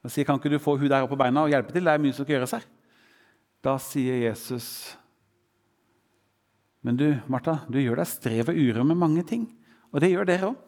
Hun 0.02 0.10
sier, 0.10 0.24
'Kan 0.24 0.38
ikke 0.38 0.50
du 0.54 0.58
få 0.58 0.76
hun 0.76 0.88
der 0.88 1.02
opp 1.02 1.10
på 1.10 1.16
beina 1.16 1.42
og 1.42 1.48
hjelpe 1.48 1.72
til?' 1.72 1.84
Det 1.84 1.92
er 1.92 1.98
mye 1.98 2.12
som 2.12 2.24
skal 2.24 2.36
gjøres 2.36 2.50
her. 2.52 2.64
Da 3.66 3.74
sier 3.82 4.20
Jesus 4.22 4.94
Men 6.86 6.98
du, 7.00 7.08
Martha, 7.26 7.58
du 7.66 7.80
gjør 7.80 7.98
deg 7.98 8.06
strev 8.06 8.52
og 8.52 8.58
uro 8.62 8.84
med 8.86 9.00
mange 9.00 9.24
ting. 9.26 9.48
Og 9.90 9.98
det 10.02 10.12
gjør 10.12 10.28
dere 10.28 10.50
òg. 10.52 10.60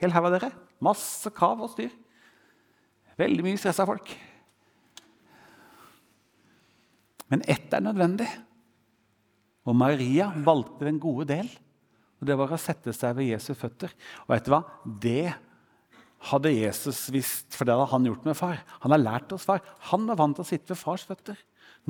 Hel 0.00 0.14
haug 0.14 0.28
av 0.30 0.32
dere. 0.38 0.48
Masse 0.80 1.28
kav 1.36 1.60
og 1.60 1.68
styr. 1.74 1.92
Veldig 3.20 3.44
mye 3.44 3.60
stressa 3.60 3.84
folk. 3.84 4.08
Men 7.28 7.44
ett 7.44 7.76
er 7.76 7.84
nødvendig. 7.84 8.30
Og 9.68 9.76
Maria 9.76 10.30
valgte 10.48 10.88
den 10.88 11.02
gode 11.02 11.28
del. 11.28 11.52
Og 12.20 12.28
Det 12.30 12.40
var 12.40 12.56
å 12.56 12.60
sette 12.60 12.96
seg 12.96 13.18
ved 13.18 13.34
Jesu 13.34 13.52
føtter. 13.52 13.92
Og 14.24 14.32
vet 14.32 14.48
du 14.48 14.54
hva? 14.54 14.62
Det 14.84 15.34
hadde 16.30 16.56
Jesus 16.56 17.10
visst, 17.12 17.52
for 17.52 17.68
det 17.68 17.76
hadde 17.76 17.92
han 17.92 18.08
gjort 18.08 18.24
med 18.24 18.38
far. 18.38 18.62
Han 18.80 18.96
har 18.96 19.02
lært 19.02 19.36
oss 19.36 19.44
far. 19.44 19.60
Han 19.90 20.08
er 20.08 20.16
vant 20.16 20.38
til 20.38 20.46
å 20.46 20.48
sitte 20.48 20.72
ved 20.72 20.80
fars 20.80 21.04
føtter. 21.04 21.36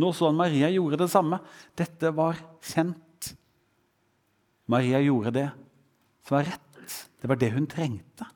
Nå 0.01 0.11
så 0.13 0.29
han 0.31 0.39
Maria 0.39 0.71
gjorde 0.73 0.99
det 1.05 1.11
samme. 1.13 1.39
Dette 1.79 2.11
var 2.15 2.39
kjent. 2.65 3.35
Maria 4.71 5.01
gjorde 5.05 5.35
det 5.37 5.49
som 6.27 6.39
var 6.39 6.49
rett. 6.49 6.97
Det 7.21 7.31
var 7.31 7.41
det 7.41 7.51
hun 7.55 7.69
trengte. 7.71 8.27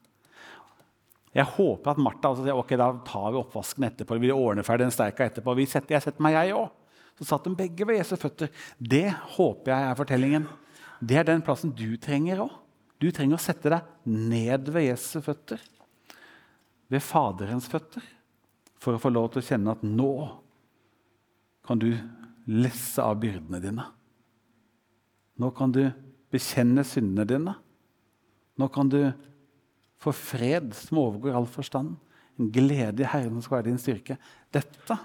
Jeg 1.36 1.44
håper 1.54 1.92
at 1.92 2.00
Martha 2.00 2.30
altså 2.30 2.44
sier 2.46 2.56
ok, 2.56 2.72
da 2.80 2.88
tar 3.06 3.32
vi 3.34 3.40
oppvasken 3.40 3.86
etterpå. 3.88 4.16
Vi 4.22 4.30
ordner 4.32 4.66
ferdig 4.66 4.86
den 4.86 4.94
sterka 4.94 5.26
etterpå. 5.28 5.54
Vi 5.58 5.66
setter, 5.68 5.96
jeg 5.96 6.06
setter 6.06 6.24
meg, 6.24 6.38
jeg 6.38 6.56
òg. 6.56 6.70
Så 7.18 7.26
satt 7.28 7.46
de 7.46 7.52
begge 7.58 7.86
ved 7.86 7.98
Jesu 7.98 8.14
føtter. 8.18 8.50
Det 8.78 9.06
håper 9.36 9.74
jeg 9.74 9.88
er 9.88 9.98
fortellingen. 9.98 10.48
Det 10.98 11.18
er 11.18 11.26
den 11.28 11.42
plassen 11.44 11.74
du 11.74 11.98
trenger 12.00 12.44
òg. 12.46 12.54
Du 12.98 13.10
trenger 13.14 13.38
å 13.38 13.42
sette 13.42 13.70
deg 13.70 14.10
ned 14.10 14.70
ved 14.74 14.88
Jesu 14.88 15.18
føtter. 15.22 15.60
Ved 16.90 17.04
Faderens 17.04 17.68
føtter. 17.70 18.02
For 18.78 18.94
å 18.94 19.02
få 19.02 19.10
lov 19.12 19.32
til 19.32 19.42
å 19.42 19.48
kjenne 19.50 19.74
at 19.74 19.84
nå 19.86 20.12
kan 21.68 21.80
du 21.80 21.90
lesse 22.48 23.04
av 23.04 23.18
byrdene 23.20 23.60
dine. 23.60 23.84
Nå 25.36 25.50
kan 25.52 25.72
du 25.74 25.82
bekjenne 26.32 26.80
syndene 26.88 27.26
dine. 27.28 27.54
Nå 28.56 28.68
kan 28.72 28.88
du 28.88 29.02
få 30.00 30.14
fred 30.16 30.72
som 30.78 31.02
overgår 31.02 31.36
all 31.36 31.48
forstand. 31.50 31.98
En 32.40 32.48
glede 32.54 33.04
i 33.04 33.10
Herren 33.12 33.42
skal 33.44 33.58
være 33.58 33.68
din 33.68 33.80
styrke. 33.82 34.16
Dette 34.54 34.96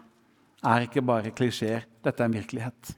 er 0.64 0.86
ikke 0.86 1.03
bare 1.03 1.34
klisjeer, 1.36 1.84
dette 2.05 2.24
er 2.24 2.32
en 2.32 2.39
virkelighet. 2.39 2.93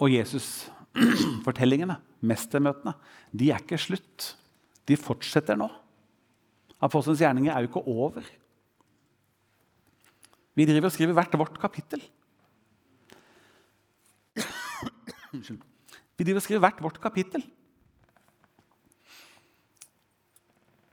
Og 0.00 0.14
Jesus-fortellingene, 0.14 1.98
mestermøtene, 2.30 2.94
de 3.34 3.50
er 3.50 3.60
ikke 3.60 3.80
slutt. 3.80 4.34
De 4.88 4.96
fortsetter 4.96 5.58
nå. 5.58 5.66
Apostelens 6.80 7.20
gjerninger 7.20 7.52
er 7.52 7.64
jo 7.64 7.70
ikke 7.70 7.84
over. 7.88 8.24
Vi 10.56 10.66
driver 10.68 10.88
og 10.88 10.94
skriver 10.94 11.16
hvert 11.16 11.38
vårt 11.38 11.58
kapittel. 11.60 12.02
Unnskyld. 15.34 15.60
Vi 16.16 16.24
driver 16.24 16.40
og 16.40 16.44
skriver 16.44 16.64
hvert 16.64 16.82
vårt 16.84 17.00
kapittel. 17.00 17.44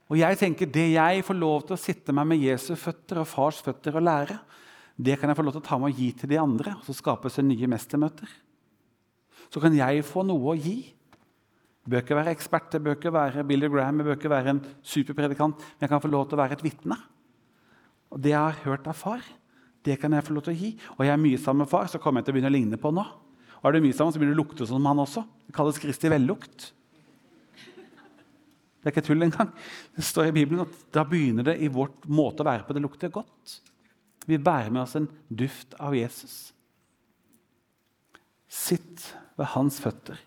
Og 0.07 0.15
jeg 0.15 0.37
tenker 0.39 0.69
Det 0.71 0.85
jeg 0.93 1.23
får 1.27 1.35
lov 1.35 1.65
til 1.67 1.75
å 1.75 1.81
sitte 1.81 2.15
meg 2.15 2.29
med 2.29 2.43
Jesu 2.43 2.75
føtter 2.79 3.19
og 3.23 3.27
fars 3.27 3.59
føtter 3.63 3.97
og 3.99 4.05
lære, 4.07 4.37
det 4.97 5.17
kan 5.19 5.29
jeg 5.29 5.37
få 5.37 5.43
lov 5.45 5.57
til 5.57 5.61
å 5.61 5.67
ta 5.67 5.77
med 5.77 5.91
og 5.91 5.99
gi 5.99 6.11
til 6.17 6.31
de 6.31 6.39
andre, 6.41 6.73
og 6.79 6.85
så 6.87 6.95
skapes 6.95 7.35
det 7.37 7.43
nye 7.45 7.67
mestermøter. 7.69 8.29
Så 9.51 9.61
kan 9.61 9.75
jeg 9.75 10.05
få 10.07 10.23
noe 10.25 10.53
å 10.53 10.57
gi 10.57 10.79
bør 11.91 12.03
ikke 12.03 12.17
være 12.17 12.33
ekspert, 12.35 12.73
jeg 12.73 12.83
bør 12.83 12.97
ikke 12.97 13.13
være 13.15 13.43
Billy 13.47 13.69
Graham, 13.71 14.01
jeg 14.01 14.07
bør 14.07 14.17
ikke 14.17 14.31
være 14.31 14.53
en 14.55 14.63
superpredikant, 14.83 15.61
men 15.61 15.85
jeg 15.85 15.91
kan 15.91 16.03
få 16.03 16.11
lov 16.11 16.25
til 16.27 16.37
å 16.37 16.41
være 16.41 16.57
et 16.57 16.63
vitne. 16.65 16.97
Og 18.11 18.21
det 18.23 18.33
jeg 18.33 18.39
har 18.39 18.63
hørt 18.65 18.87
av 18.87 18.97
far, 18.97 19.21
Det 19.87 19.95
kan 20.01 20.11
jeg 20.11 20.25
få 20.25 20.33
lov 20.35 20.43
til 20.43 20.51
å 20.51 20.57
gi. 20.57 20.69
Og 20.97 21.05
jeg 21.05 21.13
er 21.13 21.21
mye 21.21 21.37
sammen 21.39 21.63
med 21.63 21.69
far, 21.71 21.85
så 21.87 21.99
kommer 22.01 22.19
jeg 22.19 22.25
til 22.25 22.33
å 22.33 22.35
begynne 22.35 22.49
å 22.49 22.55
ligne 22.57 22.79
på 22.81 22.89
nå. 22.91 23.05
Og 23.61 23.67
er 23.69 23.77
du 23.77 23.85
mye 23.85 23.95
sammen, 23.95 24.11
så 24.11 24.19
begynner 24.19 24.35
du 24.35 24.41
å 24.41 24.43
lukte 24.43 24.67
som 24.67 24.83
han 24.83 24.99
også. 24.99 25.23
Det 25.47 25.55
kalles 25.55 25.79
Kristi 25.79 26.11
vellukt. 26.11 26.65
Det 27.67 28.89
er 28.89 28.91
ikke 28.91 29.05
tull 29.07 29.23
engang. 29.23 29.53
Det 29.95 30.03
står 30.03 30.29
i 30.29 30.35
Bibelen 30.35 30.65
at 30.65 30.75
da 30.91 31.05
begynner 31.07 31.47
det 31.49 31.57
i 31.63 31.71
vårt 31.71 32.03
måte 32.07 32.43
å 32.43 32.49
være 32.49 32.67
på. 32.67 32.75
Det 32.75 32.83
lukter 32.83 33.13
godt. 33.13 33.57
Vi 34.27 34.37
bærer 34.43 34.73
med 34.73 34.83
oss 34.83 34.97
en 34.99 35.07
duft 35.27 35.77
av 35.79 35.95
Jesus. 35.95 36.51
Sitt 38.47 39.07
ved 39.39 39.53
hans 39.55 39.79
føtter. 39.83 40.19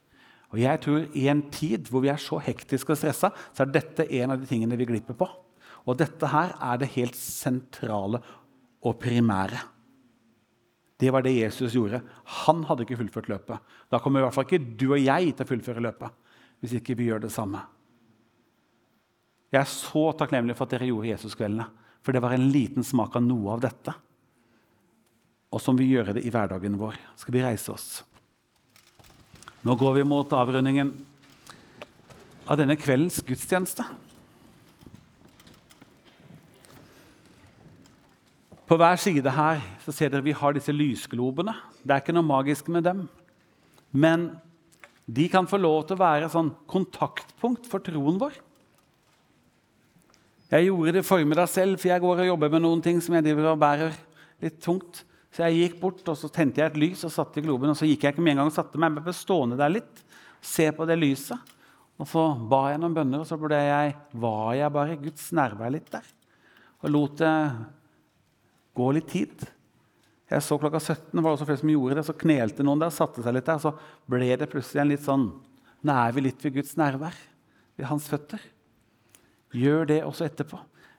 Og 0.50 0.58
jeg 0.58 0.82
tror 0.82 1.04
I 1.14 1.28
en 1.30 1.42
tid 1.54 1.90
hvor 1.90 2.02
vi 2.04 2.10
er 2.10 2.20
så 2.20 2.40
hektiske 2.42 2.94
og 2.94 2.98
stressa, 2.98 3.30
så 3.54 3.64
er 3.64 3.74
dette 3.74 4.08
en 4.18 4.34
av 4.34 4.40
de 4.40 4.48
tingene 4.50 4.78
vi 4.78 4.88
glipper 4.88 5.18
på. 5.18 5.28
Og 5.86 5.98
dette 5.98 6.28
her 6.28 6.56
er 6.58 6.80
det 6.80 6.90
helt 6.96 7.16
sentrale 7.16 8.20
og 8.84 8.98
primære. 9.00 9.60
Det 11.00 11.08
var 11.14 11.24
det 11.24 11.32
Jesus 11.38 11.72
gjorde. 11.72 12.02
Han 12.44 12.64
hadde 12.68 12.84
ikke 12.84 12.98
fullført 13.00 13.30
løpet. 13.30 13.62
Da 13.88 14.00
kommer 14.02 14.20
i 14.20 14.26
hvert 14.26 14.36
fall 14.36 14.48
ikke 14.48 14.76
du 14.76 14.90
og 14.90 15.00
jeg 15.00 15.32
til 15.32 15.46
å 15.46 15.48
fullføre 15.48 15.84
løpet 15.86 16.18
hvis 16.60 16.74
ikke 16.76 16.96
vi 16.98 17.06
gjør 17.08 17.22
det 17.24 17.32
samme. 17.32 17.62
Jeg 19.50 19.62
er 19.62 19.70
så 19.70 20.10
takknemlig 20.14 20.54
for 20.58 20.68
at 20.68 20.74
dere 20.74 20.90
gjorde 20.90 21.08
Jesuskveldene. 21.08 21.66
For 22.04 22.16
det 22.16 22.22
var 22.22 22.34
en 22.36 22.50
liten 22.52 22.84
smak 22.86 23.16
av 23.16 23.24
noe 23.24 23.56
av 23.56 23.64
dette. 23.64 23.94
Og 25.50 25.62
som 25.62 25.76
vi 25.76 25.88
gjør 25.90 26.14
det 26.14 26.24
i 26.24 26.32
hverdagen 26.32 26.76
vår. 26.80 27.00
Skal 27.18 27.34
vi 27.34 27.42
reise 27.44 27.72
oss? 27.72 27.88
Nå 29.60 29.74
går 29.76 29.98
vi 29.98 30.04
mot 30.08 30.30
avrundingen 30.32 30.94
av 32.48 32.56
denne 32.56 32.78
kveldens 32.80 33.18
gudstjeneste. 33.26 33.84
På 38.64 38.78
hver 38.80 38.96
side 39.02 39.34
her 39.36 39.60
så 39.84 39.92
ser 39.92 40.12
dere 40.12 40.24
vi 40.24 40.32
har 40.32 40.56
disse 40.56 40.72
lysglobene. 40.72 41.52
Det 41.84 41.92
er 41.92 42.00
ikke 42.00 42.14
noe 42.16 42.24
magisk 42.24 42.70
med 42.72 42.86
dem. 42.88 43.02
Men 43.92 44.30
de 45.10 45.26
kan 45.28 45.48
få 45.50 45.60
lov 45.60 45.82
til 45.84 45.98
å 45.98 46.04
være 46.06 46.32
sånn 46.32 46.52
kontaktpunkt 46.70 47.68
for 47.68 47.84
troen 47.84 48.16
vår. 48.22 48.38
Jeg 50.50 50.70
gjorde 50.70 50.96
det 50.96 51.06
formiddag 51.06 51.50
selv, 51.52 51.76
for 51.78 51.92
jeg 51.92 52.02
går 52.02 52.24
og 52.24 52.30
jobber 52.32 52.56
med 52.56 52.64
noen 52.64 52.80
ting 52.82 53.04
som 53.04 53.14
jeg 53.18 53.28
driver 53.28 53.52
og 53.52 53.60
bærer 53.60 54.00
litt 54.40 54.56
tungt. 54.64 55.04
Så 55.30 55.46
jeg 55.46 55.58
gikk 55.60 55.80
bort 55.82 56.08
og 56.10 56.18
så 56.18 56.30
tente 56.32 56.58
jeg 56.58 56.72
et 56.72 56.78
lys 56.80 57.04
og 57.06 57.12
satte 57.14 57.38
i 57.38 57.44
globen. 57.44 57.70
Og 57.70 57.78
så 57.78 57.86
gikk 57.86 58.04
jeg 58.06 58.16
ikke 58.16 58.24
med 58.24 58.34
en 58.34 58.42
gang 58.42 58.50
og 58.50 58.56
satte 58.56 58.80
meg, 58.80 58.92
men 58.94 59.06
ble 59.06 59.14
stående 59.14 59.58
der 59.60 59.72
litt, 59.72 60.02
se 60.42 60.66
på 60.74 60.86
det 60.88 60.98
lyset. 60.98 61.52
Og 62.00 62.08
så 62.08 62.24
ba 62.50 62.62
jeg 62.72 62.80
noen 62.80 62.96
bønner, 62.96 63.22
og 63.22 63.28
så 63.28 63.36
ble 63.38 63.60
jeg, 63.60 63.94
var 64.22 64.50
jeg 64.56 64.74
bare 64.74 64.98
Guds 65.02 65.28
nærvær 65.36 65.72
litt 65.74 65.90
der. 65.92 66.06
Og 66.80 66.92
lot 66.94 67.18
det 67.20 67.34
gå 68.80 68.86
litt 68.96 69.10
tid. 69.12 69.44
Jeg 70.30 70.46
så 70.46 70.56
klokka 70.62 70.80
17 70.80 71.18
var 71.18 71.26
det 71.26 71.34
også 71.34 71.46
flere 71.48 71.60
som 71.60 71.72
gjorde 71.72 71.98
det, 71.98 72.06
så 72.06 72.16
knelte 72.16 72.64
noen 72.66 72.82
der, 72.82 72.94
satte 72.94 73.22
seg 73.24 73.34
litt 73.36 73.48
der. 73.50 73.60
Så 73.62 73.74
ble 74.10 74.30
det 74.40 74.48
plutselig 74.50 74.82
en 74.84 74.92
litt 74.94 75.06
sånn 75.06 75.30
Nå 75.80 75.94
er 75.96 76.12
vi 76.12 76.20
litt 76.26 76.42
ved 76.44 76.58
Guds 76.58 76.74
nærvær, 76.76 77.14
ved 77.80 77.86
hans 77.88 78.04
føtter. 78.10 78.42
Gjør 79.56 79.86
det 79.88 80.02
også 80.04 80.26
etterpå. 80.26 80.58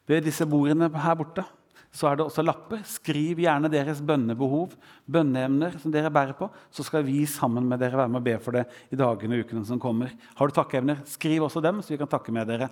Ved 0.10 0.26
disse 0.26 0.48
bordene 0.50 0.88
her 1.04 1.18
borte 1.20 1.44
så 1.92 2.08
er 2.08 2.18
det 2.18 2.24
også 2.24 2.44
lapper. 2.46 2.80
Skriv 2.88 3.42
gjerne 3.44 3.70
deres 3.72 4.00
bønnebehov, 4.08 4.78
bønneemner 5.12 5.76
som 5.82 5.92
dere 5.92 6.12
bærer 6.14 6.38
på. 6.40 6.48
Så 6.72 6.86
skal 6.88 7.04
vi 7.04 7.26
sammen 7.28 7.68
med 7.68 7.82
dere 7.84 8.00
være 8.00 8.12
med 8.14 8.22
og 8.22 8.28
be 8.30 8.36
for 8.44 8.56
det 8.56 8.64
i 8.96 9.00
dagene 9.00 9.38
og 9.38 9.46
ukene 9.46 9.64
som 9.68 9.80
kommer. 9.82 10.14
Har 10.40 10.48
du 10.48 10.56
takkeevner, 10.56 11.02
skriv 11.10 11.44
også 11.48 11.64
dem, 11.64 11.82
så 11.84 11.92
vi 11.92 12.00
kan 12.00 12.12
takke 12.12 12.32
med 12.36 12.48
dere. 12.48 12.70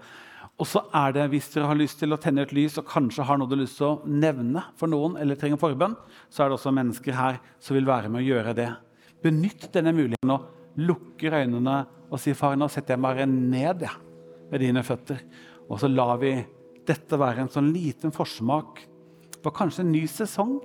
Og 0.59 0.67
så 0.67 0.85
er 0.95 1.15
det, 1.15 1.29
Hvis 1.31 1.51
dere 1.51 1.67
har 1.67 1.75
lyst 1.79 1.99
til 1.99 2.15
å 2.15 2.19
tenne 2.19 2.43
et 2.43 2.53
lys 2.55 2.77
og 2.79 2.87
kanskje 2.87 3.25
har 3.27 3.39
noe 3.39 3.47
du 3.47 3.55
har 3.57 3.63
lyst 3.63 3.77
til 3.79 3.89
å 3.89 3.99
nevne 4.07 4.63
for 4.79 4.91
noen, 4.91 5.17
eller 5.19 5.35
trenger 5.35 5.59
forbønn, 5.59 5.97
så 6.31 6.43
er 6.43 6.49
det 6.49 6.59
også 6.59 6.75
mennesker 6.75 7.15
her 7.15 7.39
som 7.59 7.75
vil 7.75 7.87
være 7.87 8.11
med 8.11 8.23
å 8.23 8.27
gjøre 8.27 8.55
det. 8.55 8.69
Benytt 9.23 9.67
denne 9.75 9.91
muligheten 9.95 10.31
og 10.31 10.79
lukker 10.79 11.35
øynene 11.43 11.85
og 12.09 12.19
si, 12.19 12.33
'Far, 12.33 12.55
nå 12.55 12.69
setter 12.71 12.95
jeg 12.95 13.03
bare 13.03 13.25
ned 13.27 13.81
ja, 13.83 13.95
med 14.49 14.59
dine 14.59 14.83
føtter.' 14.83 15.21
Og 15.69 15.79
så 15.79 15.87
lar 15.87 16.17
vi 16.17 16.33
dette 16.87 17.19
være 17.19 17.43
en 17.43 17.51
sånn 17.51 17.69
liten 17.71 18.11
forsmak 18.11 18.81
på 19.43 19.53
kanskje 19.55 19.85
en 19.85 19.93
ny 19.93 20.03
sesong 20.09 20.57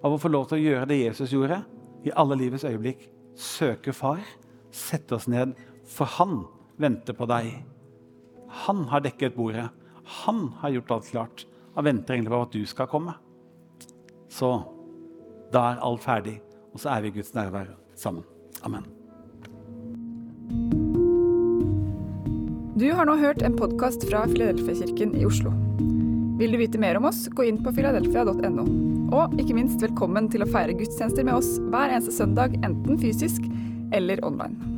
av 0.00 0.14
å 0.14 0.20
få 0.20 0.30
lov 0.32 0.48
til 0.48 0.58
å 0.58 0.64
gjøre 0.64 0.88
det 0.90 1.00
Jesus 1.02 1.34
gjorde 1.34 1.60
i 2.06 2.12
alle 2.16 2.38
livets 2.40 2.64
øyeblikk. 2.64 3.08
Søke 3.36 3.92
Far, 3.96 4.20
sette 4.72 5.16
oss 5.16 5.28
ned, 5.30 5.54
for 5.84 6.08
Han 6.18 6.44
venter 6.80 7.16
på 7.16 7.28
deg. 7.28 7.52
Han 8.66 8.86
har 8.90 9.04
dekket 9.04 9.36
bordet. 9.36 9.68
Han 10.24 10.48
har 10.60 10.74
gjort 10.74 10.90
alt 10.96 11.10
klart. 11.10 11.46
Han 11.76 11.86
venter 11.86 12.14
egentlig 12.14 12.32
på 12.32 12.42
at 12.42 12.56
du 12.56 12.66
skal 12.66 12.90
komme. 12.90 13.14
Så 14.30 14.50
da 15.52 15.66
er 15.72 15.84
alt 15.84 16.04
ferdig, 16.04 16.38
og 16.72 16.80
så 16.82 16.94
er 16.94 17.04
vi 17.04 17.12
i 17.12 17.16
Guds 17.18 17.34
nærvær 17.34 17.74
sammen. 17.98 18.24
Amen. 18.64 18.86
Du 22.80 22.86
har 22.96 23.04
nå 23.04 23.18
hørt 23.20 23.42
en 23.42 23.58
podkast 23.58 24.06
fra 24.08 24.24
Filadelfia-kirken 24.30 25.18
i 25.18 25.26
Oslo. 25.28 25.52
Vil 26.40 26.52
du 26.52 26.56
vite 26.56 26.78
mer 26.80 26.96
om 26.96 27.04
oss, 27.04 27.26
gå 27.28 27.44
inn 27.44 27.58
på 27.60 27.72
filadelfia.no. 27.76 28.62
Og 29.12 29.34
ikke 29.36 29.58
minst 29.58 29.82
velkommen 29.84 30.30
til 30.32 30.40
å 30.40 30.48
feire 30.48 30.72
gudstjenester 30.72 31.26
med 31.28 31.36
oss 31.36 31.58
hver 31.68 31.92
eneste 31.92 32.16
søndag, 32.16 32.56
enten 32.64 32.96
fysisk 33.02 33.44
eller 33.92 34.24
online. 34.24 34.69